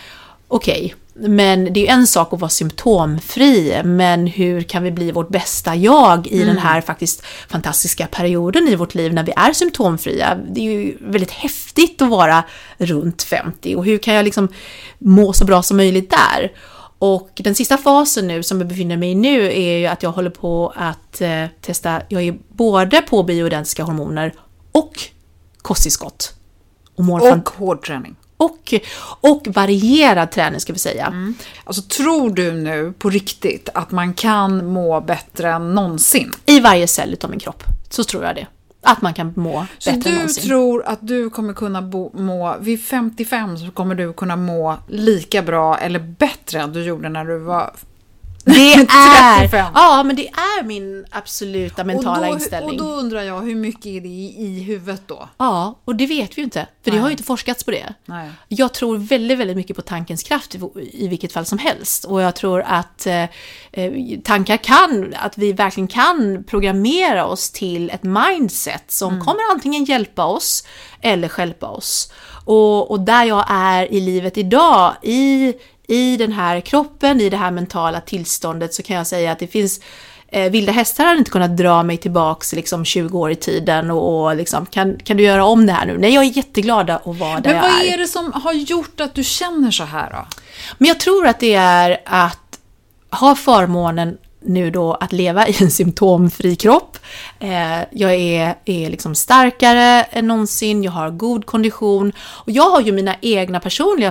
okej, 0.51 0.95
men 1.15 1.73
det 1.73 1.81
är 1.81 1.83
ju 1.83 1.87
en 1.87 2.07
sak 2.07 2.33
att 2.33 2.41
vara 2.41 2.49
symptomfri, 2.49 3.81
men 3.85 4.27
hur 4.27 4.63
kan 4.63 4.83
vi 4.83 4.91
bli 4.91 5.13
vårt 5.13 5.29
bästa 5.29 5.75
jag 5.75 6.27
i 6.27 6.45
den 6.45 6.59
här 6.59 6.81
faktiskt 6.81 7.27
fantastiska 7.49 8.07
perioden 8.07 8.69
i 8.69 8.75
vårt 8.75 8.95
liv 8.95 9.15
när 9.15 9.23
vi 9.23 9.33
är 9.37 9.53
symptomfria? 9.53 10.39
Det 10.51 10.61
är 10.61 10.65
ju 10.65 10.97
väldigt 11.01 11.31
häftigt 11.31 12.03
att 12.03 12.09
vara 12.09 12.45
runt 12.79 13.23
50 13.23 13.77
och 13.77 13.85
hur 13.85 13.99
kan 13.99 14.15
jag 14.15 14.25
liksom 14.25 14.49
må 14.99 15.33
så 15.33 15.45
bra 15.45 15.63
som 15.63 15.77
möjligt 15.77 16.11
där? 16.11 16.53
Och 16.99 17.31
den 17.35 17.55
sista 17.55 17.77
fasen 17.79 18.27
nu 18.27 18.43
som 18.43 18.59
jag 18.59 18.69
befinner 18.69 18.97
mig 18.97 19.11
i 19.11 19.15
nu 19.15 19.47
är 19.47 19.79
ju 19.79 19.87
att 19.87 20.03
jag 20.03 20.11
håller 20.11 20.31
på 20.31 20.73
att 20.77 21.21
eh, 21.21 21.45
testa, 21.61 22.03
jag 22.09 22.23
är 22.23 22.39
både 22.49 23.03
på 23.03 23.23
bioidentiska 23.23 23.83
hormoner 23.83 24.35
och 24.73 24.93
kosttillskott. 25.63 26.35
Och, 26.97 27.05
Och 27.39 27.51
hård 27.51 27.87
träning. 27.87 28.17
Och, 28.41 28.75
och 29.21 29.47
varierad 29.47 30.31
träning 30.31 30.61
ska 30.61 30.73
vi 30.73 30.79
säga. 30.79 31.35
Alltså 31.65 31.83
tror 31.83 32.31
du 32.31 32.53
nu 32.53 32.93
på 32.99 33.11
riktigt 33.11 33.69
att 33.75 33.91
man 33.91 34.15
kan 34.15 34.67
må 34.67 35.01
bättre 35.01 35.53
än 35.53 35.75
någonsin? 35.75 36.33
I 36.47 36.61
varje 36.61 36.87
cell 36.87 37.13
utav 37.13 37.31
min 37.31 37.41
kropp 37.41 37.63
så 37.91 38.05
tror 38.05 38.25
jag 38.25 38.35
det. 38.35 38.47
Att 38.83 39.03
man 39.03 39.15
kan 39.15 39.33
må 39.37 39.67
Så 39.79 39.91
bättre 39.91 40.11
än 40.11 40.15
du 40.15 40.19
någonsin. 40.19 40.45
tror 40.45 40.83
att 40.87 40.99
du 41.03 41.31
kommer 41.31 41.53
kunna 41.53 41.83
bo, 41.83 42.11
må, 42.15 42.57
vid 42.61 42.85
55 42.85 43.59
så 43.59 43.71
kommer 43.71 43.95
du 43.95 44.13
kunna 44.13 44.37
må 44.37 44.77
lika 44.89 45.43
bra 45.43 45.79
eller 45.79 45.99
bättre 45.99 46.61
än 46.61 46.73
du 46.73 46.83
gjorde 46.85 47.09
när 47.09 47.25
du 47.25 47.39
var 47.39 47.71
Det 48.45 48.73
är, 48.75 49.39
35. 49.39 49.67
ja, 49.75 50.03
men 50.03 50.17
det 50.17 50.29
är 50.29 50.63
min 50.63 51.07
absoluta 51.11 51.85
mentala 51.85 52.19
och 52.19 52.27
då, 52.27 52.33
inställning. 52.33 52.81
Och 52.81 52.87
då 52.87 52.93
undrar 52.93 53.23
jag, 53.23 53.41
hur 53.41 53.55
mycket 53.55 53.87
är 53.87 54.01
det 54.01 54.09
i, 54.09 54.35
i 54.39 54.63
huvudet 54.63 55.03
då? 55.07 55.29
Ja, 55.39 55.79
och 55.85 55.97
det 55.97 56.07
vet 56.07 56.39
vi 56.39 56.41
ju 56.41 56.45
inte, 56.45 56.67
för 56.85 56.91
det 56.91 56.97
Nej. 56.97 57.01
har 57.01 57.09
ju 57.09 57.13
inte 57.13 57.25
forskats 57.25 57.65
på 57.65 57.71
det. 57.71 57.95
Nej. 58.05 58.31
Jag 58.49 58.73
tror 58.73 58.99
väldigt, 58.99 59.39
väldigt 59.39 59.57
mycket 59.57 59.77
på 59.77 59.83
tankens 59.83 60.23
kraft 60.23 60.55
i, 60.55 60.61
i 60.93 61.09
vilket 61.09 61.33
fall 61.33 61.47
som 61.47 61.59
helst. 61.59 62.05
Och 62.05 62.23
jag 62.23 62.35
tror 62.35 62.63
att 62.67 63.07
eh, 63.07 63.25
eh, 63.73 63.93
tankar 64.25 64.57
kan, 64.57 65.15
att 65.17 65.39
vi 65.39 65.53
verkligen 65.53 65.89
kan 65.89 66.45
programmera 66.45 67.27
oss 67.27 67.51
till 67.51 67.91
ett 67.91 68.03
mindset 68.03 68.85
som 68.91 69.21
kommer 69.21 69.53
antingen 69.53 69.85
hjälpa 69.85 70.25
oss 70.25 70.67
eller 71.01 71.29
stjälpa 71.29 71.69
oss. 71.69 72.13
Och, 72.45 72.91
och 72.91 73.01
där 73.01 73.25
jag 73.25 73.45
är 73.49 73.93
i 73.93 74.01
livet 74.01 74.39
idag, 74.39 74.95
i, 75.03 75.55
i 75.91 76.17
den 76.17 76.33
här 76.33 76.61
kroppen, 76.61 77.21
i 77.21 77.29
det 77.29 77.37
här 77.37 77.51
mentala 77.51 78.01
tillståndet, 78.01 78.75
så 78.75 78.83
kan 78.83 78.97
jag 78.97 79.07
säga 79.07 79.33
att 79.33 79.39
det 79.39 79.47
finns 79.47 79.81
Eh, 80.33 80.51
vilda 80.51 80.73
hästar 80.73 81.05
hade 81.05 81.19
inte 81.19 81.31
kunnat 81.31 81.57
dra 81.57 81.83
mig 81.83 81.97
tillbaks 81.97 82.53
liksom 82.53 82.85
20 82.85 83.19
år 83.19 83.31
i 83.31 83.37
tiden 83.37 83.91
och, 83.91 84.25
och 84.25 84.37
liksom, 84.37 84.67
kan, 84.67 84.99
kan 84.99 85.17
du 85.17 85.23
göra 85.23 85.45
om 85.45 85.67
det 85.67 85.73
här 85.73 85.87
nu? 85.87 85.99
Nej, 85.99 86.15
jag 86.15 86.25
är 86.25 86.37
jätteglad 86.37 86.91
att 86.91 87.07
vara 87.07 87.41
där 87.41 87.53
Men 87.53 87.63
vad 87.63 87.71
jag 87.71 87.87
är. 87.87 87.95
är 87.95 87.99
det 87.99 88.07
som 88.07 88.33
har 88.33 88.53
gjort 88.53 89.01
att 89.01 89.15
du 89.15 89.25
känner 89.25 89.71
så 89.71 89.85
här 89.85 90.11
då? 90.11 90.27
Men 90.79 90.89
jag 90.89 91.01
tror 91.01 91.27
att 91.27 91.41
det 91.41 91.55
är 91.55 92.01
att 92.05 92.59
ha 93.11 93.35
förmånen 93.35 94.19
nu 94.41 94.71
då 94.71 94.95
att 94.95 95.13
leva 95.13 95.49
i 95.49 95.57
en 95.61 95.71
symptomfri 95.71 96.57
kropp. 96.57 96.99
Eh, 97.39 97.81
jag 97.91 98.15
är, 98.15 98.55
är 98.65 98.91
liksom 98.91 99.15
starkare 99.15 100.03
än 100.03 100.27
någonsin, 100.27 100.85
jag 100.85 100.93
har 100.93 101.11
god 101.11 101.47
kondition 101.47 102.13
och 102.21 102.51
jag 102.51 102.71
har 102.71 102.81
ju 102.81 102.93
mina 102.93 103.15
egna 103.21 103.61
personliga 103.61 104.11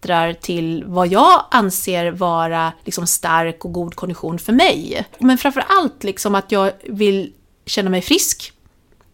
klättrar 0.00 0.32
till 0.32 0.84
vad 0.86 1.08
jag 1.08 1.44
anser 1.50 2.10
vara 2.10 2.72
liksom 2.84 3.06
stark 3.06 3.64
och 3.64 3.72
god 3.72 3.94
kondition 3.94 4.38
för 4.38 4.52
mig. 4.52 5.06
Men 5.18 5.38
framför 5.38 5.64
allt 5.68 6.04
liksom 6.04 6.34
att 6.34 6.52
jag 6.52 6.72
vill 6.84 7.32
känna 7.66 7.90
mig 7.90 8.02
frisk. 8.02 8.52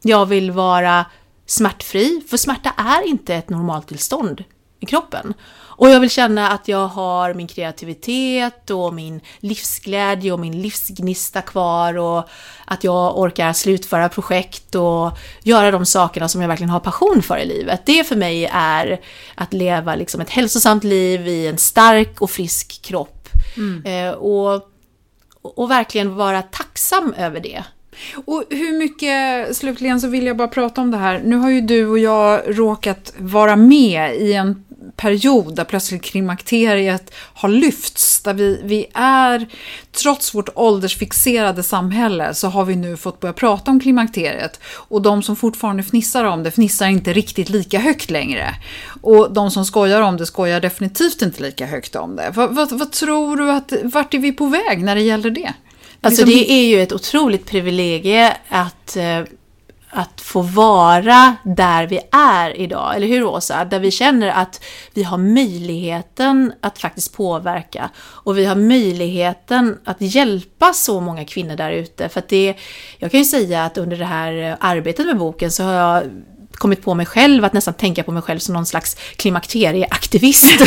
Jag 0.02 0.26
vill 0.26 0.50
vara 0.50 1.06
smärtfri, 1.46 2.24
för 2.30 2.36
smärta 2.36 2.70
är 2.76 3.06
inte 3.06 3.34
ett 3.34 3.50
normaltillstånd 3.50 4.44
i 4.80 4.86
kroppen. 4.86 5.34
Och 5.76 5.90
jag 5.90 6.00
vill 6.00 6.10
känna 6.10 6.50
att 6.50 6.68
jag 6.68 6.86
har 6.88 7.34
min 7.34 7.46
kreativitet 7.46 8.70
och 8.70 8.94
min 8.94 9.20
livsglädje 9.38 10.32
och 10.32 10.40
min 10.40 10.62
livsgnista 10.62 11.42
kvar 11.42 11.98
och 11.98 12.28
att 12.64 12.84
jag 12.84 13.18
orkar 13.18 13.52
slutföra 13.52 14.08
projekt 14.08 14.74
och 14.74 15.18
göra 15.42 15.70
de 15.70 15.86
sakerna 15.86 16.28
som 16.28 16.40
jag 16.40 16.48
verkligen 16.48 16.70
har 16.70 16.80
passion 16.80 17.22
för 17.22 17.38
i 17.38 17.46
livet. 17.46 17.80
Det 17.86 18.04
för 18.04 18.16
mig 18.16 18.50
är 18.52 19.00
att 19.34 19.52
leva 19.52 19.94
liksom 19.94 20.20
ett 20.20 20.30
hälsosamt 20.30 20.84
liv 20.84 21.28
i 21.28 21.46
en 21.46 21.58
stark 21.58 22.20
och 22.20 22.30
frisk 22.30 22.82
kropp. 22.82 23.28
Eh, 23.84 24.10
och, 24.10 24.68
och 25.42 25.70
verkligen 25.70 26.14
vara 26.14 26.42
tacksam 26.42 27.14
över 27.18 27.40
det. 27.40 27.64
Och 28.24 28.44
hur 28.50 28.78
mycket, 28.78 29.56
slutligen 29.56 30.00
så 30.00 30.08
vill 30.08 30.26
jag 30.26 30.36
bara 30.36 30.48
prata 30.48 30.80
om 30.80 30.90
det 30.90 30.96
här. 30.96 31.22
Nu 31.24 31.36
har 31.36 31.50
ju 31.50 31.60
du 31.60 31.86
och 31.86 31.98
jag 31.98 32.42
råkat 32.46 33.12
vara 33.18 33.56
med 33.56 34.16
i 34.16 34.32
en 34.32 34.63
period 34.96 35.56
där 35.56 35.64
plötsligt 35.64 36.02
klimakteriet 36.02 37.14
har 37.14 37.48
lyfts. 37.48 38.22
Där 38.22 38.34
vi, 38.34 38.60
vi 38.64 38.86
är, 38.94 39.46
trots 39.92 40.34
vårt 40.34 40.48
åldersfixerade 40.54 41.62
samhälle, 41.62 42.34
så 42.34 42.48
har 42.48 42.64
vi 42.64 42.76
nu 42.76 42.96
fått 42.96 43.20
börja 43.20 43.32
prata 43.32 43.70
om 43.70 43.80
klimakteriet. 43.80 44.60
Och 44.66 45.02
de 45.02 45.22
som 45.22 45.36
fortfarande 45.36 45.82
fnissar 45.82 46.24
om 46.24 46.42
det 46.42 46.50
fnissar 46.50 46.88
inte 46.88 47.12
riktigt 47.12 47.48
lika 47.48 47.78
högt 47.78 48.10
längre. 48.10 48.54
Och 49.02 49.32
de 49.32 49.50
som 49.50 49.64
skojar 49.64 50.00
om 50.00 50.16
det 50.16 50.26
skojar 50.26 50.60
definitivt 50.60 51.22
inte 51.22 51.42
lika 51.42 51.66
högt 51.66 51.96
om 51.96 52.16
det. 52.16 52.30
Vad, 52.34 52.54
vad, 52.54 52.72
vad 52.72 52.92
tror 52.92 53.36
du 53.36 53.50
att, 53.50 53.72
vart 53.82 54.14
är 54.14 54.18
vi 54.18 54.32
på 54.32 54.46
väg 54.46 54.84
när 54.84 54.94
det 54.94 55.02
gäller 55.02 55.30
det? 55.30 55.52
Alltså 56.00 56.26
Liksom- 56.26 56.38
det 56.38 56.52
är 56.52 56.66
ju 56.66 56.82
ett 56.82 56.92
otroligt 56.92 57.46
privilegie 57.46 58.36
att, 58.48 58.96
eh, 58.96 59.20
att 59.94 60.20
få 60.20 60.40
vara 60.42 61.36
där 61.44 61.86
vi 61.86 62.00
är 62.12 62.60
idag, 62.60 62.96
eller 62.96 63.06
hur 63.06 63.24
Åsa? 63.24 63.64
Där 63.64 63.80
vi 63.80 63.90
känner 63.90 64.28
att 64.28 64.64
vi 64.94 65.02
har 65.02 65.18
möjligheten 65.18 66.52
att 66.60 66.78
faktiskt 66.78 67.16
påverka 67.16 67.90
och 67.98 68.38
vi 68.38 68.44
har 68.44 68.56
möjligheten 68.56 69.78
att 69.84 69.96
hjälpa 70.00 70.72
så 70.72 71.00
många 71.00 71.24
kvinnor 71.24 71.56
där 71.56 71.70
ute. 71.72 72.08
För 72.08 72.18
att 72.18 72.28
det, 72.28 72.54
jag 72.98 73.10
kan 73.10 73.20
ju 73.20 73.26
säga 73.26 73.64
att 73.64 73.78
under 73.78 73.96
det 73.96 74.04
här 74.04 74.56
arbetet 74.60 75.06
med 75.06 75.18
boken 75.18 75.50
så 75.50 75.62
har 75.62 75.72
jag 75.72 76.02
kommit 76.52 76.82
på 76.82 76.94
mig 76.94 77.06
själv 77.06 77.44
att 77.44 77.52
nästan 77.52 77.74
tänka 77.74 78.02
på 78.02 78.12
mig 78.12 78.22
själv 78.22 78.38
som 78.38 78.54
någon 78.54 78.66
slags 78.66 78.94
klimakterieaktivist. 78.94 80.58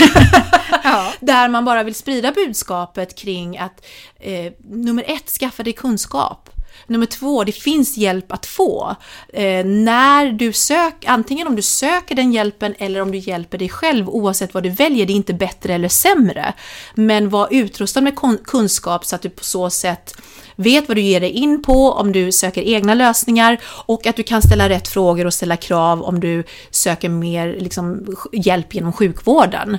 Där 1.19 1.49
man 1.49 1.65
bara 1.65 1.83
vill 1.83 1.95
sprida 1.95 2.31
budskapet 2.31 3.15
kring 3.15 3.57
att 3.57 3.85
eh, 4.19 4.53
nummer 4.69 5.03
ett, 5.07 5.29
skaffa 5.29 5.63
dig 5.63 5.73
kunskap. 5.73 6.49
Nummer 6.87 7.05
två, 7.05 7.43
det 7.43 7.51
finns 7.51 7.97
hjälp 7.97 8.31
att 8.31 8.45
få. 8.45 8.95
Eh, 9.33 9.65
när 9.65 10.31
du 10.31 10.53
söker, 10.53 11.09
antingen 11.09 11.47
om 11.47 11.55
du 11.55 11.61
söker 11.61 12.15
den 12.15 12.33
hjälpen 12.33 12.75
eller 12.77 13.01
om 13.01 13.11
du 13.11 13.17
hjälper 13.17 13.57
dig 13.57 13.69
själv, 13.69 14.09
oavsett 14.09 14.53
vad 14.53 14.63
du 14.63 14.69
väljer, 14.69 15.05
det 15.05 15.13
är 15.13 15.15
inte 15.15 15.33
bättre 15.33 15.73
eller 15.73 15.89
sämre. 15.89 16.53
Men 16.95 17.29
var 17.29 17.47
utrustad 17.51 18.01
med 18.01 18.15
kunskap 18.43 19.05
så 19.05 19.15
att 19.15 19.21
du 19.21 19.29
på 19.29 19.43
så 19.43 19.69
sätt 19.69 20.21
vet 20.55 20.87
vad 20.87 20.97
du 20.97 21.01
ger 21.01 21.19
dig 21.19 21.29
in 21.29 21.61
på 21.61 21.91
om 21.91 22.11
du 22.11 22.31
söker 22.31 22.61
egna 22.61 22.93
lösningar 22.93 23.57
och 23.65 24.07
att 24.07 24.15
du 24.15 24.23
kan 24.23 24.41
ställa 24.41 24.69
rätt 24.69 24.87
frågor 24.87 25.25
och 25.25 25.33
ställa 25.33 25.57
krav 25.57 26.01
om 26.01 26.19
du 26.19 26.43
söker 26.71 27.09
mer 27.09 27.55
liksom, 27.59 28.15
hjälp 28.33 28.73
genom 28.73 28.93
sjukvården. 28.93 29.77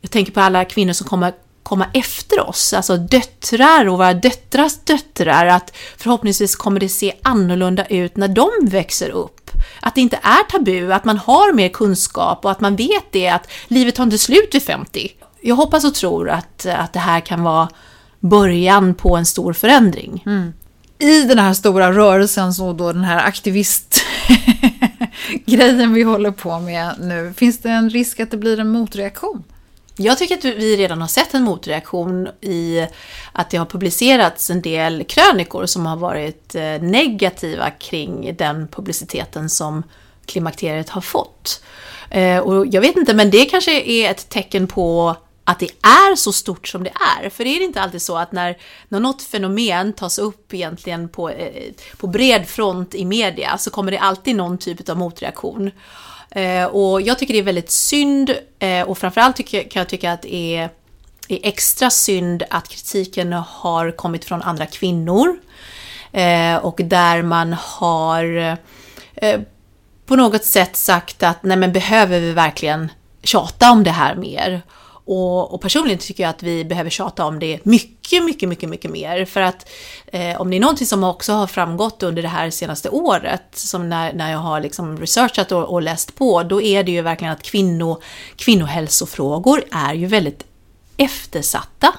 Jag 0.00 0.10
tänker 0.10 0.32
på 0.32 0.40
alla 0.40 0.64
kvinnor 0.64 0.92
som 0.92 1.06
kommer 1.06 1.32
komma 1.72 1.86
efter 1.94 2.48
oss, 2.48 2.72
alltså 2.72 2.96
döttrar 2.96 3.88
och 3.88 3.98
våra 3.98 4.14
döttrars 4.14 4.72
döttrar, 4.84 5.46
att 5.46 5.76
förhoppningsvis 5.96 6.56
kommer 6.56 6.80
det 6.80 6.88
se 6.88 7.12
annorlunda 7.22 7.86
ut 7.86 8.16
när 8.16 8.28
de 8.28 8.50
växer 8.62 9.10
upp. 9.10 9.50
Att 9.80 9.94
det 9.94 10.00
inte 10.00 10.18
är 10.22 10.50
tabu, 10.50 10.92
att 10.92 11.04
man 11.04 11.18
har 11.18 11.52
mer 11.52 11.68
kunskap 11.68 12.44
och 12.44 12.50
att 12.50 12.60
man 12.60 12.76
vet 12.76 13.12
det, 13.12 13.28
att 13.28 13.50
livet 13.68 13.94
tar 13.94 14.04
inte 14.04 14.18
slut 14.18 14.48
vid 14.52 14.62
50. 14.62 15.10
Jag 15.40 15.56
hoppas 15.56 15.84
och 15.84 15.94
tror 15.94 16.30
att, 16.30 16.66
att 16.66 16.92
det 16.92 16.98
här 16.98 17.20
kan 17.20 17.42
vara 17.42 17.68
början 18.20 18.94
på 18.94 19.16
en 19.16 19.26
stor 19.26 19.52
förändring. 19.52 20.22
Mm. 20.26 20.52
i 20.98 21.22
den 21.22 21.38
här 21.38 21.54
stora 21.54 21.92
rörelsen, 21.92 22.54
så 22.54 22.72
då 22.72 22.92
den 22.92 23.04
här 23.04 23.26
aktivistgrejen 23.26 25.94
vi 25.98 26.02
håller 26.02 26.30
på 26.30 26.60
med 26.60 26.94
nu, 27.00 27.32
finns 27.36 27.58
det 27.58 27.70
en 27.70 27.90
risk 27.90 28.20
att 28.20 28.30
det 28.30 28.36
blir 28.36 28.60
en 28.60 28.68
motreaktion? 28.68 29.44
Jag 29.96 30.18
tycker 30.18 30.38
att 30.38 30.44
vi 30.44 30.76
redan 30.76 31.00
har 31.00 31.08
sett 31.08 31.34
en 31.34 31.42
motreaktion 31.42 32.28
i 32.40 32.86
att 33.32 33.50
det 33.50 33.56
har 33.56 33.66
publicerats 33.66 34.50
en 34.50 34.62
del 34.62 35.04
krönikor 35.04 35.66
som 35.66 35.86
har 35.86 35.96
varit 35.96 36.54
eh, 36.54 36.62
negativa 36.80 37.70
kring 37.70 38.36
den 38.38 38.68
publiciteten 38.68 39.50
som 39.50 39.82
klimakteriet 40.26 40.88
har 40.88 41.00
fått. 41.00 41.64
Eh, 42.10 42.38
och 42.38 42.66
jag 42.66 42.80
vet 42.80 42.96
inte, 42.96 43.14
men 43.14 43.30
det 43.30 43.44
kanske 43.44 43.80
är 43.80 44.10
ett 44.10 44.28
tecken 44.28 44.66
på 44.66 45.16
att 45.44 45.58
det 45.58 45.70
är 45.82 46.16
så 46.16 46.32
stort 46.32 46.68
som 46.68 46.84
det 46.84 46.92
är. 47.20 47.28
För 47.30 47.46
är 47.46 47.58
det 47.58 47.64
inte 47.64 47.80
alltid 47.80 48.02
så 48.02 48.16
att 48.16 48.32
när, 48.32 48.58
när 48.88 49.00
något 49.00 49.22
fenomen 49.22 49.92
tas 49.92 50.18
upp 50.18 50.54
egentligen 50.54 51.08
på, 51.08 51.30
eh, 51.30 51.72
på 51.96 52.06
bred 52.06 52.48
front 52.48 52.94
i 52.94 53.04
media 53.04 53.58
så 53.58 53.70
kommer 53.70 53.90
det 53.90 53.98
alltid 53.98 54.36
någon 54.36 54.58
typ 54.58 54.88
av 54.88 54.96
motreaktion. 54.96 55.70
Eh, 56.34 56.64
och 56.64 57.02
jag 57.02 57.18
tycker 57.18 57.34
det 57.34 57.40
är 57.40 57.44
väldigt 57.44 57.70
synd 57.70 58.34
eh, 58.58 58.82
och 58.82 58.98
framförallt 58.98 59.36
tycker, 59.36 59.62
kan 59.62 59.80
jag 59.80 59.88
tycka 59.88 60.12
att 60.12 60.22
det 60.22 60.34
är, 60.34 60.70
är 61.28 61.38
extra 61.42 61.90
synd 61.90 62.42
att 62.50 62.68
kritiken 62.68 63.32
har 63.32 63.90
kommit 63.90 64.24
från 64.24 64.42
andra 64.42 64.66
kvinnor. 64.66 65.36
Eh, 66.12 66.56
och 66.56 66.80
där 66.84 67.22
man 67.22 67.52
har 67.52 68.56
eh, 69.14 69.40
på 70.06 70.16
något 70.16 70.44
sätt 70.44 70.76
sagt 70.76 71.22
att 71.22 71.42
nej 71.42 71.56
men 71.56 71.72
behöver 71.72 72.20
vi 72.20 72.32
verkligen 72.32 72.90
tjata 73.22 73.70
om 73.70 73.84
det 73.84 73.90
här 73.90 74.14
mer? 74.14 74.62
Och, 75.04 75.54
och 75.54 75.60
personligen 75.60 75.98
tycker 75.98 76.22
jag 76.22 76.30
att 76.30 76.42
vi 76.42 76.64
behöver 76.64 76.90
tjata 76.90 77.24
om 77.24 77.38
det 77.38 77.64
mycket, 77.64 78.24
mycket, 78.24 78.48
mycket, 78.48 78.68
mycket 78.68 78.90
mer. 78.90 79.24
För 79.24 79.40
att 79.40 79.68
eh, 80.06 80.40
om 80.40 80.50
det 80.50 80.56
är 80.56 80.60
någonting 80.60 80.86
som 80.86 81.04
också 81.04 81.32
har 81.32 81.46
framgått 81.46 82.02
under 82.02 82.22
det 82.22 82.28
här 82.28 82.50
senaste 82.50 82.88
året, 82.88 83.42
som 83.52 83.88
när, 83.88 84.12
när 84.12 84.32
jag 84.32 84.38
har 84.38 84.60
liksom 84.60 84.98
researchat 84.98 85.52
och, 85.52 85.64
och 85.64 85.82
läst 85.82 86.14
på, 86.14 86.42
då 86.42 86.62
är 86.62 86.82
det 86.82 86.92
ju 86.92 87.02
verkligen 87.02 87.32
att 87.32 87.42
kvinno, 87.42 88.00
kvinnohälsofrågor 88.36 89.64
är 89.72 89.94
ju 89.94 90.06
väldigt 90.06 90.44
eftersatta. 90.96 91.94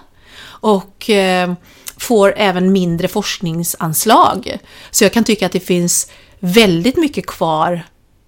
Och 0.46 1.10
eh, 1.10 1.54
får 1.98 2.34
även 2.38 2.72
mindre 2.72 3.08
forskningsanslag. 3.08 4.58
Så 4.92 5.04
jag 5.04 5.14
kan 5.14 5.24
tycka 5.24 5.46
att 5.46 5.52
det 5.52 5.60
finns 5.60 6.12
väldigt 6.40 6.98
mycket 6.98 7.26
kvar 7.26 7.84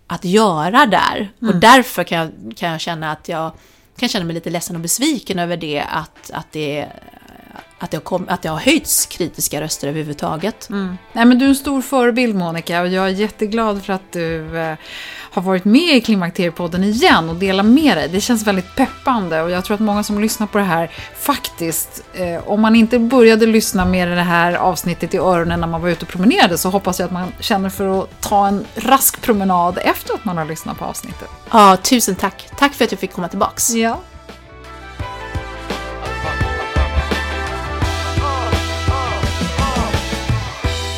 att 0.07 0.25
göra 0.25 0.85
där. 0.85 1.31
Och 1.41 1.55
därför 1.55 2.03
kan 2.03 2.17
jag, 2.17 2.57
kan 2.57 2.71
jag 2.71 2.81
känna 2.81 3.11
att 3.11 3.29
jag 3.29 3.51
kan 3.99 4.09
känna 4.09 4.25
mig 4.25 4.33
lite 4.33 4.49
ledsen 4.49 4.75
och 4.75 4.81
besviken 4.81 5.39
över 5.39 5.57
det, 5.57 5.79
att, 5.79 6.31
att, 6.31 6.51
det, 6.51 6.87
att, 7.79 7.91
det 7.91 7.97
har 7.97 8.01
kom, 8.01 8.25
att 8.29 8.41
det 8.41 8.49
har 8.49 8.57
höjts 8.57 9.05
kritiska 9.05 9.61
röster 9.61 9.87
överhuvudtaget. 9.87 10.69
Mm. 10.69 10.97
Nej, 11.13 11.25
men 11.25 11.39
du 11.39 11.45
är 11.45 11.49
en 11.49 11.55
stor 11.55 11.81
förebild 11.81 12.35
Monica 12.35 12.81
och 12.81 12.87
jag 12.87 13.05
är 13.05 13.09
jätteglad 13.09 13.83
för 13.83 13.93
att 13.93 14.11
du 14.11 14.57
eh, 14.57 14.77
har 15.31 15.41
varit 15.41 15.65
med 15.65 15.97
i 15.97 16.01
Klimakteriepodden 16.01 16.83
igen 16.83 17.29
och 17.29 17.35
delar 17.35 17.63
med 17.63 17.97
dig. 17.97 18.09
Det 18.09 18.21
känns 18.21 18.47
väldigt 18.47 18.75
peppande 18.75 19.41
och 19.41 19.51
jag 19.51 19.65
tror 19.65 19.75
att 19.75 19.81
många 19.81 20.03
som 20.03 20.21
lyssnar 20.21 20.47
på 20.47 20.57
det 20.57 20.63
här 20.63 20.91
faktiskt, 21.15 22.03
eh, 22.13 22.47
om 22.47 22.61
man 22.61 22.75
inte 22.75 22.99
började 22.99 23.45
lyssna 23.45 23.85
med 23.85 24.07
det 24.07 24.21
här 24.21 24.53
avsnittet 24.53 25.13
i 25.13 25.17
öronen 25.17 25.59
när 25.59 25.67
man 25.67 25.81
var 25.81 25.89
ute 25.89 26.05
och 26.05 26.11
promenerade 26.11 26.57
så 26.57 26.69
hoppas 26.69 26.99
jag 26.99 27.05
att 27.05 27.13
man 27.13 27.31
känner 27.39 27.69
för 27.69 28.01
att 28.01 28.21
ta 28.21 28.47
en 28.47 28.65
rask 28.75 29.21
promenad 29.21 29.77
efter 29.81 30.13
att 30.13 30.25
man 30.25 30.37
har 30.37 30.45
lyssnat 30.45 30.77
på 30.77 30.85
avsnittet. 30.85 31.29
Ja, 31.51 31.77
tusen 31.77 32.15
tack. 32.15 32.49
Tack 32.57 32.73
för 32.73 32.85
att 32.85 32.91
jag 32.91 32.99
fick 32.99 33.13
komma 33.13 33.27
tillbaks. 33.27 33.69
Ja. 33.69 33.99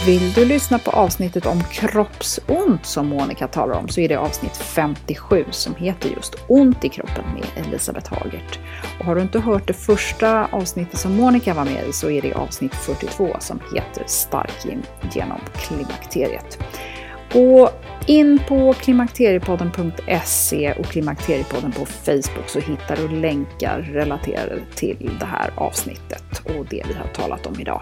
Vill 0.07 0.33
du 0.33 0.45
lyssna 0.45 0.79
på 0.79 0.91
avsnittet 0.91 1.45
om 1.45 1.63
kroppsont 1.63 2.85
som 2.85 3.07
Monica 3.07 3.47
talar 3.47 3.75
om 3.75 3.87
så 3.87 4.01
är 4.01 4.09
det 4.09 4.15
avsnitt 4.15 4.57
57 4.57 5.45
som 5.51 5.75
heter 5.75 6.09
just 6.09 6.35
Ont 6.47 6.85
i 6.85 6.89
kroppen 6.89 7.23
med 7.33 7.65
Elisabeth 7.65 8.13
Hagert. 8.13 8.59
Och 8.99 9.05
har 9.05 9.15
du 9.15 9.21
inte 9.21 9.39
hört 9.39 9.67
det 9.67 9.73
första 9.73 10.45
avsnittet 10.45 10.99
som 10.99 11.15
Monica 11.15 11.53
var 11.53 11.65
med 11.65 11.87
i 11.87 11.93
så 11.93 12.09
är 12.09 12.21
det 12.21 12.33
avsnitt 12.33 12.75
42 12.75 13.35
som 13.39 13.59
heter 13.73 14.03
Stark 14.05 14.65
genom 15.13 15.39
klimakteriet. 15.55 16.59
Och 17.33 17.69
in 18.07 18.39
på 18.47 18.73
klimakteriepodden.se 18.73 20.73
och 20.73 20.85
Klimakteriepodden 20.85 21.71
på 21.71 21.85
Facebook 21.85 22.47
så 22.47 22.59
hittar 22.59 22.95
du 22.95 23.07
länkar 23.07 23.81
relaterade 23.81 24.61
till 24.75 25.11
det 25.19 25.25
här 25.25 25.51
avsnittet 25.55 26.41
och 26.43 26.65
det 26.69 26.83
vi 26.87 26.93
har 26.93 27.07
talat 27.13 27.45
om 27.45 27.59
idag. 27.59 27.81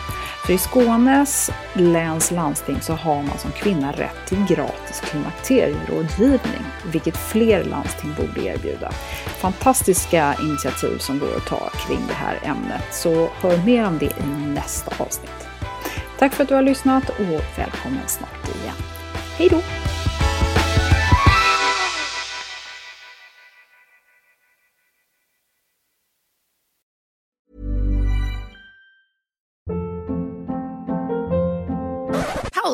För 0.45 0.53
i 0.53 0.57
Skånes 0.57 1.51
läns 1.73 2.31
landsting 2.31 2.81
så 2.81 2.93
har 2.93 3.23
man 3.23 3.37
som 3.37 3.51
kvinna 3.51 3.91
rätt 3.91 4.27
till 4.27 4.45
gratis 4.45 5.01
klimakterierådgivning, 5.01 6.65
vilket 6.91 7.17
fler 7.17 7.63
landsting 7.63 8.13
borde 8.17 8.47
erbjuda. 8.47 8.91
Fantastiska 9.25 10.35
initiativ 10.41 10.97
som 10.97 11.19
går 11.19 11.35
att 11.37 11.47
ta 11.47 11.69
kring 11.69 12.01
det 12.07 12.13
här 12.13 12.39
ämnet, 12.43 12.83
så 12.91 13.29
hör 13.41 13.57
mer 13.57 13.87
om 13.87 13.97
det 13.97 14.05
i 14.05 14.25
nästa 14.47 15.03
avsnitt. 15.03 15.47
Tack 16.19 16.33
för 16.33 16.43
att 16.43 16.49
du 16.49 16.55
har 16.55 16.63
lyssnat 16.63 17.09
och 17.09 17.41
välkommen 17.57 18.07
snart 18.07 18.47
igen. 18.47 18.75
Hej 19.37 19.49
då! 19.49 19.61